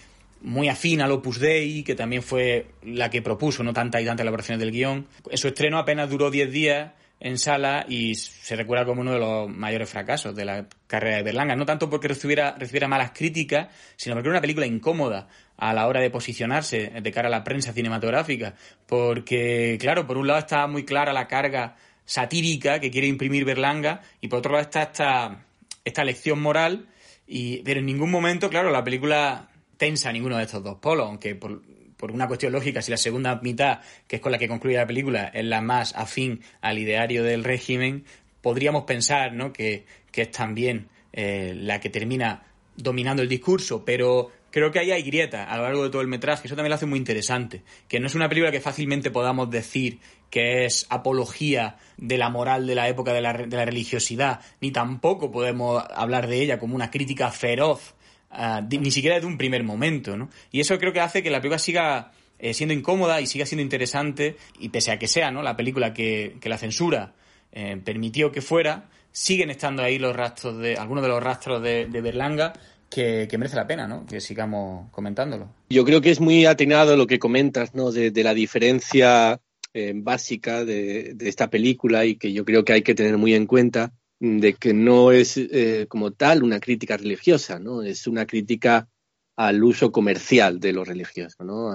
muy 0.43 0.69
afín 0.69 1.01
al 1.01 1.11
Opus 1.11 1.39
Dei, 1.39 1.83
que 1.83 1.95
también 1.95 2.23
fue 2.23 2.71
la 2.83 3.09
que 3.09 3.21
propuso 3.21 3.63
no 3.63 3.73
tanta 3.73 4.01
y 4.01 4.05
tanta 4.05 4.23
elaboraciones 4.23 4.59
del 4.59 4.71
guion. 4.71 5.07
Su 5.33 5.47
estreno 5.47 5.77
apenas 5.77 6.09
duró 6.09 6.31
10 6.31 6.51
días 6.51 6.91
en 7.19 7.37
sala 7.37 7.85
y 7.87 8.15
se 8.15 8.55
recuerda 8.55 8.83
como 8.85 9.01
uno 9.01 9.13
de 9.13 9.19
los 9.19 9.47
mayores 9.47 9.87
fracasos 9.87 10.35
de 10.35 10.43
la 10.43 10.67
carrera 10.87 11.17
de 11.17 11.23
Berlanga. 11.23 11.55
No 11.55 11.65
tanto 11.65 11.89
porque 11.89 12.07
recibiera, 12.07 12.55
recibiera 12.57 12.87
malas 12.87 13.11
críticas, 13.11 13.67
sino 13.95 14.15
porque 14.15 14.27
era 14.27 14.37
una 14.37 14.41
película 14.41 14.65
incómoda 14.65 15.27
a 15.61 15.73
la 15.75 15.87
hora 15.87 16.01
de 16.01 16.09
posicionarse 16.09 16.91
de 17.01 17.11
cara 17.11 17.27
a 17.27 17.31
la 17.31 17.43
prensa 17.43 17.71
cinematográfica. 17.71 18.55
Porque, 18.87 19.77
claro, 19.79 20.07
por 20.07 20.17
un 20.17 20.25
lado 20.25 20.39
está 20.39 20.65
muy 20.65 20.85
clara 20.85 21.13
la 21.13 21.27
carga 21.27 21.75
satírica 22.03 22.79
que 22.79 22.89
quiere 22.89 23.05
imprimir 23.05 23.45
Berlanga 23.45 24.01
y 24.21 24.27
por 24.27 24.39
otro 24.39 24.53
lado 24.53 24.63
está 24.63 24.81
esta, 24.81 25.45
esta 25.85 26.03
lección 26.03 26.41
moral. 26.41 26.87
Y, 27.27 27.61
pero 27.61 27.79
en 27.79 27.85
ningún 27.85 28.09
momento, 28.09 28.49
claro, 28.49 28.71
la 28.71 28.83
película 28.83 29.51
tensa 29.77 30.11
ninguno 30.11 30.37
de 30.37 30.45
estos 30.45 30.63
dos 30.63 30.79
polos, 30.79 31.05
aunque 31.05 31.35
por, 31.35 31.61
por, 31.95 32.11
una 32.11 32.27
cuestión 32.27 32.53
lógica, 32.53 32.81
si 32.81 32.89
la 32.89 32.97
segunda 32.97 33.39
mitad, 33.43 33.81
que 34.07 34.15
es 34.15 34.21
con 34.21 34.31
la 34.31 34.39
que 34.39 34.47
concluye 34.47 34.77
la 34.77 34.87
película, 34.87 35.25
es 35.27 35.45
la 35.45 35.61
más 35.61 35.95
afín 35.95 36.41
al 36.61 36.79
ideario 36.79 37.23
del 37.23 37.43
régimen, 37.43 38.03
podríamos 38.41 38.85
pensar 38.85 39.33
¿no? 39.33 39.53
que, 39.53 39.85
que 40.11 40.23
es 40.23 40.31
también 40.31 40.87
eh, 41.13 41.53
la 41.55 41.79
que 41.79 41.91
termina 41.91 42.47
dominando 42.75 43.21
el 43.21 43.29
discurso, 43.29 43.85
pero 43.85 44.31
creo 44.51 44.71
que 44.71 44.79
ahí 44.79 44.91
hay 44.91 45.03
grieta 45.03 45.45
a 45.45 45.57
lo 45.57 45.63
largo 45.63 45.83
de 45.83 45.89
todo 45.89 46.01
el 46.01 46.07
metraje, 46.07 46.47
eso 46.47 46.55
también 46.55 46.69
lo 46.69 46.75
hace 46.75 46.85
muy 46.85 46.99
interesante, 46.99 47.63
que 47.87 47.99
no 47.99 48.07
es 48.07 48.15
una 48.15 48.29
película 48.29 48.51
que 48.51 48.61
fácilmente 48.61 49.09
podamos 49.11 49.49
decir 49.49 49.99
que 50.29 50.65
es 50.65 50.85
apología 50.89 51.77
de 51.97 52.17
la 52.17 52.29
moral 52.29 52.67
de 52.67 52.75
la 52.75 52.87
época 52.87 53.13
de 53.13 53.21
la, 53.21 53.33
de 53.33 53.57
la 53.57 53.65
religiosidad, 53.65 54.41
ni 54.61 54.71
tampoco 54.71 55.31
podemos 55.31 55.83
hablar 55.93 56.27
de 56.27 56.41
ella 56.41 56.59
como 56.59 56.75
una 56.75 56.91
crítica 56.91 57.31
feroz 57.31 57.95
Uh, 58.33 58.61
ni 58.79 58.91
siquiera 58.91 59.15
desde 59.15 59.27
un 59.27 59.37
primer 59.37 59.61
momento, 59.63 60.15
¿no? 60.15 60.29
Y 60.51 60.61
eso 60.61 60.79
creo 60.79 60.93
que 60.93 61.01
hace 61.01 61.21
que 61.21 61.29
la 61.29 61.41
película 61.41 61.59
siga 61.59 62.13
eh, 62.39 62.53
siendo 62.53 62.73
incómoda 62.73 63.19
y 63.19 63.27
siga 63.27 63.45
siendo 63.45 63.61
interesante, 63.61 64.37
y 64.57 64.69
pese 64.69 64.91
a 64.91 64.97
que 64.97 65.07
sea, 65.07 65.31
¿no? 65.31 65.43
La 65.43 65.57
película 65.57 65.93
que, 65.93 66.37
que 66.39 66.47
la 66.47 66.57
censura 66.57 67.13
eh, 67.51 67.79
permitió 67.83 68.31
que 68.31 68.41
fuera, 68.41 68.89
siguen 69.11 69.49
estando 69.49 69.83
ahí 69.83 69.99
los 69.99 70.15
rastros 70.15 70.57
de, 70.59 70.75
algunos 70.75 71.03
de 71.03 71.09
los 71.09 71.21
rastros 71.21 71.61
de, 71.61 71.87
de 71.87 72.01
Berlanga, 72.01 72.53
que, 72.91 73.27
merece 73.37 73.55
la 73.55 73.65
pena, 73.65 73.87
¿no? 73.87 74.05
Que 74.05 74.21
sigamos 74.21 74.91
comentándolo. 74.91 75.49
Yo 75.69 75.83
creo 75.85 76.01
que 76.01 76.11
es 76.11 76.19
muy 76.19 76.45
atinado 76.45 76.95
lo 76.95 77.07
que 77.07 77.17
comentas, 77.17 77.73
¿no? 77.73 77.91
De, 77.91 78.11
la 78.23 78.33
diferencia 78.35 79.39
eh, 79.73 79.93
básica 79.95 80.63
de, 80.63 81.15
esta 81.21 81.49
película 81.49 82.05
y 82.05 82.17
que 82.17 82.33
yo 82.33 82.45
creo 82.45 82.63
que 82.63 82.73
hay 82.73 82.81
que 82.83 82.93
tener 82.93 83.17
muy 83.17 83.33
en 83.33 83.47
cuenta 83.47 83.93
de 84.19 84.53
que 84.53 84.73
no 84.73 85.11
es 85.11 85.37
eh, 85.37 85.87
como 85.89 86.11
tal 86.11 86.43
una 86.43 86.59
crítica 86.59 86.97
religiosa, 86.97 87.57
¿no? 87.57 87.81
Es 87.81 88.05
una 88.05 88.27
crítica 88.27 88.87
al 89.35 89.63
uso 89.63 89.91
comercial 89.91 90.59
de 90.59 90.73
lo 90.73 90.83
religioso, 90.83 91.43
¿no? 91.43 91.71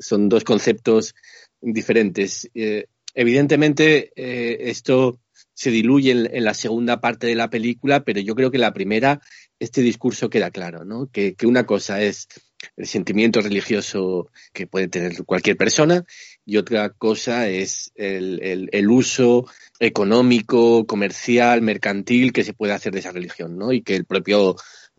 Son 0.00 0.28
dos 0.28 0.42
conceptos 0.42 1.14
diferentes. 1.60 2.50
Eh, 2.54 2.86
evidentemente, 3.14 4.12
eh, 4.16 4.70
esto 4.70 5.20
se 5.52 5.70
diluye 5.70 6.10
en, 6.10 6.34
en, 6.34 6.44
la 6.44 6.54
segunda 6.54 7.00
parte 7.00 7.26
de 7.26 7.36
la 7.36 7.48
película, 7.48 8.04
pero 8.04 8.20
yo 8.20 8.34
creo 8.34 8.50
que 8.50 8.58
la 8.58 8.72
primera, 8.72 9.20
este 9.64 9.82
discurso 9.82 10.30
queda 10.30 10.50
claro, 10.50 10.84
¿no? 10.84 11.08
Que, 11.10 11.34
una 11.44 11.66
cosa 11.66 12.02
es 12.02 12.28
el 12.76 12.86
sentimiento 12.86 13.40
religioso 13.40 14.30
que 14.52 14.66
puede 14.66 14.88
tener 14.88 15.24
cualquier 15.24 15.56
persona 15.56 16.04
y 16.46 16.56
otra 16.56 16.90
cosa 16.90 17.48
es 17.48 17.92
el, 17.94 18.88
uso 18.88 19.46
económico, 19.78 20.86
comercial, 20.86 21.60
mercantil 21.62 22.32
que 22.32 22.44
se 22.44 22.54
puede 22.54 22.72
hacer 22.72 22.92
de 22.92 23.00
esa 23.00 23.12
religión, 23.12 23.58
¿no? 23.58 23.72
Y 23.72 23.82
que 23.82 23.96
el 23.96 24.06
propio 24.06 24.56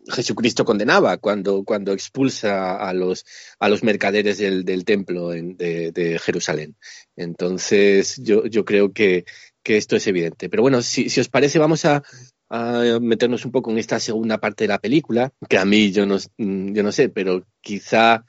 Jesucristo 0.08 0.64
condenaba 0.64 1.16
cuando, 1.16 1.64
expulsa 1.92 2.76
a 2.76 2.92
los, 2.92 3.24
a 3.58 3.68
los 3.68 3.82
mercaderes 3.82 4.38
del, 4.38 4.84
templo 4.84 5.32
en, 5.32 5.56
de, 5.56 6.20
Jerusalén. 6.22 6.76
Entonces, 7.16 8.20
yo, 8.22 8.42
creo 8.64 8.92
que, 8.92 9.24
esto 9.64 9.96
es 9.96 10.06
evidente. 10.06 10.48
Pero 10.48 10.62
bueno, 10.62 10.80
si 10.80 11.18
os 11.18 11.28
parece, 11.28 11.58
vamos 11.58 11.84
a, 11.84 12.04
a 12.48 12.98
meternos 13.00 13.44
un 13.44 13.52
poco 13.52 13.70
en 13.70 13.78
esta 13.78 13.98
segunda 13.98 14.38
parte 14.38 14.64
de 14.64 14.68
la 14.68 14.78
película, 14.78 15.32
que 15.48 15.58
a 15.58 15.64
mí 15.64 15.90
yo 15.90 16.06
no, 16.06 16.16
yo 16.38 16.82
no 16.82 16.92
sé, 16.92 17.08
pero 17.08 17.44
quizá 17.60 18.24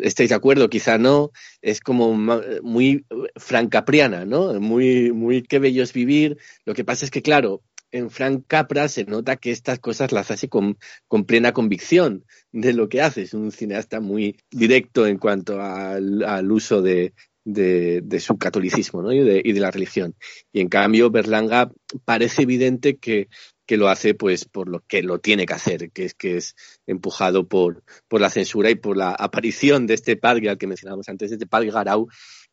estéis 0.00 0.30
de 0.30 0.36
acuerdo, 0.36 0.70
quizá 0.70 0.98
no, 0.98 1.30
es 1.60 1.80
como 1.80 2.14
muy 2.62 3.04
francapriana, 3.36 4.24
¿no? 4.24 4.58
Muy, 4.60 5.12
muy 5.12 5.42
qué 5.42 5.58
bello 5.58 5.82
es 5.82 5.92
vivir. 5.92 6.38
Lo 6.64 6.74
que 6.74 6.84
pasa 6.84 7.04
es 7.04 7.10
que, 7.10 7.22
claro, 7.22 7.62
en 7.90 8.10
Frank 8.10 8.44
Capra 8.46 8.88
se 8.88 9.04
nota 9.04 9.36
que 9.36 9.50
estas 9.50 9.78
cosas 9.78 10.12
las 10.12 10.30
hace 10.30 10.48
con, 10.48 10.78
con 11.06 11.24
plena 11.24 11.52
convicción 11.52 12.24
de 12.52 12.72
lo 12.72 12.88
que 12.88 13.02
hace. 13.02 13.22
Es 13.22 13.34
un 13.34 13.52
cineasta 13.52 14.00
muy 14.00 14.36
directo 14.50 15.06
en 15.06 15.18
cuanto 15.18 15.60
al, 15.60 16.50
uso 16.50 16.82
de, 16.82 17.12
de, 17.44 18.20
su 18.20 18.36
catolicismo 18.36 19.02
¿no? 19.02 19.12
y, 19.12 19.20
de, 19.20 19.60
la 19.60 19.70
religión. 19.70 20.14
Y 20.52 20.60
en 20.60 20.68
cambio, 20.68 21.10
Berlanga 21.10 21.70
parece 22.04 22.42
evidente 22.42 22.96
que, 22.96 23.28
que 23.68 23.76
lo 23.76 23.88
hace 23.90 24.14
pues 24.14 24.46
por 24.46 24.66
lo 24.66 24.80
que 24.80 25.02
lo 25.02 25.18
tiene 25.18 25.44
que 25.44 25.52
hacer, 25.52 25.90
que 25.90 26.06
es 26.06 26.14
que 26.14 26.38
es 26.38 26.56
empujado 26.86 27.46
por, 27.46 27.84
por 28.08 28.18
la 28.22 28.30
censura 28.30 28.70
y 28.70 28.76
por 28.76 28.96
la 28.96 29.10
aparición 29.10 29.86
de 29.86 29.92
este 29.92 30.16
padre 30.16 30.48
al 30.48 30.56
que 30.56 30.66
mencionábamos 30.66 31.06
antes, 31.10 31.30
este 31.30 31.46
padre 31.46 31.70
Garau, 31.70 32.08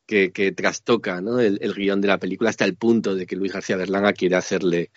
que, 0.06 0.30
trastoca 0.56 1.18
el, 1.20 1.58
el, 1.62 1.74
guion 1.74 2.02
de 2.02 2.10
la 2.10 2.20
película 2.20 2.50
hasta 2.50 2.66
el 2.66 2.76
punto 2.76 3.16
de 3.16 3.26
que 3.26 3.38
Luis 3.38 3.54
García 3.54 3.78
Berlanga 3.78 4.12
quiere 4.12 4.36
hacerle 4.36 4.92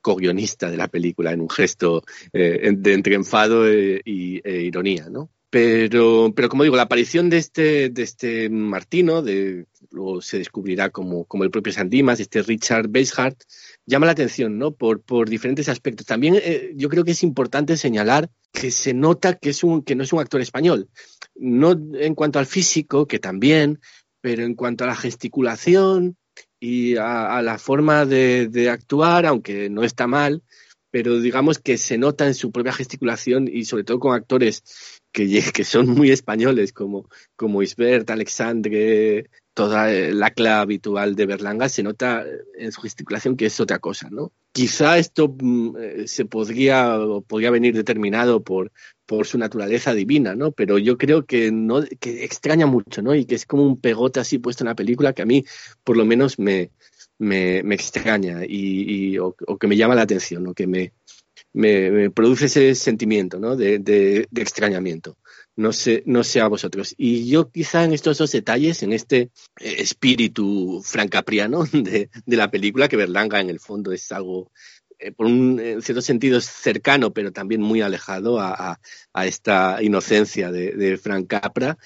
co-guionista 0.00 0.70
de 0.70 0.78
la 0.78 0.88
película 0.88 1.32
en 1.32 1.42
un 1.42 1.50
gesto 1.50 2.02
eh, 2.32 2.72
de 2.74 2.94
entre 2.94 3.14
enfado 3.14 3.68
e, 3.68 4.00
e 4.06 4.62
ironía, 4.62 5.10
¿no? 5.10 5.30
Pero, 5.50 6.32
pero 6.36 6.50
como 6.50 6.62
digo, 6.62 6.76
la 6.76 6.82
aparición 6.82 7.30
de 7.30 7.38
este, 7.38 7.88
de 7.88 8.02
este 8.02 8.50
Martino, 8.50 9.22
de, 9.22 9.64
luego 9.90 10.20
se 10.20 10.38
descubrirá 10.38 10.90
como, 10.90 11.24
como 11.24 11.44
el 11.44 11.50
propio 11.50 11.72
Sandimas, 11.72 12.20
este 12.20 12.42
Richard 12.42 12.88
Basehart, 12.88 13.40
llama 13.86 14.06
la 14.06 14.12
atención, 14.12 14.58
¿no? 14.58 14.72
Por, 14.72 15.00
por 15.00 15.30
diferentes 15.30 15.70
aspectos. 15.70 16.04
También 16.04 16.34
eh, 16.36 16.72
yo 16.74 16.90
creo 16.90 17.02
que 17.02 17.12
es 17.12 17.22
importante 17.22 17.78
señalar 17.78 18.28
que 18.52 18.70
se 18.70 18.92
nota 18.92 19.38
que, 19.38 19.50
es 19.50 19.64
un, 19.64 19.82
que 19.82 19.94
no 19.94 20.02
es 20.02 20.12
un 20.12 20.20
actor 20.20 20.42
español. 20.42 20.90
No 21.34 21.72
en 21.94 22.14
cuanto 22.14 22.38
al 22.38 22.46
físico, 22.46 23.06
que 23.06 23.18
también, 23.18 23.80
pero 24.20 24.42
en 24.42 24.54
cuanto 24.54 24.84
a 24.84 24.88
la 24.88 24.96
gesticulación 24.96 26.18
y 26.60 26.96
a, 26.96 27.38
a 27.38 27.42
la 27.42 27.58
forma 27.58 28.04
de 28.04 28.68
actuar, 28.70 29.24
aunque 29.24 29.70
no 29.70 29.82
está 29.82 30.06
mal, 30.06 30.42
pero 30.90 31.20
digamos 31.20 31.58
que 31.58 31.78
se 31.78 31.98
nota 31.98 32.26
en 32.26 32.34
su 32.34 32.50
propia 32.50 32.72
gesticulación 32.72 33.48
y 33.48 33.64
sobre 33.64 33.84
todo 33.84 33.98
con 33.98 34.14
actores 34.14 34.97
que, 35.26 35.42
que 35.52 35.64
son 35.64 35.88
muy 35.88 36.10
españoles, 36.10 36.72
como, 36.72 37.08
como 37.34 37.62
Isbert, 37.62 38.08
Alexandre, 38.10 39.28
toda 39.52 39.90
la 39.90 40.30
clave 40.30 40.60
habitual 40.60 41.16
de 41.16 41.26
Berlanga, 41.26 41.68
se 41.68 41.82
nota 41.82 42.24
en 42.56 42.70
su 42.70 42.82
gesticulación 42.82 43.36
que 43.36 43.46
es 43.46 43.58
otra 43.58 43.80
cosa, 43.80 44.08
¿no? 44.10 44.32
Quizá 44.52 44.98
esto 44.98 45.34
mm, 45.40 46.04
se 46.06 46.24
podría, 46.24 46.98
podría 47.26 47.50
venir 47.50 47.74
determinado 47.74 48.42
por, 48.42 48.70
por 49.06 49.26
su 49.26 49.38
naturaleza 49.38 49.92
divina, 49.92 50.36
¿no? 50.36 50.52
Pero 50.52 50.78
yo 50.78 50.96
creo 50.96 51.26
que 51.26 51.50
no, 51.50 51.82
que 51.98 52.24
extraña 52.24 52.66
mucho, 52.66 53.02
¿no? 53.02 53.14
Y 53.14 53.24
que 53.24 53.34
es 53.34 53.46
como 53.46 53.64
un 53.64 53.80
pegote 53.80 54.20
así 54.20 54.38
puesto 54.38 54.62
en 54.62 54.68
la 54.68 54.76
película 54.76 55.12
que 55.12 55.22
a 55.22 55.26
mí, 55.26 55.44
por 55.82 55.96
lo 55.96 56.04
menos, 56.04 56.38
me, 56.38 56.70
me, 57.18 57.62
me 57.64 57.74
extraña 57.74 58.44
y, 58.46 59.10
y 59.14 59.18
o, 59.18 59.34
o, 59.46 59.58
que 59.58 59.66
me 59.66 59.76
llama 59.76 59.96
la 59.96 60.02
atención, 60.02 60.46
o 60.46 60.54
que 60.54 60.66
me, 60.68 60.92
me, 61.52 62.10
produce 62.10 62.46
ese 62.46 62.74
sentimiento 62.74 63.38
de, 63.56 64.28
extrañamiento. 64.34 65.16
No 65.56 65.72
sé, 65.72 66.04
no 66.06 66.22
sé 66.22 66.40
a 66.40 66.46
vosotros. 66.46 66.94
Y 66.96 67.28
yo 67.28 67.50
quizá 67.50 67.84
en 67.84 67.92
estos 67.92 68.18
dos 68.18 68.30
detalles, 68.30 68.82
en 68.84 68.92
este 68.92 69.30
espíritu 69.56 70.80
francapriano 70.84 71.64
de, 71.72 72.10
de 72.24 72.36
la 72.36 72.50
película, 72.50 72.88
que 72.88 72.96
Berlanga 72.96 73.40
en 73.40 73.50
el 73.50 73.58
fondo 73.58 73.92
es 73.92 74.12
algo 74.12 74.52
eh, 75.00 75.12
por 75.12 75.26
un 75.26 75.60
en 75.60 75.80
cierto 75.80 76.02
sentido 76.02 76.40
cercano, 76.40 77.12
pero 77.12 77.32
también 77.32 77.60
muy 77.60 77.80
alejado 77.80 78.40
a, 78.40 78.80
esta 79.24 79.82
inocencia 79.82 80.50
de, 80.50 80.98
Frank 80.98 81.28
Capra. 81.28 81.78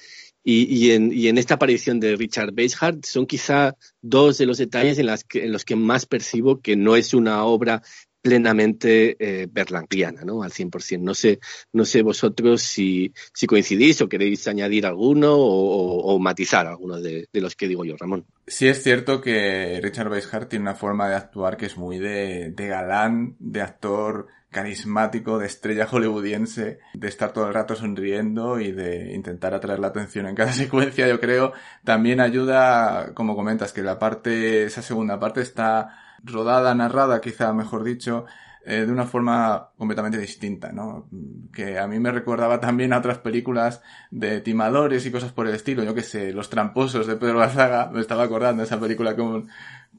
Y, 0.45 0.91
en, 0.91 1.37
esta 1.37 1.53
aparición 1.53 1.99
de 1.99 2.15
Richard 2.15 2.53
Basehart 2.53 3.05
son 3.05 3.25
quizá 3.25 3.75
dos 4.01 4.37
de 4.37 4.45
los 4.45 4.57
detalles 4.57 4.97
en, 4.99 5.07
en 5.07 5.51
los 5.51 5.63
que 5.63 5.75
más 5.75 6.05
percibo 6.05 6.59
que 6.59 6.75
no 6.75 6.95
es 6.95 7.13
una 7.13 7.45
obra 7.45 7.81
plenamente 8.23 9.17
eh, 9.19 9.47
berlanguiana, 9.51 10.23
¿no? 10.23 10.43
Al 10.43 10.51
100%. 10.51 11.01
No 11.01 11.13
sé, 11.13 11.39
no 11.73 11.83
sé 11.83 12.01
vosotros 12.01 12.61
si, 12.61 13.13
si 13.33 13.45
coincidís 13.45 14.01
o 14.01 14.07
queréis 14.07 14.47
añadir 14.47 14.85
alguno 14.85 15.33
o, 15.35 16.13
o, 16.13 16.19
matizar 16.19 16.65
alguno 16.65 17.01
de, 17.01 17.27
de, 17.31 17.41
los 17.41 17.55
que 17.55 17.67
digo 17.67 17.83
yo, 17.83 17.97
Ramón. 17.97 18.25
Sí 18.47 18.67
es 18.67 18.81
cierto 18.81 19.19
que 19.19 19.81
Richard 19.83 20.09
Weishart 20.09 20.47
tiene 20.47 20.63
una 20.63 20.75
forma 20.75 21.09
de 21.09 21.15
actuar 21.15 21.57
que 21.57 21.65
es 21.65 21.77
muy 21.77 21.99
de, 21.99 22.51
de 22.51 22.67
galán, 22.67 23.35
de 23.39 23.61
actor 23.61 24.27
carismático, 24.53 25.37
de 25.37 25.47
estrella 25.47 25.85
hollywoodiense, 25.91 26.79
de 26.93 27.07
estar 27.09 27.33
todo 27.33 27.47
el 27.47 27.53
rato 27.53 27.75
sonriendo 27.75 28.61
y 28.61 28.71
de 28.71 29.13
intentar 29.13 29.53
atraer 29.53 29.79
la 29.79 29.87
atención 29.87 30.27
en 30.27 30.35
cada 30.35 30.53
secuencia, 30.53 31.09
yo 31.09 31.19
creo, 31.19 31.51
también 31.83 32.21
ayuda, 32.21 33.13
como 33.13 33.35
comentas, 33.35 33.73
que 33.73 33.81
la 33.81 33.99
parte, 33.99 34.63
esa 34.63 34.81
segunda 34.81 35.19
parte 35.19 35.41
está 35.41 36.02
rodada, 36.23 36.73
narrada, 36.75 37.21
quizá 37.21 37.53
mejor 37.53 37.83
dicho, 37.83 38.25
eh, 38.65 38.85
de 38.85 38.91
una 38.91 39.05
forma 39.05 39.71
completamente 39.77 40.17
distinta, 40.17 40.71
¿no? 40.71 41.09
Que 41.53 41.77
a 41.79 41.87
mí 41.87 41.99
me 41.99 42.11
recordaba 42.11 42.59
también 42.59 42.93
a 42.93 42.99
otras 42.99 43.17
películas 43.19 43.81
de 44.09 44.39
timadores 44.41 45.05
y 45.05 45.11
cosas 45.11 45.33
por 45.33 45.47
el 45.47 45.55
estilo, 45.55 45.83
yo 45.83 45.93
que 45.93 46.01
sé, 46.01 46.31
Los 46.31 46.49
tramposos 46.49 47.05
de 47.07 47.17
Pedro 47.17 47.39
Bazaga, 47.39 47.89
me 47.91 47.99
estaba 47.99 48.23
acordando 48.23 48.61
de 48.61 48.67
esa 48.67 48.79
película 48.79 49.15
con, 49.15 49.49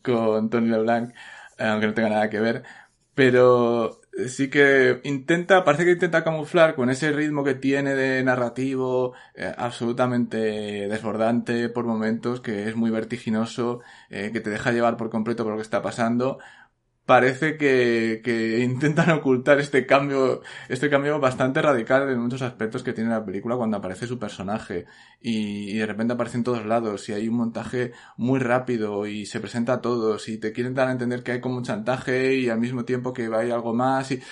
con 0.03 0.49
Tony 0.51 0.69
LeBlanc, 0.69 1.11
eh, 1.59 1.65
aunque 1.65 1.87
no 1.89 1.95
tenga 1.95 2.09
nada 2.09 2.31
que 2.31 2.41
ver, 2.41 2.65
pero 3.15 4.01
sí 4.29 4.49
que 4.49 5.01
intenta, 5.05 5.65
parece 5.65 5.85
que 5.85 5.93
intenta 5.93 6.25
camuflar 6.25 6.75
con 6.75 6.91
ese 6.91 7.13
ritmo 7.13 7.45
que 7.45 7.55
tiene 7.55 7.95
de 7.95 8.23
narrativo 8.23 9.15
eh, 9.35 9.53
absolutamente 9.57 10.89
desbordante 10.89 11.69
por 11.69 11.85
momentos, 11.85 12.41
que 12.41 12.69
es 12.69 12.77
muy 12.77 12.91
vertiginoso, 12.91 13.81
eh, 14.11 14.31
que 14.33 14.41
te 14.41 14.51
deja 14.51 14.73
llevar 14.73 14.97
por 14.97 15.11
completo 15.11 15.43
por 15.45 15.53
lo 15.53 15.59
que 15.59 15.63
está 15.63 15.83
pasando, 15.83 16.39
parece 17.07 17.57
que, 17.57 18.23
que, 18.25 18.61
intentan 18.61 19.11
ocultar 19.11 19.61
este 19.61 19.87
cambio, 19.87 20.43
este 20.69 20.89
cambio 20.91 21.21
bastante 21.21 21.61
radical 21.63 22.09
en 22.11 22.19
muchos 22.19 22.43
aspectos 22.43 22.83
que 22.83 22.93
tiene 22.93 23.11
la 23.11 23.25
película 23.25 23.57
cuando 23.57 23.77
aparece 23.77 24.07
su 24.07 24.19
personaje. 24.19 24.87
Y, 25.21 25.77
de 25.79 25.87
repente 25.87 26.15
aparece 26.15 26.39
en 26.39 26.45
todos 26.45 26.65
lados 26.67 27.09
y 27.09 27.13
hay 27.13 27.29
un 27.29 27.37
montaje 27.37 27.93
muy 28.17 28.41
rápido 28.41 29.07
y 29.07 29.27
se 29.27 29.41
presenta 29.41 29.75
a 29.75 29.81
todos 29.81 30.29
y 30.29 30.39
te 30.39 30.53
quieren 30.53 30.75
dar 30.75 30.89
a 30.89 30.93
entender 30.93 31.23
que 31.23 31.33
hay 31.33 31.41
como 31.41 31.57
un 31.57 31.65
chantaje 31.65 32.35
y 32.37 32.49
al 32.49 32.61
mismo 32.61 32.85
tiempo 32.85 33.13
que 33.13 33.31
hay 33.35 33.51
algo 33.51 33.75
más 33.75 34.11
y, 34.11 34.23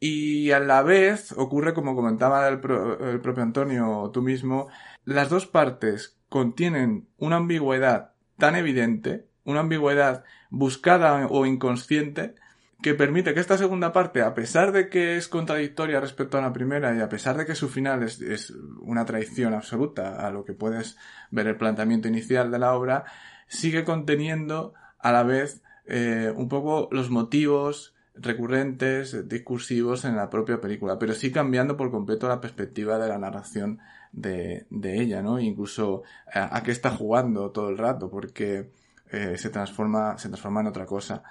y 0.00 0.50
a 0.52 0.60
la 0.60 0.82
vez 0.82 1.32
ocurre 1.32 1.74
como 1.74 1.94
comentaba 1.96 2.46
el, 2.48 2.60
pro, 2.60 3.10
el 3.10 3.20
propio 3.20 3.42
Antonio 3.42 4.10
tú 4.12 4.22
mismo, 4.22 4.68
las 5.04 5.28
dos 5.28 5.46
partes 5.46 6.18
contienen 6.28 7.08
una 7.18 7.36
ambigüedad 7.36 8.12
tan 8.36 8.56
evidente 8.56 9.27
una 9.48 9.60
ambigüedad 9.60 10.24
buscada 10.50 11.26
o 11.26 11.46
inconsciente 11.46 12.34
que 12.82 12.94
permite 12.94 13.32
que 13.32 13.40
esta 13.40 13.56
segunda 13.56 13.92
parte, 13.92 14.22
a 14.22 14.34
pesar 14.34 14.72
de 14.72 14.88
que 14.88 15.16
es 15.16 15.26
contradictoria 15.26 16.00
respecto 16.00 16.38
a 16.38 16.42
la 16.42 16.52
primera 16.52 16.94
y 16.94 17.00
a 17.00 17.08
pesar 17.08 17.36
de 17.36 17.46
que 17.46 17.54
su 17.54 17.68
final 17.68 18.02
es, 18.02 18.52
una 18.82 19.06
traición 19.06 19.54
absoluta 19.54 20.24
a 20.24 20.30
lo 20.30 20.44
que 20.44 20.52
puedes 20.52 20.96
ver 21.30 21.48
el 21.48 21.56
planteamiento 21.56 22.08
inicial 22.08 22.50
de 22.50 22.58
la 22.58 22.74
obra, 22.74 23.04
sigue 23.48 23.84
conteniendo 23.84 24.74
a 24.98 25.12
la 25.12 25.22
vez 25.22 25.62
eh, 25.86 26.30
un 26.36 26.48
poco 26.48 26.88
los 26.92 27.08
motivos 27.08 27.94
recurrentes, 28.14 29.28
discursivos 29.28 30.04
en 30.04 30.14
la 30.14 30.28
propia 30.28 30.60
película, 30.60 30.98
pero 30.98 31.14
sí 31.14 31.32
cambiando 31.32 31.76
por 31.76 31.90
completo 31.90 32.28
la 32.28 32.40
perspectiva 32.40 32.98
de 32.98 33.08
la 33.08 33.18
narración 33.18 33.78
de, 34.12 34.66
de 34.70 35.00
ella, 35.00 35.22
¿no? 35.22 35.40
Incluso 35.40 36.02
a, 36.32 36.56
a 36.56 36.62
qué 36.62 36.70
está 36.70 36.90
jugando 36.90 37.50
todo 37.50 37.70
el 37.70 37.78
rato, 37.78 38.10
porque 38.10 38.70
eh, 39.10 39.36
se 39.36 39.50
transforma, 39.50 40.18
se 40.18 40.28
transforma 40.28 40.60
en 40.60 40.68
otra 40.68 40.86
cosa. 40.86 41.22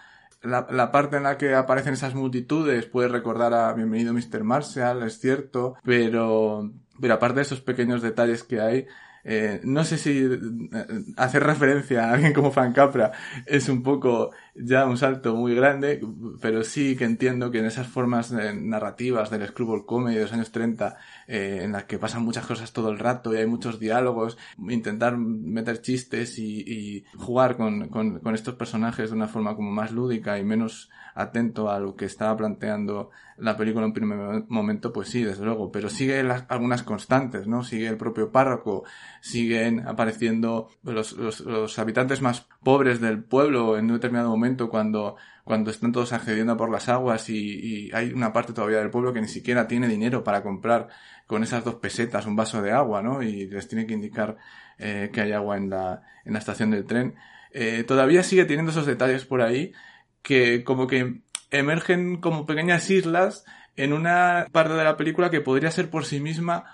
La, 0.41 0.67
la, 0.69 0.91
parte 0.91 1.17
en 1.17 1.23
la 1.23 1.37
que 1.37 1.55
aparecen 1.55 1.93
esas 1.93 2.13
multitudes 2.13 2.85
puede 2.85 3.07
recordar 3.07 3.53
a 3.53 3.73
Bienvenido 3.73 4.13
Mr. 4.13 4.43
Marshall, 4.43 5.03
es 5.03 5.19
cierto, 5.19 5.75
pero, 5.83 6.71
pero 7.01 7.13
aparte 7.15 7.37
de 7.37 7.41
esos 7.41 7.61
pequeños 7.61 8.01
detalles 8.01 8.43
que 8.43 8.61
hay, 8.61 8.87
eh, 9.29 9.59
no 9.65 9.83
sé 9.83 9.97
si 9.97 10.23
eh, 10.23 10.87
hacer 11.17 11.43
referencia 11.43 12.05
a 12.05 12.13
alguien 12.13 12.31
como 12.33 12.49
Frank 12.49 12.73
Capra 12.73 13.11
es 13.45 13.67
un 13.67 13.83
poco 13.83 14.31
ya 14.59 14.85
un 14.85 14.97
salto 14.97 15.35
muy 15.35 15.55
grande, 15.55 16.01
pero 16.41 16.63
sí 16.63 16.95
que 16.95 17.05
entiendo 17.05 17.51
que 17.51 17.59
en 17.59 17.65
esas 17.65 17.87
formas 17.87 18.31
narrativas 18.31 19.29
del 19.29 19.47
screwball 19.47 19.85
comedy 19.85 20.15
de 20.15 20.23
los 20.23 20.33
años 20.33 20.51
30, 20.51 20.97
eh, 21.27 21.59
en 21.63 21.71
las 21.71 21.85
que 21.85 21.99
pasan 21.99 22.23
muchas 22.23 22.45
cosas 22.45 22.73
todo 22.73 22.89
el 22.89 22.99
rato 22.99 23.33
y 23.33 23.37
hay 23.37 23.45
muchos 23.45 23.79
diálogos, 23.79 24.37
intentar 24.57 25.17
meter 25.17 25.81
chistes 25.81 26.39
y, 26.39 27.05
jugar 27.17 27.57
con, 27.57 27.89
estos 28.33 28.55
personajes 28.55 29.09
de 29.09 29.15
una 29.15 29.27
forma 29.27 29.55
como 29.55 29.71
más 29.71 29.91
lúdica 29.91 30.39
y 30.39 30.43
menos 30.43 30.89
atento 31.15 31.69
a 31.69 31.79
lo 31.79 31.95
que 31.95 32.05
estaba 32.05 32.37
planteando 32.37 33.09
la 33.37 33.57
película 33.57 33.83
en 33.83 33.89
un 33.89 33.93
primer 33.93 34.43
momento, 34.47 34.93
pues 34.93 35.09
sí, 35.09 35.23
desde 35.23 35.45
luego, 35.45 35.71
pero 35.71 35.89
sigue 35.89 36.19
algunas 36.47 36.83
constantes, 36.83 37.47
¿no? 37.47 37.63
Sigue 37.63 37.87
el 37.87 37.97
propio 37.97 38.31
párroco, 38.31 38.83
siguen 39.21 39.87
apareciendo 39.87 40.69
los, 40.83 41.13
los, 41.13 41.41
los, 41.41 41.77
habitantes 41.79 42.21
más 42.21 42.47
pobres 42.63 42.99
del 42.99 43.23
pueblo 43.23 43.77
en 43.77 43.85
un 43.85 43.93
determinado 43.93 44.29
momento 44.29 44.46
cuando, 44.55 45.17
cuando 45.43 45.71
están 45.71 45.91
todos 45.91 46.13
accediendo 46.13 46.55
por 46.55 46.71
las 46.71 46.87
aguas 46.89 47.29
y, 47.29 47.91
hay 47.93 48.13
una 48.13 48.31
parte 48.31 48.53
todavía 48.53 48.79
del 48.79 48.89
pueblo 48.89 49.13
que 49.13 49.21
ni 49.21 49.27
siquiera 49.27 49.67
tiene 49.67 49.87
dinero 49.87 50.23
para 50.23 50.43
comprar 50.43 50.87
con 51.25 51.43
esas 51.43 51.63
dos 51.63 51.75
pesetas 51.75 52.25
un 52.25 52.35
vaso 52.35 52.61
de 52.61 52.71
agua, 52.71 53.01
¿no? 53.01 53.21
Y 53.21 53.47
les 53.47 53.67
tiene 53.67 53.85
que 53.85 53.93
indicar 53.93 54.37
eh, 54.77 55.09
que 55.11 55.21
hay 55.21 55.33
agua 55.33 55.57
en 55.57 55.69
la, 55.69 56.03
en 56.23 56.33
la 56.33 56.39
estación 56.39 56.71
del 56.71 56.85
tren. 56.85 57.15
Eh, 57.51 57.83
todavía 57.85 58.23
sigue 58.23 58.45
teniendo 58.45 58.71
esos 58.71 58.85
detalles 58.85 59.25
por 59.25 59.41
ahí 59.41 59.73
que 60.21 60.63
como 60.63 60.87
que 60.87 61.21
emergen 61.51 62.17
como 62.17 62.45
pequeñas 62.45 62.89
islas 62.89 63.45
en 63.75 63.93
una 63.93 64.47
parte 64.51 64.73
de 64.73 64.83
la 64.83 64.97
película 64.97 65.29
que 65.29 65.41
podría 65.41 65.71
ser 65.71 65.89
por 65.89 66.05
sí 66.05 66.19
misma 66.19 66.65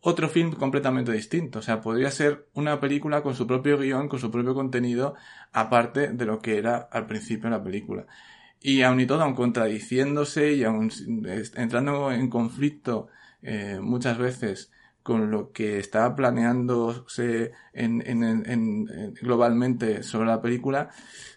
otro 0.00 0.28
film 0.28 0.52
completamente 0.52 1.12
distinto. 1.12 1.58
O 1.60 1.62
sea, 1.62 1.80
podría 1.80 2.10
ser 2.10 2.46
una 2.54 2.80
película 2.80 3.22
con 3.22 3.34
su 3.34 3.46
propio 3.46 3.78
guion, 3.78 4.08
con 4.08 4.18
su 4.20 4.30
propio 4.30 4.54
contenido, 4.54 5.14
aparte 5.52 6.08
de 6.12 6.24
lo 6.24 6.40
que 6.40 6.58
era 6.58 6.76
al 6.76 7.06
principio 7.06 7.50
la 7.50 7.62
película. 7.62 8.06
Y 8.60 8.82
aun 8.82 9.00
y 9.00 9.06
todo, 9.06 9.22
aun 9.22 9.34
contradiciéndose 9.34 10.52
y 10.54 10.64
aun 10.64 10.90
entrando 11.56 12.10
en 12.12 12.28
conflicto 12.28 13.08
eh, 13.42 13.78
muchas 13.80 14.18
veces 14.18 14.72
con 15.02 15.30
lo 15.30 15.52
que 15.52 15.78
estaba 15.78 16.14
planeándose 16.14 17.52
en, 17.72 18.02
en, 18.06 18.22
en, 18.22 19.14
globalmente 19.14 20.02
sobre 20.02 20.26
la 20.26 20.42
película, 20.42 20.90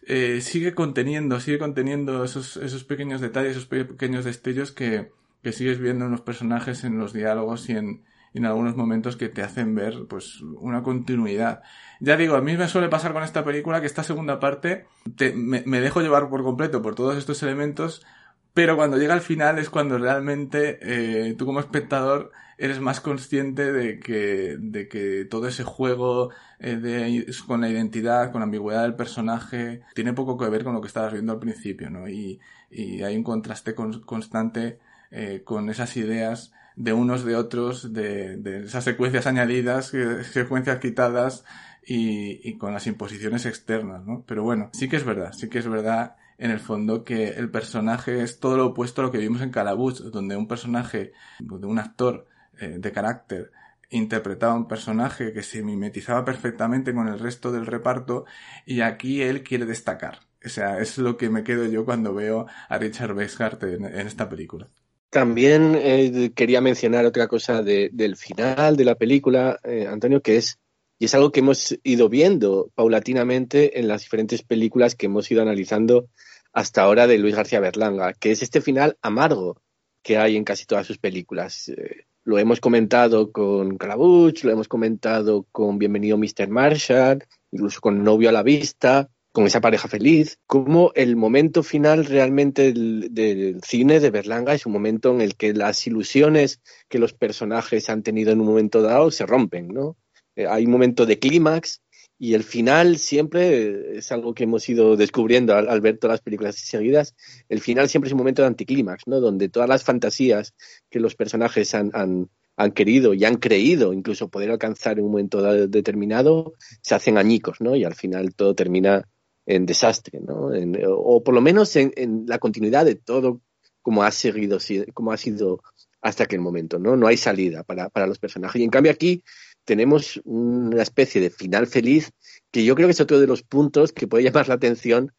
eh, 0.07 0.41
sigue 0.41 0.74
conteniendo, 0.74 1.39
sigue 1.39 1.57
conteniendo 1.57 2.26
esos, 2.26 2.57
esos 2.57 2.84
pequeños 2.84 3.22
detalles, 3.22 3.51
esos 3.51 3.68
pequeños 3.68 4.26
destellos 4.26 4.74
que, 4.74 5.12
que 5.41 5.53
sigues 5.53 5.80
viendo 5.80 6.05
en 6.05 6.12
los 6.12 6.22
personajes, 6.22 6.84
en 6.84 6.97
los 6.97 7.14
diálogos 7.14 7.70
y 7.70 7.74
en, 7.74 8.03
en 8.34 8.46
algunos 8.46 8.76
momentos 8.76 9.18
que 9.18 9.30
te 9.30 9.42
hacen 9.42 9.76
ver 9.76 10.06
pues 10.08 10.42
una 10.42 10.84
continuidad. 10.84 11.62
Ya 12.00 12.18
digo, 12.18 12.36
a 12.36 12.42
mí 12.42 12.56
me 12.58 12.68
suele 12.68 12.90
pasar 12.90 13.14
con 13.14 13.24
esta 13.24 13.44
película 13.44 13.82
que 13.82 13.88
esta 13.88 14.04
segunda 14.04 14.40
parte 14.40 14.86
te, 15.16 15.34
me, 15.34 15.64
me 15.66 15.82
dejo 15.82 16.02
llevar 16.02 16.30
por 16.30 16.44
completo 16.44 16.82
por 16.82 16.96
todos 16.96 17.18
estos 17.18 17.44
elementos, 17.44 18.06
pero 18.54 18.76
cuando 18.76 18.98
llega 18.98 19.14
al 19.14 19.22
final 19.22 19.60
es 19.60 19.70
cuando 19.70 19.98
realmente 19.98 20.80
eh, 20.82 21.36
tú 21.36 21.46
como 21.46 21.60
espectador 21.60 22.32
eres 22.58 22.80
más 22.80 23.02
consciente 23.02 23.72
de 23.72 24.00
que, 24.00 24.56
de 24.60 24.88
que 24.88 25.26
todo 25.26 25.48
ese 25.48 25.64
juego 25.64 26.30
eh, 26.60 26.76
de, 26.76 27.26
con 27.48 27.62
la 27.62 27.70
identidad, 27.70 28.32
con 28.32 28.42
la 28.42 28.46
ambigüedad 28.46 28.84
del 28.84 28.96
personaje, 28.96 29.82
tiene 29.96 30.14
poco 30.14 30.38
que 30.38 30.50
ver 30.50 30.64
con 30.64 30.74
lo 30.74 30.82
que 30.82 30.88
estabas 30.88 31.12
viendo 31.12 31.34
al 31.34 31.40
principio, 31.40 31.90
¿no? 31.90 32.08
Y, 32.08 32.40
y 32.70 33.02
hay 33.02 33.18
un 33.18 33.24
contraste 33.24 33.74
con, 33.74 34.02
constante 34.02 34.80
eh, 35.10 35.42
con 35.44 35.70
esas 35.70 35.98
ideas 35.98 36.54
de 36.76 36.94
unos 36.94 37.24
de 37.24 37.36
otros, 37.36 37.94
de, 37.94 38.38
de 38.38 38.66
esas 38.66 38.84
secuencias 38.84 39.28
añadidas, 39.28 39.92
secuencias 40.32 40.80
quitadas 40.80 41.44
y, 41.86 42.48
y 42.48 42.58
con 42.58 42.74
las 42.74 42.88
imposiciones 42.88 43.46
externas, 43.46 44.06
¿no? 44.06 44.24
Pero 44.28 44.44
bueno, 44.44 44.70
sí 44.74 44.88
que 44.88 44.98
es 44.98 45.04
verdad, 45.04 45.34
sí 45.34 45.50
que 45.50 45.60
es 45.60 45.68
verdad 45.68 46.16
en 46.38 46.50
el 46.50 46.60
fondo 46.60 47.04
que 47.04 47.30
el 47.30 47.52
personaje 47.52 48.24
es 48.24 48.40
todo 48.40 48.58
lo 48.58 48.68
opuesto 48.68 49.02
a 49.02 49.06
lo 49.06 49.12
que 49.12 49.20
vimos 49.20 49.42
en 49.42 49.52
Calabuch, 49.52 50.00
donde 50.00 50.36
un 50.36 50.48
personaje, 50.48 51.14
de 51.40 51.68
un 51.68 51.78
actor 51.78 52.28
eh, 52.60 52.78
de 52.80 52.92
carácter 52.92 53.52
interpretaba 53.92 54.56
un 54.56 54.68
personaje 54.68 55.34
que 55.34 55.44
se 55.44 55.62
mimetizaba 55.62 56.26
perfectamente 56.26 56.94
con 56.94 57.08
el 57.08 57.20
resto 57.20 57.52
del 57.52 57.68
reparto 57.68 58.26
y 58.66 58.82
aquí 58.82 59.22
él 59.22 59.44
quiere 59.44 59.66
destacar. 59.66 60.20
O 60.44 60.50
sea, 60.50 60.80
es 60.80 60.98
lo 60.98 61.18
que 61.18 61.30
me 61.30 61.44
quedo 61.44 61.66
yo 61.68 61.86
cuando 61.86 62.14
veo 62.14 62.48
a 62.70 62.78
Richard 62.80 63.16
Weishart 63.16 63.62
en, 63.64 63.86
en 63.86 64.08
esta 64.08 64.28
película. 64.28 64.70
También 65.12 65.76
eh, 65.76 66.32
quería 66.34 66.62
mencionar 66.62 67.05
otra 67.05 67.28
cosa 67.28 67.62
de, 67.62 67.89
del 67.91 68.16
final 68.16 68.78
de 68.78 68.86
la 68.86 68.95
película, 68.95 69.59
eh, 69.62 69.86
Antonio, 69.86 70.22
que 70.22 70.38
es, 70.38 70.57
y 70.97 71.05
es 71.05 71.14
algo 71.14 71.34
que 71.34 71.41
hemos 71.41 71.78
ido 71.84 72.07
viendo 72.07 72.72
paulatinamente 72.76 73.78
en 73.78 73.89
las 73.89 74.03
diferentes 74.03 74.41
películas 74.41 74.95
que 74.95 75.07
hemos 75.07 75.30
ido 75.30 75.41
analizando 75.41 76.07
hasta 76.53 76.84
ahora 76.84 77.07
de 77.07 77.18
Luis 77.18 77.36
García 77.36 77.59
Berlanga, 77.59 78.14
que 78.14 78.32
es 78.32 78.41
este 78.41 78.62
final 78.62 78.97
amargo 79.01 79.57
que 80.01 80.18
hay 80.18 80.38
en 80.38 80.45
casi 80.45 80.66
todas 80.66 80.88
sus 80.88 80.97
películas. 80.97 81.68
Eh, 81.68 82.05
lo 82.24 82.39
hemos 82.39 82.62
comentado 82.62 83.34
con 83.34 83.78
Calabuch, 83.78 84.45
lo 84.45 84.51
hemos 84.51 84.70
comentado 84.70 85.45
con 85.51 85.78
Bienvenido 85.78 86.18
Mr. 86.18 86.47
Marshall, 86.47 87.26
incluso 87.51 87.82
con 87.82 88.01
Novio 88.01 88.30
a 88.30 88.32
la 88.32 88.43
Vista. 88.43 89.09
Con 89.32 89.46
esa 89.46 89.62
pareja 89.62 89.88
feliz, 89.88 90.40
como 90.46 90.92
el 90.94 91.16
momento 91.16 91.64
final 91.64 92.06
realmente 92.06 92.74
del, 92.74 93.62
cine 93.66 94.00
de 94.00 94.10
Berlanga 94.10 94.54
es 94.54 94.66
un 94.66 94.74
momento 94.74 95.14
en 95.14 95.22
el 95.22 95.36
que 95.36 95.54
las 95.54 95.88
ilusiones 95.88 96.62
que 96.90 97.00
los 97.00 97.14
personajes 97.14 97.90
han 97.90 98.04
tenido 98.04 98.32
en 98.32 98.42
un 98.42 98.48
momento 98.48 98.82
dado 98.82 99.10
se 99.10 99.26
rompen, 99.26 99.70
¿no? 99.70 99.98
Eh, 100.36 100.48
hay 100.48 100.66
un 100.66 100.72
momento 100.72 101.06
de 101.06 101.20
clímax 101.20 101.82
y 102.20 102.34
el 102.34 102.44
final 102.44 102.98
siempre 102.98 103.98
es 103.98 104.12
algo 104.12 104.34
que 104.34 104.44
hemos 104.44 104.68
ido 104.68 104.96
descubriendo 104.98 105.56
al, 105.56 105.70
al, 105.70 105.82
ver 105.82 105.98
todas 105.98 106.16
las 106.16 106.22
películas 106.22 106.56
seguidas. 106.58 107.16
El 107.50 107.62
final 107.62 107.90
siempre 107.90 108.10
es 108.10 108.14
un 108.14 108.20
momento 108.20 108.42
de 108.42 108.50
anticlímax, 108.50 109.08
¿no? 109.08 109.20
Donde 109.20 109.50
todas 109.50 109.68
las 109.68 109.84
fantasías 109.84 110.54
que 110.90 111.00
los 111.00 111.16
personajes 111.16 111.74
han, 111.74 111.90
han, 111.94 112.30
han 112.58 112.72
querido 112.74 113.14
y 113.14 113.26
han 113.26 113.36
creído 113.36 113.94
incluso 113.94 114.30
poder 114.30 114.52
alcanzar 114.52 115.00
en 115.00 115.06
un 115.06 115.12
momento 115.12 115.42
determinado 115.68 116.54
se 116.82 116.96
hacen 116.96 117.18
añicos, 117.18 117.62
¿no? 117.62 117.76
Y 117.76 117.84
al 117.86 117.96
final 117.96 118.36
todo 118.36 118.54
termina 118.54 119.08
en 119.46 119.66
desastre, 119.66 120.20
¿no? 120.20 120.54
En, 120.54 120.78
o 120.88 121.24
por 121.24 121.34
lo 121.34 121.42
menos 121.42 121.76
en, 121.76 121.92
en, 121.96 122.26
la 122.28 122.39
continuidad 122.39 122.86
de 122.86 122.96
todo 122.96 123.42
como 123.82 124.04
ha 124.04 124.12
seguido, 124.12 124.60
como 124.94 125.12
ha 125.12 125.18
sido 125.18 125.62
hasta 126.02 126.24
aquel 126.24 126.39
momento, 126.39 126.80
¿no? 126.80 126.96
No 126.96 127.08
hay 127.08 127.18
salida 127.18 127.64
para, 127.64 127.89
para 127.89 128.08
los 128.08 128.20
personajes. 128.20 128.62
Y 128.62 128.64
en 128.64 128.70
cambio 128.70 128.92
aquí 128.92 129.24
tenemos 129.66 130.20
una 130.24 130.82
especie 130.82 131.22
de 131.22 131.30
final 131.30 131.68
feliz 131.68 132.12
que 132.52 132.64
yo 132.66 132.76
creo 132.76 132.88
que 132.88 132.94
es 132.94 133.02
otro 133.02 133.20
de 133.20 133.28
los 133.28 133.44
puntos 133.44 133.94
que 133.94 134.08
puede 134.08 134.24
llamar 134.24 134.48
la 134.48 134.56
atención 134.56 135.14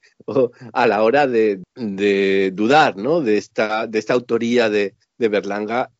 a 0.72 0.86
la 0.86 1.02
hora 1.02 1.26
de, 1.26 1.62
de 1.74 2.50
dudar 2.52 2.96
¿no? 2.96 3.20
de, 3.20 3.38
esta, 3.38 3.86
de 3.86 3.98
esta 3.98 4.14
autoría 4.14 4.68
de, 4.68 4.94
de 5.22 5.28
Berlanga 5.28 5.90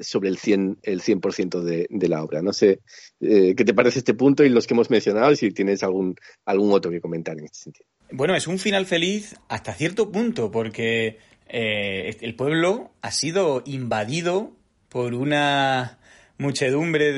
sobre 0.00 0.28
el 0.28 0.38
100%, 0.38 0.78
el 0.82 1.00
100 1.00 1.20
de, 1.64 1.86
de 1.90 2.08
la 2.08 2.22
obra. 2.22 2.40
No 2.40 2.52
sé 2.52 2.80
eh, 3.20 3.54
qué 3.56 3.64
te 3.64 3.74
parece 3.74 3.98
este 3.98 4.14
punto 4.14 4.44
y 4.44 4.48
los 4.48 4.66
que 4.66 4.74
hemos 4.74 4.90
mencionado 4.90 5.32
y 5.32 5.36
si 5.36 5.50
tienes 5.50 5.82
algún, 5.82 6.14
algún 6.46 6.72
otro 6.72 6.90
que 6.90 7.00
comentar 7.00 7.36
en 7.36 7.44
este 7.44 7.58
sentido. 7.58 7.86
Bueno, 8.12 8.34
es 8.34 8.46
un 8.46 8.58
final 8.58 8.86
feliz 8.86 9.34
hasta 9.48 9.74
cierto 9.74 10.10
punto 10.10 10.50
porque 10.50 11.18
eh, 11.48 12.16
el 12.20 12.36
pueblo 12.36 12.92
ha 13.02 13.10
sido 13.10 13.62
invadido 13.66 14.52
por 14.88 15.14
una 15.14 15.98
muchedumbre 16.38 17.12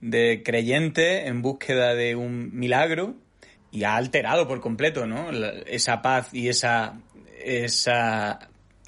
de, 0.00 0.42
creyentes 0.44 1.26
en 1.26 1.42
búsqueda 1.42 1.94
de 1.94 2.14
un 2.14 2.56
milagro 2.56 3.16
y 3.72 3.84
ha 3.84 3.96
alterado 3.96 4.46
por 4.46 4.60
completo, 4.60 5.06
¿no? 5.06 5.30
Esa 5.66 6.00
paz 6.00 6.32
y 6.32 6.48
esa 6.48 7.00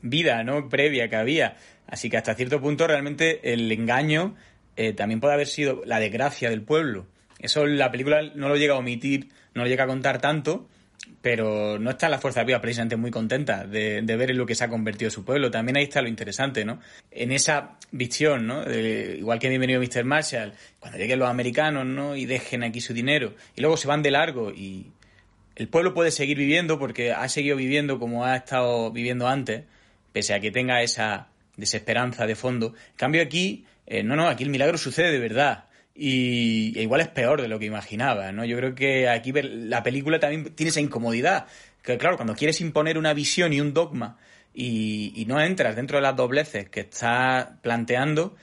vida, 0.02 0.44
¿no? 0.44 0.68
Previa 0.68 1.08
que 1.08 1.16
había. 1.16 1.56
Así 1.86 2.10
que 2.10 2.16
hasta 2.16 2.34
cierto 2.34 2.60
punto 2.60 2.86
realmente 2.86 3.52
el 3.52 3.70
engaño 3.70 4.34
eh, 4.76 4.92
también 4.92 5.20
puede 5.20 5.34
haber 5.34 5.46
sido 5.46 5.82
la 5.84 6.00
desgracia 6.00 6.50
del 6.50 6.62
pueblo. 6.62 7.06
Eso 7.38 7.66
la 7.66 7.90
película 7.90 8.22
no 8.34 8.48
lo 8.48 8.56
llega 8.56 8.74
a 8.74 8.78
omitir, 8.78 9.28
no 9.54 9.62
lo 9.62 9.68
llega 9.68 9.84
a 9.84 9.86
contar 9.86 10.20
tanto, 10.20 10.68
pero 11.22 11.78
no 11.78 11.90
está 11.90 12.08
la 12.08 12.18
Fuerza 12.18 12.44
Viva 12.44 12.60
precisamente 12.60 12.96
muy 12.96 13.10
contenta 13.10 13.66
de, 13.66 14.02
de, 14.02 14.16
ver 14.16 14.30
en 14.30 14.38
lo 14.38 14.46
que 14.46 14.54
se 14.54 14.64
ha 14.64 14.68
convertido 14.68 15.10
su 15.10 15.24
pueblo. 15.24 15.50
También 15.50 15.76
ahí 15.76 15.84
está 15.84 16.02
lo 16.02 16.08
interesante, 16.08 16.64
¿no? 16.64 16.80
En 17.10 17.32
esa 17.32 17.76
visión, 17.90 18.46
¿no? 18.46 18.64
De, 18.64 19.16
igual 19.18 19.38
que 19.38 19.48
Bienvenido 19.48 19.80
Mr. 19.80 20.04
Marshall, 20.04 20.54
cuando 20.80 20.98
lleguen 20.98 21.18
los 21.18 21.28
americanos, 21.28 21.86
¿no? 21.86 22.16
Y 22.16 22.26
dejen 22.26 22.64
aquí 22.64 22.80
su 22.80 22.94
dinero, 22.94 23.34
y 23.54 23.60
luego 23.60 23.76
se 23.76 23.86
van 23.86 24.02
de 24.02 24.10
largo 24.10 24.50
y 24.50 24.92
el 25.56 25.68
pueblo 25.68 25.94
puede 25.94 26.10
seguir 26.10 26.36
viviendo 26.36 26.78
porque 26.78 27.12
ha 27.12 27.28
seguido 27.28 27.56
viviendo 27.56 27.98
como 27.98 28.24
ha 28.24 28.36
estado 28.36 28.92
viviendo 28.92 29.26
antes, 29.26 29.64
pese 30.16 30.32
a 30.32 30.40
que 30.40 30.50
tenga 30.50 30.80
esa 30.80 31.28
desesperanza 31.58 32.26
de 32.26 32.36
fondo. 32.36 32.68
En 32.68 32.96
cambio 32.96 33.20
aquí, 33.20 33.66
eh, 33.86 34.02
no, 34.02 34.16
no, 34.16 34.28
aquí 34.28 34.44
el 34.44 34.48
milagro 34.48 34.78
sucede 34.78 35.12
de 35.12 35.18
verdad 35.18 35.66
y 35.94 36.72
igual 36.80 37.02
es 37.02 37.08
peor 37.08 37.42
de 37.42 37.48
lo 37.48 37.58
que 37.58 37.66
imaginaba, 37.66 38.32
¿no? 38.32 38.42
Yo 38.46 38.56
creo 38.56 38.74
que 38.74 39.10
aquí 39.10 39.30
la 39.34 39.82
película 39.82 40.18
también 40.18 40.54
tiene 40.54 40.70
esa 40.70 40.80
incomodidad, 40.80 41.48
que 41.82 41.98
claro, 41.98 42.16
cuando 42.16 42.34
quieres 42.34 42.62
imponer 42.62 42.96
una 42.96 43.12
visión 43.12 43.52
y 43.52 43.60
un 43.60 43.74
dogma 43.74 44.16
y, 44.54 45.12
y 45.16 45.26
no 45.26 45.38
entras 45.38 45.76
dentro 45.76 45.98
de 45.98 46.02
las 46.02 46.16
dobleces 46.16 46.70
que 46.70 46.80
estás 46.80 47.48
planteando, 47.60 48.36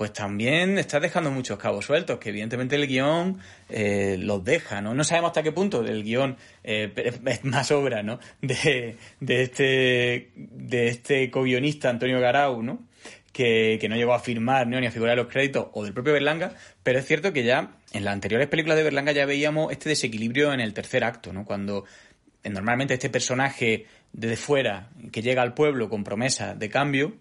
pues 0.00 0.14
también 0.14 0.78
estás 0.78 1.02
dejando 1.02 1.30
muchos 1.30 1.58
cabos 1.58 1.84
sueltos, 1.84 2.18
que 2.18 2.30
evidentemente 2.30 2.74
el 2.74 2.86
guion 2.86 3.38
eh, 3.68 4.16
los 4.18 4.42
deja, 4.42 4.80
¿no? 4.80 4.94
No 4.94 5.04
sabemos 5.04 5.28
hasta 5.28 5.42
qué 5.42 5.52
punto 5.52 5.84
el 5.84 6.02
guion 6.02 6.38
eh, 6.64 6.90
es 7.26 7.44
más 7.44 7.70
obra, 7.70 8.02
¿no? 8.02 8.18
De, 8.40 8.96
de 9.20 9.42
este, 9.42 10.30
de 10.34 10.88
este 10.88 11.30
co-guionista 11.30 11.90
Antonio 11.90 12.18
Garau, 12.18 12.62
¿no? 12.62 12.82
que, 13.30 13.86
no 13.90 13.96
llegó 13.96 14.14
a 14.14 14.20
firmar 14.20 14.66
ni 14.66 14.86
a 14.86 14.90
figurar 14.90 15.18
los 15.18 15.28
créditos 15.28 15.66
o 15.74 15.84
del 15.84 15.92
propio 15.92 16.14
Berlanga, 16.14 16.54
pero 16.82 16.98
es 16.98 17.04
cierto 17.04 17.34
que 17.34 17.44
ya 17.44 17.72
en 17.92 18.06
las 18.06 18.14
anteriores 18.14 18.48
películas 18.48 18.78
de 18.78 18.84
Berlanga 18.84 19.12
ya 19.12 19.26
veíamos 19.26 19.70
este 19.70 19.90
desequilibrio 19.90 20.54
en 20.54 20.60
el 20.60 20.72
tercer 20.72 21.04
acto, 21.04 21.34
¿no? 21.34 21.44
Cuando 21.44 21.84
eh, 22.42 22.48
normalmente 22.48 22.94
este 22.94 23.10
personaje 23.10 23.84
desde 24.14 24.36
fuera 24.36 24.88
que 25.12 25.20
llega 25.20 25.42
al 25.42 25.52
pueblo 25.52 25.90
con 25.90 26.04
promesas 26.04 26.58
de 26.58 26.70
cambio, 26.70 27.12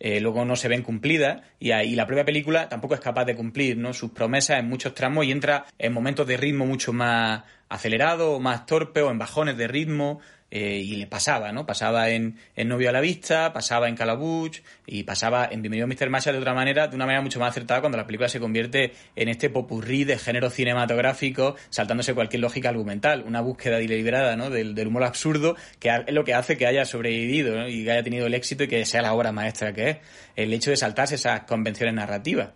eh, 0.00 0.20
luego 0.20 0.44
no 0.44 0.56
se 0.56 0.68
ven 0.68 0.82
cumplidas 0.82 1.42
y, 1.58 1.72
ahí, 1.72 1.94
la 1.94 2.06
propia 2.06 2.24
película 2.24 2.68
tampoco 2.68 2.94
es 2.94 3.00
capaz 3.00 3.24
de 3.24 3.36
cumplir 3.36 3.78
sus 3.94 4.10
promesas 4.10 4.58
en 4.58 4.68
muchos 4.68 4.94
tramos 4.94 5.24
y 5.24 5.32
entra 5.32 5.66
en 5.78 5.92
momentos 5.92 6.26
de 6.26 6.36
ritmo 6.36 6.66
mucho 6.66 6.92
más 6.92 7.42
acelerado, 7.68 8.40
más 8.40 8.66
torpe 8.66 9.02
o 9.02 9.10
en 9.10 9.18
bajones 9.18 9.56
de 9.56 9.68
ritmo 9.68 10.20
eh, 10.56 10.78
y 10.78 10.94
le 10.94 11.08
pasaba, 11.08 11.50
¿no? 11.50 11.66
Pasaba 11.66 12.10
en, 12.10 12.38
en, 12.54 12.68
Novio 12.68 12.88
a 12.88 12.92
la 12.92 13.00
Vista, 13.00 13.52
pasaba 13.52 13.88
en 13.88 13.96
Calabuch 13.96 14.58
y 14.86 15.02
pasaba 15.02 15.48
en 15.50 15.62
Bienvenido 15.62 15.88
Mr. 15.88 16.10
Marshall 16.10 16.34
de 16.34 16.38
otra 16.38 16.54
manera, 16.54 16.86
de 16.86 16.94
una 16.94 17.06
manera 17.06 17.22
mucho 17.22 17.40
más 17.40 17.50
acertada 17.50 17.80
cuando 17.80 17.98
la 17.98 18.06
película 18.06 18.28
se 18.28 18.38
convierte 18.38 18.92
en 19.16 19.28
este 19.28 19.50
popurrí 19.50 20.04
de 20.04 20.16
género 20.16 20.50
cinematográfico, 20.50 21.56
saltándose 21.70 22.14
cualquier 22.14 22.40
lógica 22.40 22.68
argumental, 22.68 23.24
una 23.26 23.40
búsqueda 23.40 23.78
deliberada, 23.78 24.36
¿no? 24.36 24.48
Del, 24.48 24.76
del 24.76 24.86
humor 24.86 25.02
absurdo, 25.02 25.56
que 25.80 25.88
es 25.88 26.14
lo 26.14 26.22
que 26.22 26.34
hace 26.34 26.56
que 26.56 26.68
haya 26.68 26.84
sobrevivido 26.84 27.68
y 27.68 27.82
que 27.82 27.90
haya 27.90 28.04
tenido 28.04 28.28
el 28.28 28.34
éxito 28.34 28.62
y 28.62 28.68
que 28.68 28.86
sea 28.86 29.02
la 29.02 29.12
obra 29.12 29.32
maestra 29.32 29.72
que 29.72 29.90
es, 29.90 29.96
el 30.36 30.52
hecho 30.52 30.70
de 30.70 30.76
saltarse 30.76 31.16
esas 31.16 31.40
convenciones 31.40 31.96
narrativas. 31.96 32.50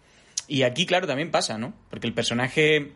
Y 0.47 0.63
aquí, 0.63 0.87
claro, 0.87 1.09
también 1.09 1.33
pasa, 1.33 1.59
¿no? 1.59 1.75
Porque 1.91 2.07
el 2.07 2.15
personaje 2.15 2.93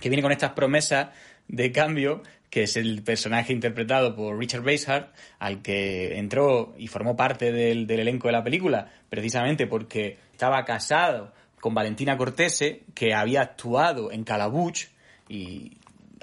que 0.00 0.08
viene 0.08 0.22
con 0.22 0.30
estas 0.30 0.52
promesas 0.52 1.08
de 1.48 1.72
cambio 1.72 2.22
que 2.50 2.62
es 2.62 2.76
el 2.76 3.02
personaje 3.02 3.52
interpretado 3.52 4.14
por 4.14 4.38
Richard 4.38 4.62
Basehart, 4.62 5.14
al 5.38 5.62
que 5.62 6.18
entró 6.18 6.74
y 6.78 6.86
formó 6.86 7.16
parte 7.16 7.52
del, 7.52 7.90
elenco 7.90 8.28
de 8.28 8.32
la 8.32 8.44
película, 8.44 8.90
precisamente 9.08 9.66
porque 9.66 10.18
estaba 10.32 10.64
casado 10.64 11.32
con 11.60 11.74
Valentina 11.74 12.16
Cortese, 12.16 12.84
que 12.94 13.14
había 13.14 13.42
actuado 13.42 14.12
en 14.12 14.24
Calabuch, 14.24 14.86
y 15.28 15.76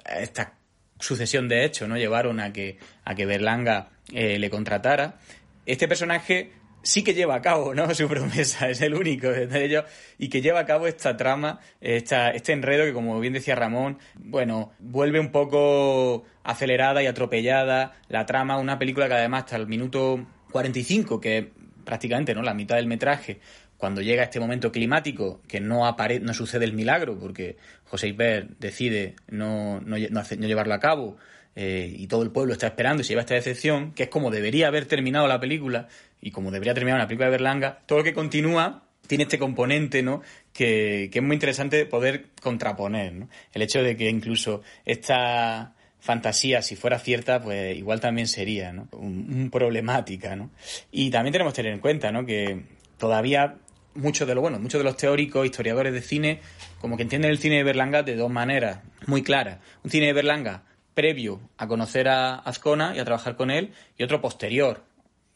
esta 0.06 0.54
sucesión 1.00 1.48
de 1.48 1.66
hechos 1.66 1.88
no 1.88 1.98
llevaron 1.98 2.40
a 2.40 2.54
que, 2.54 2.80
a 3.04 3.14
que 3.16 3.26
Berlanga 3.26 3.90
eh, 4.12 4.40
le 4.40 4.50
contratara. 4.50 5.20
Este 5.66 5.88
personaje 5.88 6.52
sí 6.86 7.04
que 7.04 7.14
lleva 7.14 7.36
a 7.36 7.42
cabo 7.42 7.74
¿no? 7.74 7.94
su 7.96 8.08
promesa, 8.08 8.70
es 8.70 8.80
el 8.82 8.94
único 8.94 9.28
de 9.28 9.66
ellos, 9.66 9.84
y 10.18 10.30
que 10.30 10.42
lleva 10.42 10.62
a 10.62 10.66
cabo 10.66 10.88
esta 10.88 11.18
trama, 11.18 11.60
esta, 11.82 12.30
este 12.30 12.54
enredo 12.54 12.86
que, 12.86 12.94
como 12.94 13.20
bien 13.20 13.34
decía 13.34 13.56
Ramón, 13.56 13.98
bueno, 14.16 14.72
vuelve 14.80 15.20
un 15.20 15.32
poco 15.32 16.24
acelerada 16.44 17.04
y 17.04 17.08
atropellada 17.08 17.94
la 18.08 18.26
trama, 18.26 18.58
una 18.58 18.80
película 18.80 19.08
que 19.08 19.16
además 19.16 19.44
hasta 19.44 19.58
el 19.58 19.68
minuto 19.68 20.26
45, 20.52 21.20
que 21.20 21.52
prácticamente 21.84 22.34
no 22.34 22.42
la 22.42 22.54
mitad 22.54 22.76
del 22.76 22.88
metraje, 22.88 23.40
cuando 23.78 24.02
llega 24.02 24.24
este 24.24 24.40
momento 24.40 24.72
climático, 24.72 25.42
que 25.48 25.60
no, 25.60 25.86
apare 25.86 26.20
no 26.20 26.34
sucede 26.34 26.66
el 26.66 26.74
milagro, 26.74 27.20
porque 27.20 27.58
José 27.86 28.08
Iber 28.08 28.48
decide 28.58 29.16
no, 29.28 29.82
no, 29.82 29.98
no, 29.98 30.22
no 30.22 30.48
llevarlo 30.48 30.74
a 30.74 30.80
cabo, 30.80 31.18
eh, 31.56 31.94
y 31.96 32.08
todo 32.08 32.24
el 32.24 32.32
pueblo 32.32 32.54
está 32.54 32.68
esperando 32.68 33.02
y 33.02 33.04
se 33.06 33.10
lleva 33.10 33.22
esta 33.22 33.36
decepción, 33.36 33.94
que 33.94 34.04
es 34.04 34.10
como 34.10 34.32
debería 34.32 34.68
haber 34.68 34.86
terminado 34.86 35.28
la 35.28 35.40
película 35.40 35.88
y 36.22 36.32
como 36.32 36.52
debería 36.52 36.74
terminar 36.74 37.00
una 37.00 37.08
película 37.08 37.28
de 37.28 37.32
Berlanga, 37.32 37.80
todo 37.86 38.00
lo 38.00 38.04
que 38.04 38.14
continúa 38.14 38.84
tiene 39.08 39.24
este 39.24 39.38
componente, 39.38 40.02
¿no? 40.02 40.22
Que, 40.52 41.10
que 41.12 41.20
es 41.20 41.24
muy 41.24 41.36
interesante 41.36 41.86
poder 41.86 42.28
contraponer, 42.42 43.14
¿no? 43.14 43.30
El 43.54 43.62
hecho 43.62 43.84
de 43.84 43.96
que 43.96 44.10
incluso 44.10 44.64
esta 44.84 45.76
fantasía, 46.00 46.62
si 46.62 46.76
fuera 46.76 47.00
cierta, 47.00 47.42
pues 47.42 47.78
igual 47.78 48.00
también 48.00 48.28
sería, 48.28 48.74
un 48.92 49.50
problemática, 49.52 50.36
¿no? 50.36 50.52
Y 50.92 51.10
también 51.10 51.32
tenemos 51.32 51.54
que 51.54 51.58
tener 51.58 51.74
en 51.74 51.80
cuenta, 51.80 52.12
¿no? 52.12 52.26
Que 52.26 52.64
todavía 52.98 53.58
muchos 53.96 54.28
de 54.28 54.36
los 54.36 54.42
bueno, 54.42 54.60
muchos 54.60 54.80
de 54.80 54.84
los 54.84 54.98
teóricos, 54.98 55.46
historiadores 55.46 55.94
de 55.94 56.02
cine, 56.02 56.40
como 56.80 56.98
que 56.98 57.04
entienden 57.04 57.32
el 57.32 57.38
cine 57.38 57.58
de 57.58 57.64
Berlanga 57.64 58.04
de 58.04 58.16
dos 58.16 58.30
maneras 58.30 58.80
muy 59.08 59.24
claras. 59.24 59.60
Un 59.84 59.92
cine 59.92 60.08
de 60.08 60.14
Berlanga 60.14 60.64
previo 60.96 61.40
a 61.58 61.68
conocer 61.68 62.08
a 62.08 62.36
Azcona 62.36 62.96
y 62.96 63.00
a 63.00 63.06
trabajar 63.06 63.36
con 63.36 63.52
él, 63.52 63.74
y 63.98 64.04
otro 64.04 64.22
posterior, 64.22 64.84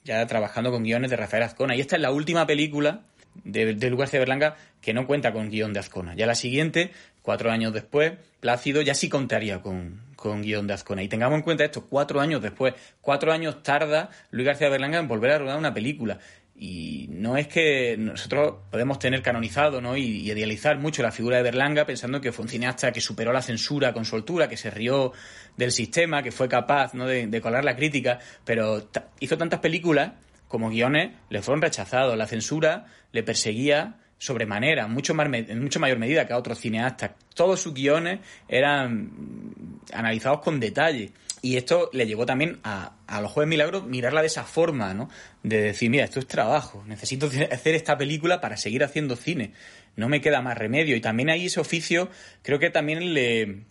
ya 0.03 0.25
trabajando 0.25 0.71
con 0.71 0.83
guiones 0.83 1.11
de 1.11 1.17
Rafael 1.17 1.43
Azcona. 1.43 1.75
Y 1.75 1.81
esta 1.81 1.97
es 1.97 2.01
la 2.01 2.11
última 2.11 2.47
película 2.47 3.01
de, 3.43 3.75
de 3.75 3.89
de 3.89 4.19
Berlanga 4.19 4.55
que 4.81 4.93
no 4.93 5.05
cuenta 5.05 5.31
con 5.31 5.49
guion 5.49 5.73
de 5.73 5.79
Azcona. 5.79 6.15
Ya 6.15 6.25
la 6.25 6.35
siguiente, 6.35 6.91
cuatro 7.21 7.51
años 7.51 7.73
después, 7.73 8.13
Plácido 8.39 8.81
ya 8.81 8.93
sí 8.93 9.09
contaría 9.09 9.61
con, 9.61 9.99
con 10.15 10.41
guion 10.41 10.65
de 10.65 10.73
Azcona. 10.73 11.03
Y 11.03 11.09
tengamos 11.09 11.37
en 11.37 11.43
cuenta 11.43 11.65
esto, 11.65 11.85
cuatro 11.89 12.21
años 12.21 12.41
después, 12.41 12.73
cuatro 13.01 13.33
años 13.33 13.61
tarda 13.63 14.09
Luis 14.31 14.47
García 14.47 14.69
Berlanga 14.69 14.97
en 14.97 15.09
volver 15.09 15.31
a 15.31 15.39
rodar 15.39 15.57
una 15.57 15.73
película. 15.73 16.19
Y 16.61 17.07
no 17.09 17.37
es 17.37 17.47
que 17.47 17.95
nosotros 17.97 18.55
podemos 18.69 18.99
tener 18.99 19.21
canonizado 19.21 19.79
¿no? 19.79 19.95
y, 19.95 20.29
idealizar 20.29 20.77
mucho 20.77 21.01
la 21.01 21.13
figura 21.13 21.37
de 21.37 21.43
Berlanga 21.43 21.85
pensando 21.85 22.19
que 22.19 22.33
fue 22.33 22.43
un 22.43 22.49
cineasta 22.49 22.91
que 22.91 22.99
superó 22.99 23.31
la 23.31 23.41
censura 23.41 23.93
con 23.93 24.03
soltura, 24.03 24.49
que 24.49 24.57
se 24.57 24.69
rió 24.69 25.13
del 25.55 25.71
sistema, 25.71 26.21
que 26.21 26.33
fue 26.33 26.49
capaz 26.49 26.93
¿no? 26.93 27.05
de, 27.07 27.41
colar 27.41 27.63
la 27.63 27.77
crítica, 27.77 28.19
pero 28.43 28.89
hizo 29.21 29.37
tantas 29.37 29.61
películas 29.61 30.11
como 30.49 30.69
guiones 30.69 31.11
le 31.29 31.41
fueron 31.41 31.61
rechazados. 31.61 32.17
La 32.17 32.27
censura 32.27 32.87
le 33.13 33.23
perseguía 33.23 33.95
sobremanera, 34.17 34.87
mucho 34.87 35.13
más, 35.13 35.27
en 35.31 35.63
mucho 35.63 35.79
mayor 35.79 35.97
medida 35.97 36.27
que 36.27 36.33
a 36.33 36.37
otros 36.37 36.59
cineastas. 36.59 37.11
Todos 37.33 37.61
sus 37.61 37.73
guiones 37.73 38.19
eran 38.49 39.05
mm, 39.05 39.79
analizados 39.93 40.41
con 40.41 40.59
detalle. 40.59 41.13
Y 41.41 41.57
esto 41.57 41.89
le 41.93 42.05
llevó 42.05 42.25
también 42.25 42.59
a, 42.63 42.93
a 43.07 43.21
los 43.21 43.31
Jueves 43.31 43.49
Milagros 43.49 43.85
mirarla 43.85 44.21
de 44.21 44.27
esa 44.27 44.43
forma, 44.43 44.93
¿no? 44.93 45.09
De 45.43 45.61
decir, 45.61 45.89
mira, 45.89 46.03
esto 46.03 46.19
es 46.19 46.27
trabajo, 46.27 46.83
necesito 46.85 47.29
hacer 47.51 47.75
esta 47.75 47.97
película 47.97 48.41
para 48.41 48.57
seguir 48.57 48.83
haciendo 48.83 49.15
cine. 49.15 49.53
No 49.95 50.09
me 50.09 50.21
queda 50.21 50.41
más 50.41 50.57
remedio. 50.57 50.95
Y 50.95 51.01
también 51.01 51.29
ahí 51.29 51.45
ese 51.45 51.59
oficio 51.59 52.09
creo 52.41 52.59
que 52.59 52.69
también 52.69 53.13
le, 53.13 53.63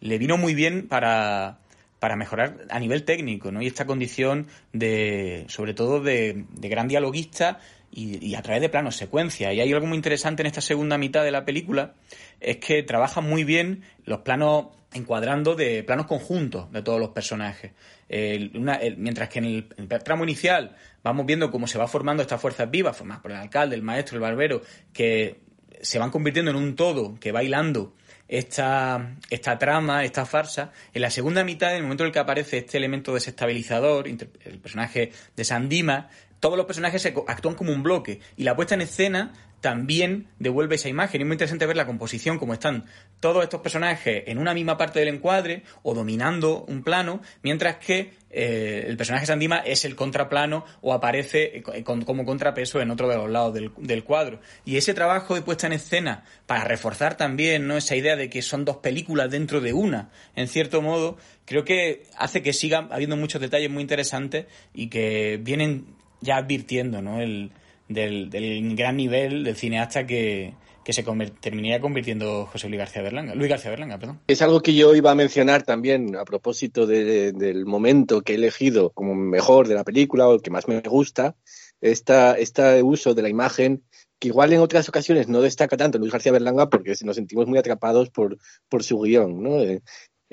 le 0.00 0.18
vino 0.18 0.36
muy 0.36 0.54
bien 0.54 0.88
para, 0.88 1.58
para 2.00 2.16
mejorar 2.16 2.66
a 2.70 2.80
nivel 2.80 3.04
técnico, 3.04 3.52
¿no? 3.52 3.62
Y 3.62 3.68
esta 3.68 3.86
condición 3.86 4.48
de, 4.72 5.44
sobre 5.48 5.74
todo, 5.74 6.00
de, 6.00 6.44
de 6.50 6.68
gran 6.68 6.88
dialoguista 6.88 7.60
y, 7.92 8.24
y 8.26 8.34
a 8.34 8.42
través 8.42 8.60
de 8.60 8.68
planos 8.68 8.96
secuencia. 8.96 9.52
Y 9.52 9.60
hay 9.60 9.72
algo 9.72 9.86
muy 9.86 9.96
interesante 9.96 10.42
en 10.42 10.48
esta 10.48 10.60
segunda 10.60 10.98
mitad 10.98 11.22
de 11.22 11.30
la 11.30 11.44
película, 11.44 11.94
es 12.40 12.56
que 12.56 12.82
trabaja 12.82 13.20
muy 13.20 13.44
bien 13.44 13.82
los 14.04 14.20
planos 14.22 14.66
encuadrando 14.94 15.54
de 15.54 15.82
planos 15.82 16.06
conjuntos 16.06 16.70
de 16.72 16.82
todos 16.82 17.00
los 17.00 17.10
personajes. 17.10 17.72
Mientras 18.08 19.28
que 19.28 19.38
en 19.38 19.44
el, 19.46 19.88
tramo 20.02 20.24
inicial 20.24 20.76
vamos 21.02 21.26
viendo 21.26 21.50
cómo 21.50 21.66
se 21.66 21.78
va 21.78 21.88
formando 21.88 22.22
estas 22.22 22.40
fuerzas 22.40 22.70
vivas, 22.70 22.96
formadas 22.96 23.22
por 23.22 23.30
el 23.30 23.38
alcalde, 23.38 23.76
el 23.76 23.82
maestro, 23.82 24.16
el 24.16 24.22
barbero, 24.22 24.62
que 24.92 25.40
se 25.80 25.98
van 25.98 26.10
convirtiendo 26.10 26.50
en 26.50 26.56
un 26.56 26.76
todo 26.76 27.18
que 27.18 27.32
va 27.32 27.42
hilando 27.42 27.94
esta, 28.28 29.16
trama, 29.58 30.04
esta 30.04 30.24
farsa. 30.24 30.72
En 30.94 31.02
la 31.02 31.10
segunda 31.10 31.44
mitad, 31.44 31.70
en 31.70 31.76
el 31.78 31.82
momento 31.82 32.04
en 32.04 32.08
el 32.08 32.12
que 32.12 32.18
aparece 32.18 32.58
este 32.58 32.78
elemento 32.78 33.12
desestabilizador, 33.14 34.08
el 34.08 34.58
personaje 34.58 35.12
de 35.36 35.44
Sandima, 35.44 36.08
todos 36.40 36.56
los 36.56 36.66
personajes 36.66 37.02
se 37.02 37.14
actúan 37.28 37.54
como 37.54 37.72
un 37.72 37.82
bloque. 37.82 38.20
Y 38.36 38.44
la 38.44 38.56
puesta 38.56 38.74
en 38.74 38.80
escena 38.80 39.32
también 39.62 40.26
devuelve 40.38 40.74
esa 40.74 40.90
imagen. 40.90 41.22
Es 41.22 41.26
muy 41.26 41.36
interesante 41.36 41.64
ver 41.64 41.76
la 41.76 41.86
composición, 41.86 42.38
como 42.38 42.52
están 42.52 42.84
todos 43.20 43.42
estos 43.44 43.60
personajes 43.62 44.24
en 44.26 44.36
una 44.38 44.52
misma 44.52 44.76
parte 44.76 44.98
del 44.98 45.08
encuadre 45.08 45.62
o 45.82 45.94
dominando 45.94 46.64
un 46.68 46.82
plano, 46.82 47.22
mientras 47.42 47.76
que 47.76 48.12
eh, 48.30 48.84
el 48.88 48.96
personaje 48.96 49.24
Sandima 49.24 49.58
es 49.58 49.84
el 49.84 49.94
contraplano 49.94 50.64
o 50.80 50.92
aparece 50.92 51.58
eh, 51.58 51.62
co- 51.62 51.72
con- 51.84 52.02
como 52.02 52.24
contrapeso 52.24 52.80
en 52.80 52.90
otro 52.90 53.08
de 53.08 53.16
los 53.16 53.30
lados 53.30 53.54
del, 53.54 54.04
cuadro. 54.04 54.40
Y 54.64 54.76
ese 54.78 54.94
trabajo 54.94 55.34
de 55.36 55.42
puesta 55.42 55.68
en 55.68 55.74
escena, 55.74 56.24
para 56.46 56.64
reforzar 56.64 57.16
también 57.16 57.66
¿no? 57.68 57.76
esa 57.76 57.94
idea 57.94 58.16
de 58.16 58.28
que 58.28 58.42
son 58.42 58.64
dos 58.64 58.78
películas 58.78 59.30
dentro 59.30 59.60
de 59.60 59.72
una, 59.72 60.10
en 60.34 60.48
cierto 60.48 60.82
modo, 60.82 61.16
creo 61.44 61.64
que 61.64 62.02
hace 62.18 62.42
que 62.42 62.52
siga 62.52 62.88
habiendo 62.90 63.16
muchos 63.16 63.40
detalles 63.40 63.70
muy 63.70 63.82
interesantes 63.82 64.46
y 64.74 64.88
que 64.88 65.38
vienen 65.40 65.86
ya 66.20 66.36
advirtiendo 66.38 67.00
¿no? 67.00 67.20
el, 67.20 67.52
del, 67.92 68.74
gran 68.76 68.96
nivel 68.96 69.44
del 69.44 69.56
cineasta 69.56 70.06
que, 70.06 70.54
que 70.84 70.92
se 70.92 71.04
terminaría 71.40 71.80
convirtiendo 71.80 72.46
José 72.46 72.68
Luis 72.68 72.78
García 72.78 73.02
Berlanga. 73.02 73.34
Luis 73.34 73.48
García 73.50 73.70
Berlanga, 73.70 73.98
perdón. 73.98 74.20
Es 74.26 74.42
algo 74.42 74.60
que 74.60 74.74
yo 74.74 74.94
iba 74.94 75.10
a 75.10 75.14
mencionar 75.14 75.62
también 75.62 76.16
a 76.16 76.24
propósito 76.24 76.86
de- 76.86 77.32
del 77.32 77.66
momento 77.66 78.22
que 78.22 78.32
he 78.32 78.36
elegido 78.36 78.90
como 78.90 79.14
mejor 79.14 79.68
de 79.68 79.74
la 79.74 79.84
película 79.84 80.28
o 80.28 80.34
el 80.34 80.42
que 80.42 80.50
más 80.50 80.68
me 80.68 80.80
gusta, 80.80 81.34
esta, 81.80 82.34
este 82.38 82.82
uso 82.82 83.14
de 83.14 83.22
la 83.22 83.28
imagen 83.28 83.82
que 84.18 84.28
igual 84.28 84.52
en 84.52 84.60
otras 84.60 84.88
ocasiones 84.88 85.26
no 85.28 85.40
destaca 85.40 85.76
tanto 85.76 85.98
Luis 85.98 86.12
García 86.12 86.30
Berlanga 86.30 86.68
porque 86.70 86.94
nos 87.04 87.16
sentimos 87.16 87.46
muy 87.48 87.58
atrapados 87.58 88.08
por, 88.10 88.38
por 88.68 88.82
su 88.84 89.00
guion. 89.00 89.44
Eh, 89.46 89.80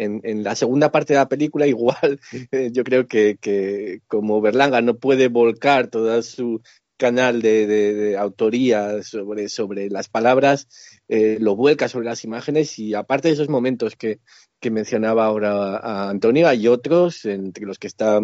En, 0.01 0.22
en 0.24 0.43
la 0.43 0.55
segunda 0.55 0.91
parte 0.93 1.12
de 1.14 1.20
la 1.20 1.28
película 1.28 1.68
igual 1.68 2.22
eh, 2.53 2.70
yo 2.72 2.84
creo 2.86 3.05
que, 3.07 3.36
que 3.41 3.99
como 4.07 4.39
Berlanga 4.39 4.80
no 4.82 4.95
puede 4.95 5.28
volcar 5.28 5.88
toda 5.89 6.22
su 6.22 6.62
canal 6.99 7.41
de, 7.41 7.65
de- 7.65 8.17
autoría 8.17 9.01
sobre, 9.03 9.47
sobre 9.47 9.89
las 9.89 10.09
palabras, 10.09 10.67
eh, 11.07 11.37
lo 11.39 11.55
vuelca 11.55 11.87
sobre 11.87 12.05
las 12.05 12.23
imágenes 12.25 12.77
y 12.77 12.93
aparte 12.93 13.29
de 13.29 13.35
esos 13.35 13.47
momentos 13.49 13.95
que, 13.95 14.19
que 14.59 14.69
mencionaba 14.69 15.23
ahora 15.25 15.77
a 15.77 16.09
Antonio, 16.09 16.47
hay 16.49 16.67
otros, 16.67 17.23
entre 17.23 17.65
los 17.65 17.79
que 17.79 17.87
está 17.87 18.19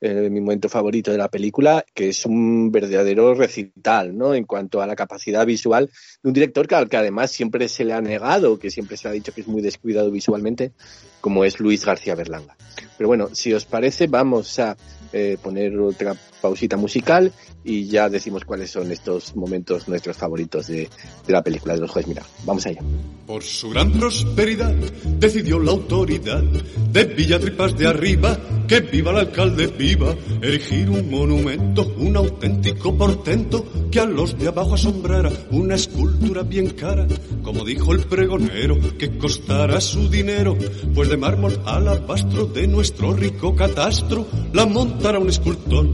eh, 0.00 0.28
mi 0.28 0.40
momento 0.40 0.68
favorito 0.68 1.12
de 1.12 1.18
la 1.18 1.28
película, 1.28 1.84
que 1.94 2.08
es 2.08 2.26
un 2.26 2.72
verdadero 2.72 3.34
recital, 3.34 4.16
¿no? 4.18 4.34
En 4.34 4.44
cuanto 4.44 4.82
a 4.82 4.86
la 4.88 4.96
capacidad 4.96 5.46
visual 5.46 5.88
de 6.22 6.28
un 6.28 6.32
director 6.34 6.66
que, 6.66 6.74
al 6.74 6.88
que 6.88 6.96
además 6.96 7.30
siempre 7.30 7.68
se 7.68 7.84
le 7.84 7.92
ha 7.92 8.00
negado, 8.00 8.58
que 8.58 8.70
siempre 8.72 8.96
se 8.96 9.06
ha 9.06 9.12
dicho 9.12 9.32
que 9.32 9.42
es 9.42 9.46
muy 9.48 9.62
descuidado 9.62 10.10
visualmente, 10.10 10.72
como 11.20 11.44
es 11.44 11.60
Luis 11.60 11.86
García 11.86 12.16
Berlanga. 12.16 12.56
Pero 12.96 13.06
bueno, 13.06 13.28
si 13.32 13.52
os 13.52 13.64
parece, 13.64 14.08
vamos 14.08 14.58
a 14.58 14.76
eh, 15.12 15.36
poner 15.42 15.78
otra 15.78 16.14
pausita 16.40 16.76
musical 16.76 17.32
y 17.64 17.86
ya 17.86 18.08
decimos 18.08 18.44
cuáles 18.44 18.70
son 18.70 18.90
estos 18.92 19.34
momentos 19.36 19.88
nuestros 19.88 20.16
favoritos 20.16 20.68
de, 20.68 20.88
de 21.26 21.32
la 21.32 21.42
película 21.42 21.74
de 21.74 21.80
los 21.80 21.90
jueces. 21.90 22.08
Mira, 22.08 22.22
vamos 22.44 22.66
allá. 22.66 22.80
Por 23.26 23.42
su 23.42 23.70
gran 23.70 23.92
prosperidad 23.92 24.74
decidió 25.18 25.58
la 25.58 25.72
autoridad 25.72 26.42
de 26.42 27.04
Villatripas 27.04 27.76
de 27.76 27.86
arriba 27.86 28.38
que 28.68 28.80
viva 28.80 29.10
el 29.12 29.16
alcalde 29.18 29.66
viva, 29.66 30.14
erigir 30.42 30.90
un 30.90 31.10
monumento, 31.10 31.94
un 31.96 32.16
auténtico 32.16 32.94
portento 32.96 33.64
que 33.90 33.98
a 33.98 34.04
los 34.04 34.38
de 34.38 34.48
abajo 34.48 34.74
asombrara, 34.74 35.32
una 35.50 35.74
escultura 35.74 36.42
bien 36.42 36.70
cara, 36.70 37.06
como 37.42 37.64
dijo 37.64 37.92
el 37.92 38.00
pregonero, 38.00 38.76
que 38.98 39.16
costará 39.16 39.80
su 39.80 40.10
dinero, 40.10 40.56
pues 40.94 41.08
de 41.08 41.16
mármol 41.16 41.58
alabastro 41.64 42.44
de 42.44 42.66
nuestro 42.66 43.14
rico 43.14 43.56
catastro 43.56 44.26
la 44.52 44.66
montará 44.98 45.20
un 45.20 45.28
escultor 45.28 45.86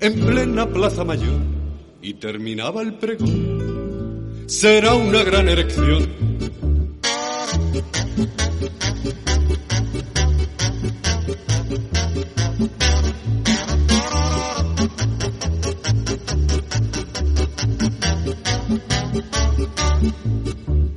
en 0.00 0.26
plena 0.26 0.66
plaza 0.68 1.04
mayor 1.04 1.40
y 2.02 2.14
terminaba 2.14 2.82
el 2.82 2.94
pregón. 2.94 4.42
Será 4.46 4.94
una 4.94 5.22
gran 5.22 5.48
erección 5.48 6.08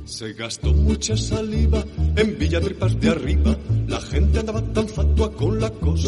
Se 0.04 0.32
gastó 0.32 0.72
mucha 0.72 1.16
saliva 1.16 1.84
en 2.16 2.36
Villatripas 2.36 2.98
de 3.00 3.10
arriba. 3.10 3.56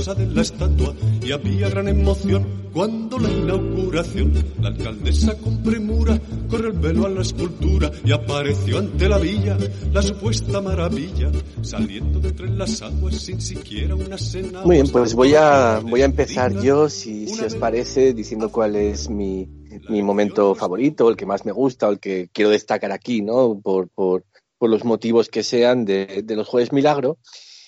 La 0.06 0.14
cosa 0.14 0.14
de 0.14 0.26
la 0.26 0.42
estatua 0.42 0.94
y 1.22 1.32
había 1.32 1.68
gran 1.68 1.88
emoción 1.88 2.70
cuando 2.72 3.18
la 3.18 3.30
inauguración. 3.30 4.34
La 4.60 4.68
alcaldesa 4.68 5.36
con 5.38 5.62
premura 5.62 6.20
corrió 6.48 6.68
el 6.68 6.78
velo 6.78 7.06
a 7.06 7.10
la 7.10 7.22
escultura 7.22 7.90
y 8.04 8.12
apareció 8.12 8.78
ante 8.78 9.08
la 9.08 9.18
villa 9.18 9.56
la 9.92 10.02
supuesta 10.02 10.60
maravilla, 10.60 11.32
saliendo 11.62 12.20
de 12.20 12.28
entre 12.28 12.50
las 12.50 12.82
aguas 12.82 13.16
sin 13.16 13.40
siquiera 13.40 13.94
una 13.94 14.18
cena. 14.18 14.62
Muy 14.62 14.76
bien, 14.76 14.88
pues 14.92 15.14
voy 15.14 15.34
a, 15.34 15.80
voy 15.80 16.02
a 16.02 16.04
empezar 16.04 16.60
yo, 16.62 16.88
si, 16.88 17.26
si 17.26 17.44
os 17.44 17.54
parece, 17.56 18.12
diciendo 18.12 18.52
cuál 18.52 18.76
es 18.76 19.08
mi, 19.08 19.48
mi 19.88 20.02
momento 20.02 20.54
favorito, 20.54 21.08
el 21.08 21.16
que 21.16 21.26
más 21.26 21.44
me 21.44 21.52
gusta, 21.52 21.88
el 21.88 21.98
que 21.98 22.28
quiero 22.32 22.50
destacar 22.50 22.92
aquí, 22.92 23.22
¿no? 23.22 23.58
Por, 23.60 23.88
por, 23.88 24.24
por 24.58 24.70
los 24.70 24.84
motivos 24.84 25.28
que 25.28 25.42
sean 25.42 25.84
de, 25.84 26.22
de 26.22 26.36
los 26.36 26.46
Jueves 26.46 26.72
Milagro. 26.72 27.18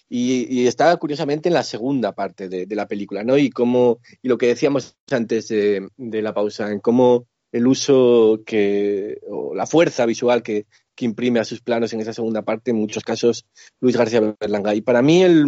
Y, 0.09 0.47
y 0.49 0.67
está 0.67 0.97
curiosamente 0.97 1.49
en 1.49 1.55
la 1.55 1.63
segunda 1.63 2.13
parte 2.13 2.49
de, 2.49 2.67
la 2.75 2.89
película, 2.89 3.25
¿no? 3.25 3.37
Y 3.37 3.51
cómo, 3.51 3.99
y 4.23 4.29
lo 4.29 4.39
que 4.39 4.47
decíamos 4.47 4.97
antes 5.11 5.49
de, 5.49 5.89
de 5.97 6.23
la 6.23 6.33
pausa, 6.33 6.71
en 6.71 6.81
cómo 6.81 7.27
el 7.53 7.67
uso 7.67 8.41
que, 8.47 9.21
o 9.29 9.55
la 9.55 9.67
fuerza 9.67 10.07
visual 10.07 10.43
que, 10.43 10.67
que 10.99 11.05
imprime 11.05 11.39
a 11.39 11.45
sus 11.45 11.61
planos 11.61 11.93
en 11.93 12.01
esa 12.01 12.13
segunda 12.13 12.43
parte, 12.43 12.73
en 12.73 12.77
muchos 12.77 13.05
casos 13.05 13.47
Luis 13.81 13.97
García 13.97 14.35
Berlanga. 14.41 14.75
Y 14.75 14.81
para 14.81 15.01
mí 15.01 15.23
el, 15.23 15.39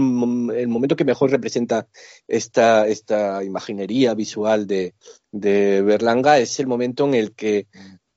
el 0.54 0.68
momento 0.68 0.94
que 0.94 1.04
mejor 1.04 1.32
representa 1.32 1.88
esta, 2.28 2.86
esta 2.86 3.42
imaginería 3.42 4.14
visual 4.14 4.68
de, 4.68 4.94
de 5.32 5.82
Berlanga 5.82 6.38
es 6.38 6.60
el 6.60 6.68
momento 6.68 7.04
en 7.04 7.14
el 7.14 7.32
que 7.32 7.66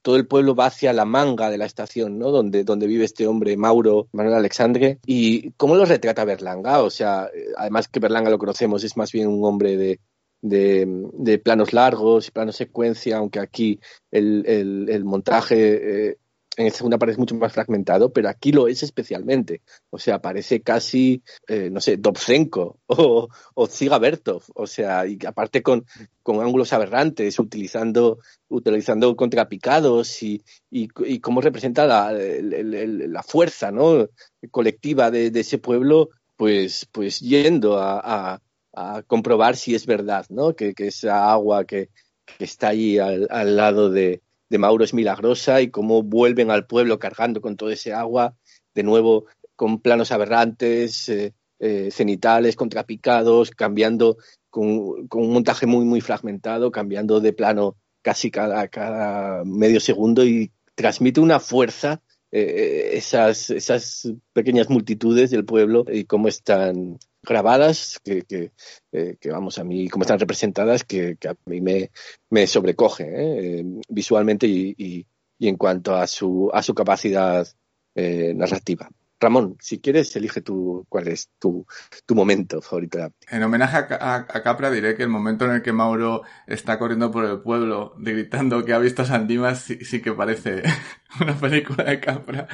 todo 0.04 0.18
el 0.18 0.28
pueblo 0.28 0.54
va 0.54 0.68
hacia 0.68 0.94
la 0.94 1.06
manga 1.06 1.50
de 1.50 1.58
la 1.58 1.66
estación, 1.66 2.20
¿no? 2.20 2.30
Donde, 2.30 2.64
donde 2.64 2.86
vive 2.86 3.06
este 3.06 3.26
hombre, 3.26 3.58
Mauro 3.58 4.10
Manuel 4.12 4.36
Alexandre. 4.36 5.00
¿Y 5.06 5.52
cómo 5.52 5.76
lo 5.76 5.86
retrata 5.86 6.26
Berlanga? 6.26 6.84
O 6.84 6.92
sea, 6.92 7.30
eh, 7.34 7.48
además 7.58 7.88
que 7.88 8.00
Berlanga 8.00 8.30
lo 8.30 8.38
conocemos, 8.38 8.84
es 8.84 8.98
más 8.98 9.12
bien 9.12 9.28
un 9.28 9.44
hombre 9.46 9.78
de, 9.78 10.00
de, 10.42 11.40
planos 11.40 11.72
largos, 11.72 12.32
planos 12.32 12.58
secuencia, 12.58 13.18
aunque 13.18 13.40
aquí 13.40 13.80
el, 14.12 14.44
el, 14.46 14.90
el 14.90 15.06
montaje 15.06 16.10
eh, 16.10 16.18
en 16.56 16.68
esta 16.68 16.78
segunda 16.78 16.98
parte 16.98 17.14
es 17.14 17.18
mucho 17.18 17.36
más 17.36 17.52
fragmentado, 17.52 18.14
pero 18.14 18.30
aquí 18.30 18.52
lo 18.52 18.68
es 18.68 18.84
especialmente. 18.84 19.62
O 19.90 19.98
sea, 19.98 20.22
parece 20.22 20.62
casi, 20.62 21.24
eh, 21.48 21.70
no 21.72 21.82
sé, 21.82 21.98
Dobzenko 21.98 22.80
o, 22.86 23.30
o 23.56 24.00
Bertov. 24.00 24.44
O 24.54 24.68
sea, 24.68 25.08
y 25.08 25.18
aparte 25.26 25.64
con, 25.64 25.86
con 26.22 26.42
ángulos 26.42 26.74
aberrantes, 26.74 27.40
utilizando, 27.40 28.20
utilizando 28.50 29.16
contrapicados 29.16 30.22
y, 30.22 30.44
y, 30.70 30.90
cómo 31.20 31.42
representa 31.42 31.88
la, 31.88 33.24
fuerza 33.24 33.72
¿no? 33.72 34.08
colectiva 34.52 35.10
de, 35.10 35.32
ese 35.40 35.58
pueblo, 35.58 36.10
pues, 36.36 36.88
pues 36.92 37.20
yendo 37.20 37.80
a, 37.80 38.36
a- 38.74 39.04
comprobar 39.04 39.56
si 39.56 39.76
es 39.76 39.86
verdad, 39.86 40.26
¿no? 40.30 40.56
Que, 40.56 40.74
que 40.74 40.88
esa 40.88 41.32
agua 41.32 41.64
que, 41.66 41.90
que 42.26 42.44
está 42.44 42.70
allí 42.70 42.98
al, 42.98 43.28
al 43.30 43.56
lado 43.56 43.90
de, 43.90 44.22
de 44.54 44.60
Mauro 44.60 44.84
es 44.84 44.94
milagrosa 44.94 45.62
y 45.62 45.72
cómo 45.72 46.04
vuelven 46.04 46.52
al 46.52 46.68
pueblo 46.68 47.00
cargando 47.00 47.42
con 47.42 47.58
todo 47.58 47.72
ese 47.72 47.92
agua, 47.92 48.36
de 48.76 48.84
nuevo 48.84 49.26
con 49.56 49.80
planos 49.80 50.12
aberrantes, 50.12 51.10
eh, 51.10 51.34
eh, 51.58 51.90
cenitales, 51.90 52.56
contrapicados, 52.56 53.50
cambiando 53.50 54.18
con, 54.52 55.08
un 55.12 55.34
montaje 55.34 55.66
muy, 55.66 55.86
muy 55.86 56.02
fragmentado, 56.02 56.70
cambiando 56.70 57.20
de 57.20 57.34
plano 57.34 57.78
casi 58.04 58.30
cada, 58.30 58.68
cada 58.68 59.44
medio 59.44 59.80
segundo 59.80 60.24
y 60.24 60.52
transmite 60.76 61.20
una 61.20 61.40
fuerza 61.40 62.04
eh, 62.32 62.92
esas, 62.94 63.50
esas 63.50 64.14
pequeñas 64.34 64.70
multitudes 64.70 65.32
del 65.32 65.46
pueblo 65.46 65.84
y 65.92 66.04
cómo 66.04 66.28
están 66.28 67.00
grabadas, 67.24 68.00
que, 68.04 68.24
que, 68.24 68.52
eh, 68.92 69.16
que, 69.20 69.32
vamos, 69.32 69.58
a 69.58 69.64
mí, 69.64 69.88
cómo 69.90 70.04
están 70.04 70.20
representadas, 70.20 70.84
que, 70.84 71.16
que 71.18 71.30
a 71.30 71.36
mí 71.46 71.62
me, 71.62 71.92
me 72.30 72.46
sobrecoge 72.48 73.04
¿eh? 73.04 73.60
Eh, 73.60 73.66
visualmente 73.90 74.46
y, 74.48 74.76
y, 74.78 75.06
y, 75.40 75.48
en 75.48 75.56
cuanto 75.58 75.96
a 75.96 76.06
su, 76.08 76.52
a 76.54 76.62
su 76.62 76.74
capacidad 76.74 77.48
eh, 77.96 78.34
narrativa. 78.36 78.90
Ramón, 79.24 79.56
si 79.62 79.80
quieres, 79.80 80.14
elige 80.18 80.42
tú 80.42 80.86
cuál 80.90 81.08
es 81.08 81.30
tu, 81.40 81.66
tu 82.06 82.14
momento 82.14 82.62
favorito. 82.62 83.00
En 83.30 83.42
homenaje 83.42 83.78
a, 83.78 84.26
Capra 84.26 84.70
diré 84.70 84.96
que 84.96 85.04
el 85.04 85.10
momento 85.10 85.46
en 85.46 85.52
el 85.52 85.62
que 85.62 85.72
Mauro 85.72 86.24
está 86.46 86.78
corriendo 86.78 87.10
por 87.10 87.24
el 87.24 87.40
pueblo 87.40 87.94
gritando 87.98 88.66
que 88.66 88.74
ha 88.74 88.80
visto 88.80 89.04
a 89.04 89.06
Sandimas 89.06 89.62
sí, 89.62 89.84
sí, 89.86 90.02
que 90.02 90.12
parece 90.12 90.64
una 91.22 91.36
película 91.36 91.86
de 91.86 92.02
Capra 92.02 92.48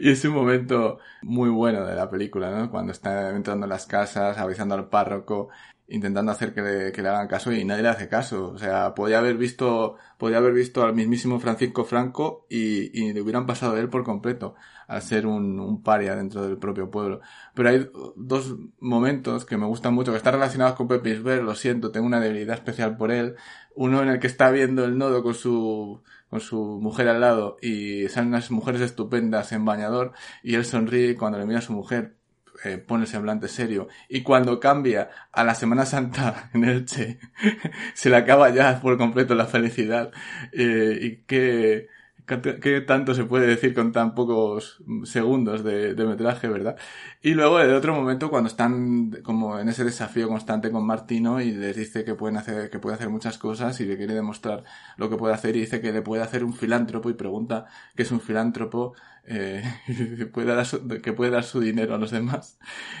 y 0.00 0.10
es 0.10 0.24
un 0.24 0.32
momento 0.32 0.98
muy 1.22 1.50
bueno 1.50 1.86
de 1.86 1.94
la 1.94 2.10
película, 2.10 2.50
¿no? 2.50 2.70
Cuando 2.70 2.90
está 2.90 3.30
entrando 3.30 3.66
en 3.66 3.70
las 3.70 3.86
casas, 3.86 4.38
avisando 4.38 4.74
al 4.74 4.88
párroco, 4.88 5.50
intentando 5.86 6.32
hacer 6.32 6.52
que 6.52 6.62
le, 6.62 6.92
que 6.92 7.00
le 7.00 7.10
hagan 7.10 7.28
caso 7.28 7.52
y 7.52 7.64
nadie 7.64 7.82
le 7.82 7.90
hace 7.90 8.08
caso. 8.08 8.50
O 8.50 8.58
sea, 8.58 8.94
podía 8.94 9.18
haber 9.18 9.36
visto, 9.36 9.96
podía 10.18 10.38
haber 10.38 10.52
visto 10.52 10.82
al 10.82 10.94
mismísimo 10.94 11.38
Francisco 11.38 11.84
Franco 11.84 12.44
y, 12.50 12.90
y 13.00 13.12
le 13.12 13.20
hubieran 13.22 13.46
pasado 13.46 13.74
de 13.74 13.82
él 13.82 13.88
por 13.88 14.02
completo 14.02 14.56
al 14.88 15.02
ser 15.02 15.26
un, 15.26 15.60
un 15.60 15.82
paria 15.82 16.16
dentro 16.16 16.42
del 16.42 16.58
propio 16.58 16.90
pueblo. 16.90 17.20
Pero 17.54 17.68
hay 17.68 17.88
dos 18.16 18.56
momentos 18.80 19.44
que 19.44 19.56
me 19.56 19.66
gustan 19.66 19.94
mucho, 19.94 20.10
que 20.10 20.16
están 20.16 20.34
relacionados 20.34 20.74
con 20.74 20.88
Pepe 20.88 21.10
Isbert, 21.10 21.44
lo 21.44 21.54
siento, 21.54 21.92
tengo 21.92 22.06
una 22.06 22.20
debilidad 22.20 22.56
especial 22.56 22.96
por 22.96 23.12
él. 23.12 23.36
Uno 23.76 24.02
en 24.02 24.08
el 24.08 24.18
que 24.18 24.26
está 24.26 24.50
viendo 24.50 24.84
el 24.84 24.98
nodo 24.98 25.22
con 25.22 25.34
su, 25.34 26.02
con 26.30 26.40
su 26.40 26.80
mujer 26.80 27.08
al 27.08 27.20
lado 27.20 27.58
y 27.62 28.08
salen 28.08 28.30
unas 28.30 28.50
mujeres 28.50 28.80
estupendas 28.80 29.52
en 29.52 29.64
bañador 29.64 30.12
y 30.42 30.54
él 30.54 30.64
sonríe 30.64 31.14
cuando 31.14 31.38
le 31.38 31.46
mira 31.46 31.60
a 31.60 31.62
su 31.62 31.72
mujer 31.74 32.16
eh, 32.64 32.78
pone 32.78 33.04
el 33.04 33.08
semblante 33.08 33.46
serio 33.46 33.86
y 34.08 34.22
cuando 34.22 34.58
cambia 34.58 35.10
a 35.30 35.44
la 35.44 35.54
Semana 35.54 35.86
Santa 35.86 36.50
en 36.54 36.64
Elche 36.64 37.20
se 37.94 38.10
le 38.10 38.16
acaba 38.16 38.50
ya 38.50 38.80
por 38.80 38.98
completo 38.98 39.36
la 39.36 39.46
felicidad 39.46 40.10
eh, 40.52 40.98
y 41.00 41.16
que 41.18 41.86
¿Qué 42.28 42.82
tanto 42.82 43.14
se 43.14 43.24
puede 43.24 43.46
decir 43.46 43.74
con 43.74 43.90
tan 43.90 44.14
pocos 44.14 44.82
segundos 45.04 45.64
de, 45.64 45.94
de, 45.94 46.04
metraje, 46.04 46.46
verdad? 46.46 46.76
Y 47.22 47.32
luego 47.32 47.58
el 47.60 47.72
otro 47.72 47.94
momento 47.94 48.28
cuando 48.28 48.48
están 48.48 49.10
como 49.22 49.58
en 49.58 49.68
ese 49.70 49.82
desafío 49.82 50.28
constante 50.28 50.70
con 50.70 50.86
Martino 50.86 51.40
y 51.40 51.52
les 51.52 51.74
dice 51.74 52.04
que 52.04 52.14
pueden 52.14 52.36
hacer, 52.36 52.68
que 52.68 52.78
puede 52.78 52.96
hacer 52.96 53.08
muchas 53.08 53.38
cosas 53.38 53.80
y 53.80 53.86
le 53.86 53.96
quiere 53.96 54.12
demostrar 54.12 54.62
lo 54.98 55.08
que 55.08 55.16
puede 55.16 55.32
hacer 55.32 55.56
y 55.56 55.60
dice 55.60 55.80
que 55.80 55.90
le 55.90 56.02
puede 56.02 56.22
hacer 56.22 56.44
un 56.44 56.52
filántropo 56.52 57.08
y 57.08 57.14
pregunta 57.14 57.66
qué 57.96 58.02
es 58.02 58.12
un 58.12 58.20
filántropo 58.20 58.94
eh, 59.30 59.62
puede 60.32 60.54
dar 60.54 60.64
su, 60.64 60.86
que 60.88 61.12
puede 61.12 61.30
dar 61.30 61.44
su 61.44 61.60
dinero 61.60 61.94
a 61.94 61.98
los 61.98 62.10
demás. 62.10 62.58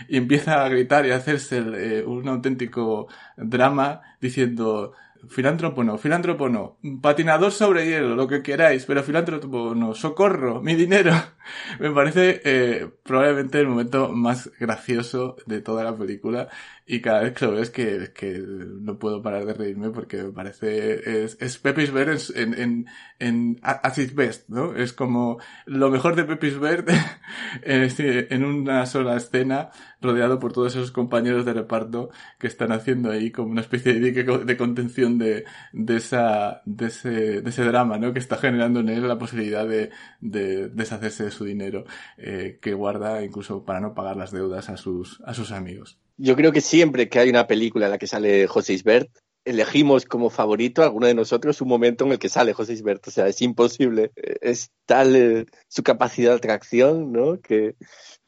Y 0.08 0.16
empieza 0.18 0.64
a 0.64 0.68
gritar 0.68 1.06
y 1.06 1.10
a 1.10 1.16
hacerse 1.16 1.58
eh, 1.58 2.04
un 2.04 2.28
auténtico 2.28 3.08
drama 3.36 4.02
diciendo 4.20 4.92
filántropo 5.28 5.84
no, 5.84 5.98
filántropo 5.98 6.48
no, 6.48 6.78
patinador 7.00 7.52
sobre 7.52 7.86
hielo, 7.86 8.14
lo 8.14 8.26
que 8.26 8.42
queráis, 8.42 8.84
pero 8.84 9.02
filántropo 9.02 9.74
no, 9.74 9.94
socorro, 9.94 10.60
mi 10.60 10.74
dinero. 10.74 11.12
Me 11.80 11.90
parece 11.90 12.40
eh, 12.44 12.88
probablemente 13.02 13.60
el 13.60 13.68
momento 13.68 14.10
más 14.12 14.50
gracioso 14.58 15.36
de 15.46 15.60
toda 15.60 15.84
la 15.84 15.96
película 15.96 16.48
y 16.90 17.02
cada 17.02 17.20
vez 17.20 17.34
que 17.34 17.44
lo 17.44 17.52
veo 17.52 17.62
es 17.62 17.70
que, 17.70 18.12
que 18.14 18.42
no 18.42 18.98
puedo 18.98 19.20
parar 19.20 19.44
de 19.44 19.52
reírme 19.52 19.90
porque 19.90 20.22
me 20.22 20.32
parece, 20.32 21.24
es, 21.24 21.36
es 21.38 21.58
Pepis 21.58 21.92
en, 22.34 22.54
en, 22.54 22.86
en, 23.18 23.60
at 23.62 23.98
its 23.98 24.14
best, 24.14 24.48
¿no? 24.48 24.74
Es 24.74 24.94
como 24.94 25.38
lo 25.66 25.90
mejor 25.90 26.16
de 26.16 26.24
Pepis 26.24 26.58
Bird 26.58 26.86
en 27.62 28.44
una 28.44 28.86
sola 28.86 29.16
escena 29.16 29.70
rodeado 30.00 30.38
por 30.38 30.54
todos 30.54 30.76
esos 30.76 30.90
compañeros 30.90 31.44
de 31.44 31.52
reparto 31.52 32.08
que 32.38 32.46
están 32.46 32.72
haciendo 32.72 33.10
ahí 33.10 33.30
como 33.32 33.50
una 33.50 33.60
especie 33.60 33.92
de, 33.94 34.12
de 34.12 34.56
contención 34.56 35.18
de, 35.18 35.44
de 35.72 35.96
esa, 35.96 36.62
de 36.64 36.86
ese, 36.86 37.42
de 37.42 37.50
ese 37.50 37.64
drama, 37.64 37.98
¿no? 37.98 38.14
Que 38.14 38.18
está 38.18 38.38
generando 38.38 38.80
en 38.80 38.88
él 38.88 39.06
la 39.06 39.18
posibilidad 39.18 39.66
de, 39.66 39.90
de 40.20 40.68
deshacerse 40.68 41.24
de 41.24 41.30
su 41.38 41.44
dinero, 41.44 41.84
eh, 42.16 42.58
que 42.60 42.74
guarda 42.74 43.24
incluso 43.24 43.64
para 43.64 43.80
no 43.80 43.94
pagar 43.94 44.16
las 44.16 44.32
deudas 44.32 44.68
a 44.68 44.76
sus, 44.76 45.20
a 45.24 45.34
sus 45.34 45.52
amigos. 45.52 45.98
Yo 46.16 46.34
creo 46.36 46.52
que 46.52 46.60
siempre 46.60 47.08
que 47.08 47.20
hay 47.20 47.30
una 47.30 47.46
película 47.46 47.86
en 47.86 47.92
la 47.92 47.98
que 47.98 48.06
sale 48.06 48.46
José 48.46 48.72
Isbert, 48.72 49.08
elegimos 49.44 50.04
como 50.04 50.30
favorito 50.30 50.82
a 50.82 50.86
alguno 50.86 51.06
de 51.06 51.14
nosotros 51.14 51.60
un 51.62 51.68
momento 51.68 52.04
en 52.04 52.12
el 52.12 52.18
que 52.18 52.28
sale 52.28 52.52
José 52.52 52.74
Isbert. 52.74 53.06
O 53.06 53.10
sea, 53.10 53.28
es 53.28 53.40
imposible. 53.40 54.10
Es 54.16 54.70
tal 54.84 55.16
eh, 55.16 55.46
su 55.68 55.82
capacidad 55.82 56.32
de 56.32 56.36
atracción, 56.36 57.12
¿no? 57.12 57.40
Que 57.40 57.76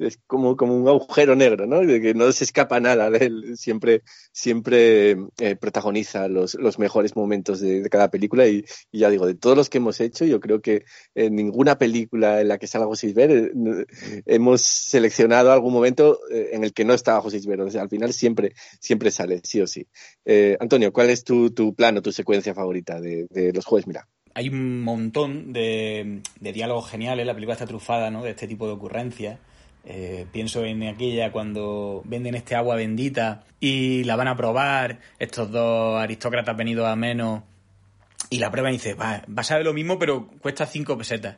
es 0.01 0.19
como, 0.27 0.57
como 0.57 0.77
un 0.77 0.89
agujero 0.89 1.37
negro, 1.37 1.67
¿no? 1.67 1.81
De 1.81 2.01
que 2.01 2.15
no 2.15 2.31
se 2.33 2.45
escapa 2.45 2.81
nada 2.81 3.09
él. 3.09 3.57
Siempre, 3.57 4.03
siempre 4.33 5.17
eh, 5.39 5.57
protagoniza 5.57 6.29
los, 6.29 6.55
los 6.55 6.79
mejores 6.79 7.17
momentos 7.17 7.61
de, 7.61 7.89
cada 7.91 8.11
película. 8.11 8.47
Y, 8.49 8.65
y, 8.91 9.01
ya 9.01 9.11
digo, 9.11 9.27
de 9.27 9.35
todos 9.35 9.57
los 9.57 9.69
que 9.69 9.79
hemos 9.79 10.01
hecho, 10.01 10.25
yo 10.25 10.41
creo 10.41 10.61
que 10.61 10.85
en 11.15 11.35
ninguna 11.35 11.79
película 11.79 12.41
en 12.41 12.49
la 12.49 12.59
que 12.59 12.67
salga 12.67 12.87
José 12.87 13.09
Isbert 13.09 13.33
eh, 13.33 13.87
hemos 14.27 14.63
seleccionado 14.63 15.53
algún 15.53 15.73
momento 15.73 16.19
eh, 16.31 16.51
en 16.53 16.65
el 16.65 16.73
que 16.73 16.85
no 16.85 16.95
estaba 16.95 17.21
José 17.21 17.37
Isbert. 17.39 17.61
O 17.61 17.81
al 17.81 17.89
final 17.89 18.13
siempre, 18.13 18.55
siempre 18.81 19.11
sale, 19.11 19.41
sí 19.45 19.61
o 19.61 19.67
sí. 19.67 19.87
Antonio, 20.59 20.93
¿cuál 20.93 21.11
es 21.11 21.25
tu, 21.25 21.51
tu 21.51 21.75
plano, 21.75 22.03
tu 22.03 22.13
secuencia 22.13 22.55
favorita 22.55 23.01
de, 23.01 23.27
de 23.31 23.53
los 23.53 23.65
jueves? 23.65 23.87
Mira 23.87 24.09
hay 24.35 24.49
un 24.49 24.83
montón 24.83 25.53
de, 25.53 26.23
de, 26.39 26.53
diálogos 26.53 26.89
geniales, 26.89 27.27
la 27.27 27.35
película 27.35 27.55
está 27.55 27.67
trufada 27.67 28.11
¿no? 28.11 28.23
de 28.23 28.31
este 28.31 28.47
tipo 28.47 28.67
de 28.67 28.75
ocurrencias. 28.75 29.39
Eh, 29.85 30.27
pienso 30.31 30.65
en 30.65 30.83
aquella 30.83 31.33
cuando 31.33 32.03
venden 32.05 32.35
este 32.35 32.55
agua 32.55 32.77
bendita 32.77 33.45
y 33.61 34.05
la 34.05 34.17
van 34.17 34.29
a 34.29 34.37
probar 34.37 35.01
estos 35.19 35.51
dos 35.51 36.01
aristócratas 36.01 36.57
venidos 36.57 36.87
a 36.87 36.97
menos 36.97 37.43
y 38.29 38.39
la 38.39 38.51
prueban 38.51 38.73
y 38.73 38.77
dice, 38.77 38.95
va, 38.95 39.23
va 39.27 39.41
a 39.41 39.45
saber 39.45 39.65
lo 39.65 39.73
mismo 39.73 39.99
pero 39.99 40.29
cuesta 40.41 40.67
cinco 40.67 40.99
pesetas. 40.99 41.37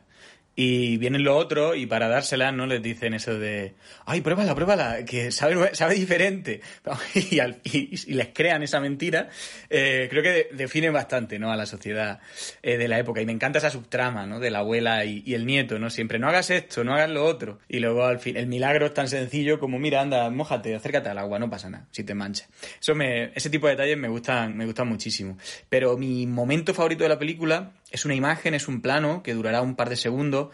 Y 0.55 0.97
vienen 0.97 1.23
los 1.23 1.35
otros 1.35 1.75
y 1.77 1.87
para 1.87 2.07
dárselas 2.07 2.53
no 2.53 2.67
les 2.67 2.81
dicen 2.81 3.15
eso 3.15 3.39
de, 3.39 3.73
ay, 4.05 4.21
pruébala, 4.21 4.53
pruébala, 4.53 5.03
que 5.03 5.31
sabe, 5.31 5.73
sabe 5.73 5.95
diferente. 5.95 6.61
Y, 7.15 7.39
al, 7.39 7.59
y, 7.63 8.13
les 8.13 8.29
crean 8.33 8.63
esa 8.63 8.79
mentira. 8.79 9.29
Eh, 9.69 10.07
creo 10.09 10.21
que 10.21 10.29
de, 10.29 10.49
define 10.53 10.89
bastante 10.89 11.39
¿no? 11.39 11.51
a 11.51 11.55
la 11.55 11.65
sociedad 11.65 12.19
eh, 12.61 12.77
de 12.77 12.87
la 12.87 12.99
época. 12.99 13.21
Y 13.21 13.25
me 13.25 13.31
encanta 13.31 13.59
esa 13.59 13.69
subtrama 13.69 14.25
¿no? 14.25 14.39
de 14.39 14.51
la 14.51 14.59
abuela 14.59 15.05
y, 15.05 15.33
el 15.33 15.45
nieto, 15.45 15.79
¿no? 15.79 15.89
Siempre, 15.89 16.19
no 16.19 16.27
hagas 16.27 16.49
esto, 16.49 16.83
no 16.83 16.93
hagas 16.93 17.09
lo 17.09 17.25
otro. 17.25 17.59
Y 17.67 17.79
luego 17.79 18.05
al 18.05 18.19
fin, 18.19 18.37
el 18.37 18.47
milagro 18.47 18.85
es 18.85 18.93
tan 18.93 19.07
sencillo 19.07 19.59
como, 19.59 19.79
mira, 19.79 20.01
anda, 20.01 20.29
mójate, 20.29 20.75
acércate 20.75 21.09
al 21.09 21.17
agua, 21.17 21.39
no 21.39 21.49
pasa 21.49 21.69
nada, 21.69 21.87
si 21.91 22.03
te 22.03 22.13
manchas. 22.13 22.49
Eso 22.79 22.93
me, 22.93 23.31
ese 23.33 23.49
tipo 23.49 23.67
de 23.67 23.73
detalles 23.73 23.97
me 23.97 24.07
gustan, 24.07 24.55
me 24.55 24.65
gustan 24.65 24.87
muchísimo. 24.87 25.37
Pero 25.69 25.97
mi 25.97 26.27
momento 26.27 26.73
favorito 26.73 27.03
de 27.03 27.09
la 27.09 27.19
película 27.19 27.71
es 27.93 28.03
una 28.03 28.15
imagen, 28.15 28.53
es 28.53 28.67
un 28.67 28.81
plano 28.81 29.23
que 29.23 29.33
durará 29.33 29.61
un 29.61 29.77
par 29.77 29.89
de 29.89 29.95
segundos 29.95 30.49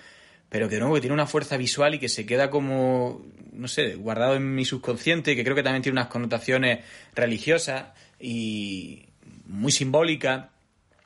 pero 0.49 0.67
que 0.67 0.75
de 0.75 0.81
nuevo 0.81 0.99
tiene 0.99 1.13
una 1.13 1.27
fuerza 1.27 1.57
visual 1.57 1.95
y 1.95 1.99
que 1.99 2.09
se 2.09 2.25
queda 2.25 2.49
como, 2.49 3.23
no 3.53 3.67
sé, 3.67 3.95
guardado 3.95 4.35
en 4.35 4.55
mi 4.55 4.65
subconsciente, 4.65 5.35
que 5.35 5.43
creo 5.43 5.55
que 5.55 5.63
también 5.63 5.83
tiene 5.83 5.99
unas 5.99 6.07
connotaciones 6.07 6.83
religiosas 7.13 7.85
y 8.19 9.05
muy 9.45 9.71
simbólicas, 9.71 10.47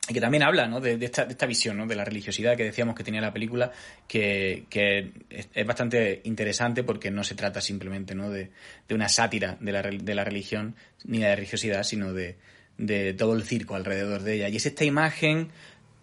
y 0.08 0.14
que 0.14 0.22
también 0.22 0.44
habla 0.44 0.68
¿no? 0.68 0.82
de, 0.82 0.98
de, 0.98 1.06
esta, 1.06 1.26
de 1.26 1.32
esta 1.32 1.46
visión 1.46 1.78
¿no? 1.78 1.88
de 1.88 1.96
la 1.96 2.04
religiosidad 2.04 2.58
que 2.58 2.66
decíamos 2.66 2.96
que 2.96 3.06
tenía 3.06 3.22
la 3.22 3.32
película, 3.32 3.72
que, 4.08 4.66
que 4.70 5.12
es, 5.30 5.50
es, 5.54 5.66
bastante 5.66 6.22
interesante 6.26 6.84
porque 6.84 7.10
no 7.10 7.24
se 7.24 7.36
trata 7.36 7.62
simplemente 7.62 8.14
¿no? 8.14 8.30
de, 8.30 8.52
de 8.88 8.96
una 8.96 9.08
sátira 9.08 9.58
de 9.62 9.72
la, 9.72 9.82
de 9.82 10.16
la 10.16 10.26
religión 10.26 10.76
ni 11.06 11.20
de 11.20 11.28
la 11.28 11.36
religiosidad, 11.36 11.84
sino 11.84 12.12
de, 12.12 12.36
de 12.78 13.14
todo 13.14 13.34
el 13.34 13.44
circo 13.44 13.76
alrededor 13.76 14.24
de 14.24 14.36
ella. 14.36 14.50
Y 14.50 14.58
es 14.58 14.66
esta 14.66 14.84
imagen 14.84 15.50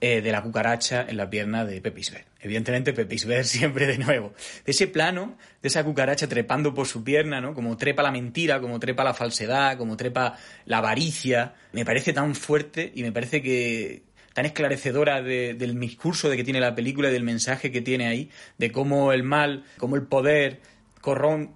eh, 0.01 0.21
de 0.23 0.33
la 0.33 0.43
cucaracha 0.43 1.05
en 1.09 1.17
la 1.17 1.29
pierna 1.29 1.65
de 1.65 1.81
Pepisver. 1.81 2.25
Evidentemente, 2.41 2.93
Pepisver 2.93 3.45
siempre 3.47 3.87
de 3.87 3.99
nuevo. 3.99 4.33
De 4.65 4.73
ese 4.73 4.87
plano, 4.87 5.37
de 5.63 5.69
esa 5.69 5.85
cucaracha 5.85 6.27
trepando 6.29 6.73
por 6.73 6.87
su 6.87 7.05
pierna, 7.05 7.41
¿no? 7.41 7.55
Como 7.55 7.77
trepa 7.77 8.03
la 8.03 8.11
mentira, 8.11 8.61
como 8.61 8.81
trepa 8.81 9.05
la 9.05 9.15
falsedad, 9.15 9.77
como 9.77 9.97
trepa 9.97 10.37
la 10.65 10.79
avaricia, 10.79 11.55
me 11.73 11.85
parece 11.85 12.13
tan 12.13 12.35
fuerte 12.35 12.93
y 12.95 13.03
me 13.03 13.13
parece 13.13 13.43
que 13.43 14.03
tan 14.33 14.47
esclarecedora 14.47 15.23
de- 15.23 15.55
del 15.55 15.79
discurso 15.79 16.31
de 16.31 16.37
que 16.37 16.45
tiene 16.45 16.61
la 16.61 16.75
película 16.77 17.09
y 17.11 17.13
del 17.13 17.25
mensaje 17.25 17.73
que 17.73 17.81
tiene 17.81 18.07
ahí, 18.07 18.31
de 18.59 18.71
cómo 18.71 19.13
el 19.13 19.25
mal, 19.25 19.65
cómo 19.77 19.97
el 19.97 20.03
poder 20.03 20.61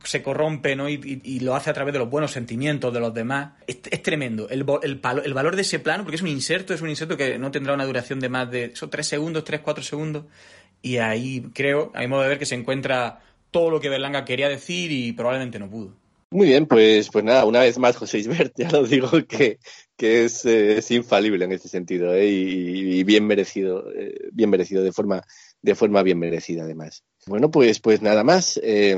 se 0.04 0.22
corrompe 0.22 0.74
¿no? 0.74 0.88
y, 0.88 1.40
lo 1.40 1.54
hace 1.54 1.70
a 1.70 1.74
través 1.74 1.92
de 1.92 1.98
los 1.98 2.08
buenos 2.08 2.32
sentimientos 2.32 2.92
de 2.92 3.00
los 3.00 3.12
demás. 3.12 3.52
Es, 3.66 4.02
tremendo. 4.02 4.48
El, 4.48 4.64
el, 4.82 5.34
valor 5.34 5.56
de 5.56 5.62
ese 5.62 5.78
plano, 5.78 6.04
porque 6.04 6.16
es 6.16 6.22
un 6.22 6.28
inserto, 6.28 6.72
es 6.72 6.80
un 6.80 6.88
inserto 6.88 7.16
que 7.16 7.38
no 7.38 7.50
tendrá 7.50 7.74
una 7.74 7.84
duración 7.84 8.20
de 8.20 8.28
más 8.28 8.50
de 8.50 8.64
esos 8.66 8.88
tres 8.90 9.06
segundos, 9.06 9.44
tres, 9.44 9.60
cuatro 9.60 9.84
segundos. 9.84 10.24
Y 10.80 10.96
ahí 10.98 11.42
creo, 11.54 11.92
a 11.94 12.00
mi 12.00 12.08
modo 12.08 12.22
de 12.22 12.28
ver, 12.28 12.38
que 12.38 12.46
se 12.46 12.54
encuentra 12.54 13.20
todo 13.50 13.70
lo 13.70 13.80
que 13.80 13.88
Berlanga 13.88 14.24
quería 14.24 14.48
decir 14.48 14.90
y 14.90 15.12
probablemente 15.12 15.58
no 15.58 15.68
pudo. 15.70 15.94
Muy 16.30 16.48
bien, 16.48 16.66
pues, 16.66 17.10
pues 17.10 17.24
nada, 17.24 17.44
una 17.44 17.60
vez 17.60 17.78
más, 17.78 17.96
José 17.96 18.18
Isbert, 18.18 18.54
ya 18.56 18.70
lo 18.70 18.84
digo 18.84 19.08
que, 19.28 19.58
que 19.96 20.24
es, 20.24 20.44
eh, 20.46 20.82
infalible 20.90 21.44
en 21.44 21.52
este 21.52 21.68
sentido 21.68 22.12
¿eh? 22.12 22.28
y, 22.28 22.98
y 22.98 23.04
bien 23.04 23.26
merecido, 23.26 23.92
eh, 23.94 24.30
bien 24.32 24.50
merecido, 24.50 24.82
de 24.82 24.90
forma, 24.90 25.22
de 25.62 25.74
forma 25.74 26.02
bien 26.02 26.18
merecida 26.18 26.64
además. 26.64 27.04
Bueno, 27.26 27.50
pues, 27.50 27.80
pues 27.80 28.02
nada 28.02 28.24
más. 28.24 28.60
eh, 28.62 28.96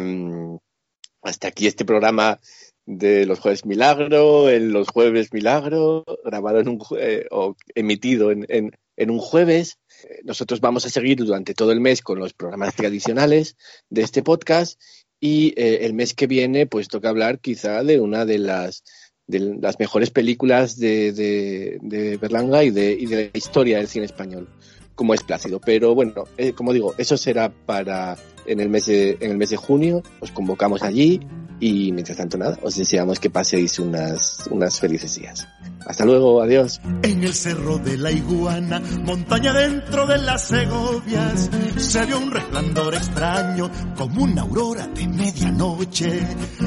hasta 1.27 1.49
aquí 1.49 1.67
este 1.67 1.85
programa 1.85 2.39
de 2.87 3.27
los 3.27 3.41
jueves 3.41 3.67
milagro, 3.67 4.49
en 4.49 4.73
los 4.73 4.89
jueves 4.89 5.33
milagro, 5.33 6.05
grabado 6.25 6.61
en 6.61 6.69
un 6.69 6.79
eh, 6.99 7.27
o 7.33 7.57
emitido 7.75 8.31
en, 8.31 8.47
en, 8.49 8.71
en 8.97 9.11
un 9.11 9.19
jueves. 9.19 9.79
Eh, 10.05 10.21
Nosotros 10.25 10.61
vamos 10.61 10.87
a 10.87 10.91
seguir 10.91 11.19
durante 11.19 11.53
todo 11.55 11.73
el 11.73 11.81
mes 11.81 12.01
con 12.01 12.21
los 12.21 12.33
programas 12.33 12.77
tradicionales 12.77 13.57
de 13.91 14.03
este 14.03 14.23
podcast 14.23 14.81
y 15.19 15.49
eh, 15.57 15.85
el 15.85 15.95
mes 15.95 16.15
que 16.15 16.29
viene 16.29 16.67
pues 16.67 16.87
toca 16.87 17.09
hablar 17.09 17.41
quizá 17.41 17.83
de 17.83 18.01
una 18.01 18.25
de 18.25 18.39
las 18.39 18.85
de 19.27 19.41
las 19.61 19.81
mejores 19.81 20.11
películas 20.11 20.79
de, 20.79 21.11
de, 21.11 21.79
de 21.83 22.17
Berlanga 22.19 22.63
y 22.63 22.71
de, 22.71 22.93
y 22.93 23.07
de 23.07 23.31
la 23.33 23.37
historia 23.37 23.79
del 23.79 23.89
cine 23.89 24.05
español 24.05 24.49
como 24.97 25.15
es 25.15 25.23
Plácido. 25.23 25.61
Pero 25.65 25.95
bueno 25.95 26.25
eh, 26.37 26.53
como 26.53 26.73
digo 26.73 26.95
eso 26.99 27.17
será 27.17 27.51
para 27.51 28.17
en 28.47 28.59
el 28.59 28.69
mes 28.69 28.87
de, 28.87 29.17
en 29.21 29.31
el 29.31 29.37
mes 29.37 29.51
de 29.51 29.57
junio 29.57 30.03
os 30.21 30.33
convocamos 30.33 30.83
allí 30.83 31.21
y 31.61 31.93
mientras 31.93 32.19
tanto 32.19 32.37
nada 32.39 32.59
os 32.63 32.77
deseamos 32.77 33.19
que 33.19 33.31
paséis 33.31 33.79
unas 33.79 34.47
unas 34.51 34.79
felices 34.79 35.15
días 35.17 35.47
hasta 35.87 36.05
luego 36.05 36.43
adiós 36.43 36.81
En 37.03 37.23
el 37.23 37.35
cerro 37.35 37.79
de 37.79 37.97
la 37.97 38.11
iguana, 38.11 38.81
montaña 39.05 39.53
dentro 39.53 40.07
de 40.07 40.19
las 40.19 40.49
Segovias, 40.49 41.49
se 41.77 42.05
vio 42.07 42.19
un 42.19 42.31
resplandor 42.33 42.95
extraño 42.95 43.71
como 43.97 44.25
una 44.25 44.43
aurora 44.43 44.87
de 44.89 45.07
medianoche. 45.07 46.21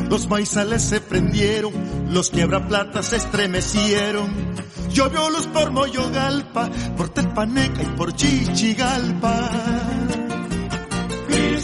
Los 0.10 0.30
maizales 0.30 0.82
se 0.82 1.02
prendieron, 1.02 1.74
los 2.14 2.30
quiebraplatas 2.30 3.08
se 3.08 3.18
estremecieron. 3.18 4.30
Llovió 4.92 5.30
luz 5.30 5.48
por 5.48 5.72
Moyogalpa, 5.72 6.70
por 6.96 7.10
Tepaneca 7.10 7.84
y 7.84 7.98
por 7.98 8.16
Chichigalpa. 8.16 9.99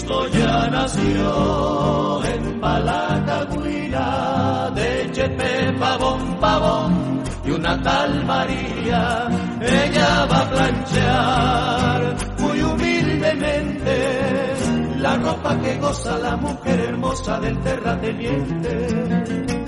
Cristo 0.06 0.28
ya 0.28 0.70
nació 0.70 2.24
en 2.26 2.62
Palacagüina, 2.62 4.70
de 4.76 5.10
Chepe 5.12 5.74
pavón 5.80 6.39
pavón 6.39 7.24
y 7.43 7.49
una 7.49 7.82
tal 7.82 8.24
María, 8.26 9.28
ella 9.62 10.26
va 10.26 10.41
a 10.41 10.49
planchar 10.49 12.16
muy 12.38 12.62
humildemente 12.62 14.53
la 14.97 15.18
ropa 15.18 15.60
que 15.60 15.76
goza 15.78 16.20
la 16.20 16.38
mujer 16.38 16.80
hermosa 16.82 17.39
del 17.39 17.60
terrateniente. 17.62 19.64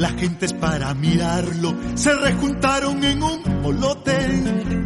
Las 0.00 0.14
gentes 0.14 0.54
para 0.54 0.94
mirarlo 0.94 1.74
se 1.94 2.14
rejuntaron 2.14 3.04
en 3.04 3.22
un 3.22 3.60
molote. 3.60 4.16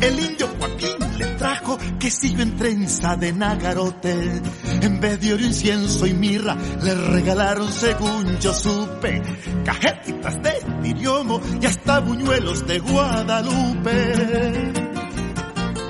El 0.00 0.18
indio 0.18 0.48
Joaquín 0.58 0.96
le 1.18 1.26
trajo 1.36 1.78
quesillo 2.00 2.42
en 2.42 2.56
trenza 2.56 3.14
de 3.14 3.32
nagarote. 3.32 4.42
En 4.82 4.98
vez 4.98 5.20
de 5.20 5.34
oro, 5.34 5.44
incienso 5.44 6.04
y 6.08 6.14
mirra, 6.14 6.56
le 6.82 6.94
regalaron, 6.96 7.72
según 7.72 8.40
yo 8.40 8.52
supe, 8.52 9.22
cajetitas 9.64 10.42
de 10.42 10.88
idiomo 10.88 11.40
y 11.62 11.66
hasta 11.66 12.00
buñuelos 12.00 12.66
de 12.66 12.80
Guadalupe. 12.80 14.72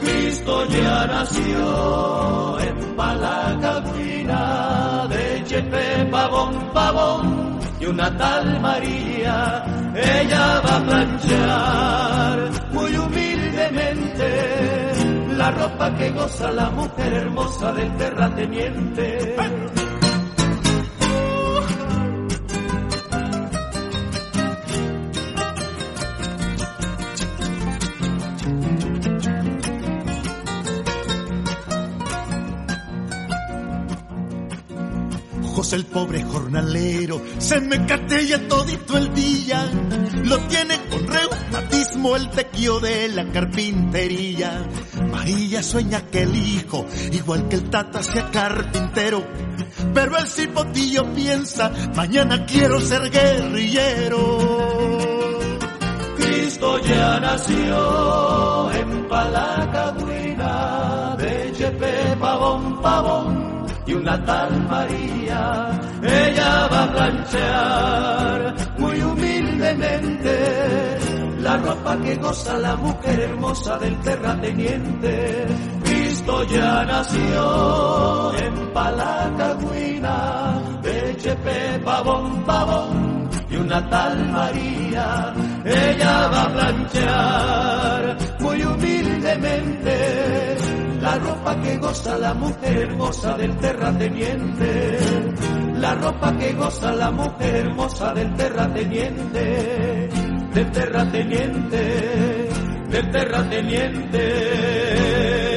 Cristo 0.03 0.67
ya 0.69 1.07
nació 1.07 2.61
en 2.61 2.84
y 7.85 7.87
una 7.87 8.17
tal 8.17 8.61
María, 8.61 9.65
ella 9.95 10.61
va 10.61 10.77
a 10.77 10.85
planchar 10.85 12.51
muy 12.73 12.97
humildemente 12.97 14.29
la 15.37 15.51
ropa 15.51 15.95
que 15.95 16.11
goza 16.11 16.51
la 16.53 16.71
mujer 16.71 17.13
hermosa 17.13 17.73
del 17.73 17.97
terrateniente. 17.97 19.37
El 35.73 35.87
pobre 35.87 36.23
jornalero 36.23 37.23
se 37.39 37.59
me 37.59 37.87
catella 37.87 38.47
todito 38.47 38.99
el 38.99 39.15
día. 39.15 39.65
Lo 40.25 40.39
tiene 40.41 40.79
con 40.91 41.07
reumatismo 41.07 42.17
el 42.17 42.29
tequio 42.31 42.81
de 42.81 43.09
la 43.09 43.33
carpintería. 43.33 44.69
María 45.11 45.63
sueña 45.63 46.03
que 46.03 46.25
el 46.25 46.37
hijo, 46.37 46.85
igual 47.13 47.49
que 47.49 47.57
el 47.57 47.71
tata, 47.71 48.03
sea 48.03 48.31
carpintero. 48.31 49.27
Pero 49.95 50.19
el 50.19 50.27
cipotillo 50.27 51.11
piensa, 51.15 51.73
mañana 51.97 52.45
quiero 52.45 52.79
ser 52.81 53.11
guerrillero. 53.11 54.39
Cristo 56.19 56.79
ya 56.85 57.21
nació 57.21 58.71
en 58.71 59.09
Palacagüina, 59.09 60.47
de 61.17 61.53
Chepe 61.57 62.17
pavón 62.21 62.83
pavón 62.83 63.44
y 63.87 63.93
una 63.93 64.25
tal 64.25 64.67
María, 64.69 65.81
ella 66.03 66.69
va 66.69 66.85
a 66.85 66.93
planchar 66.93 68.55
muy 68.79 69.03
humildemente 69.03 70.99
la 71.41 71.57
ropa 71.59 71.97
que 71.99 72.15
goza 72.17 72.57
la 72.59 72.77
mujer 72.77 73.21
hermosa 73.21 73.79
del 73.79 74.01
terrateniente. 74.01 75.47
Cristo 75.85 76.45
ya 76.45 76.85
nació 76.85 78.33
en 78.39 78.73
Palacagüina, 78.73 80.63
de 80.83 81.17
Chepe 81.19 81.79
pavón 81.85 82.43
pavón 82.45 83.29
y 83.51 83.57
una 83.57 83.89
tal 83.91 84.31
María, 84.31 85.35
ella 85.65 86.29
va 86.29 86.43
a 86.45 86.53
planchar 86.53 88.17
muy 88.41 88.63
humildemente 88.63 90.55
la 91.05 91.19
ropa 91.19 91.61
que 91.61 91.77
goza 91.77 92.19
la 92.19 92.33
mujer 92.33 92.79
hermosa 92.79 93.37
del 93.37 93.55
terrateniente, 93.59 94.99
la 95.75 95.95
ropa 95.97 96.35
que 96.39 96.55
goza 96.55 96.95
la 96.95 97.11
mujer 97.11 97.57
hermosa 97.57 98.15
del 98.15 98.35
terrateniente, 98.35 100.09
del 100.55 100.73
terrateniente, 100.73 102.49
del 102.89 103.11
terrateniente. 103.11 105.54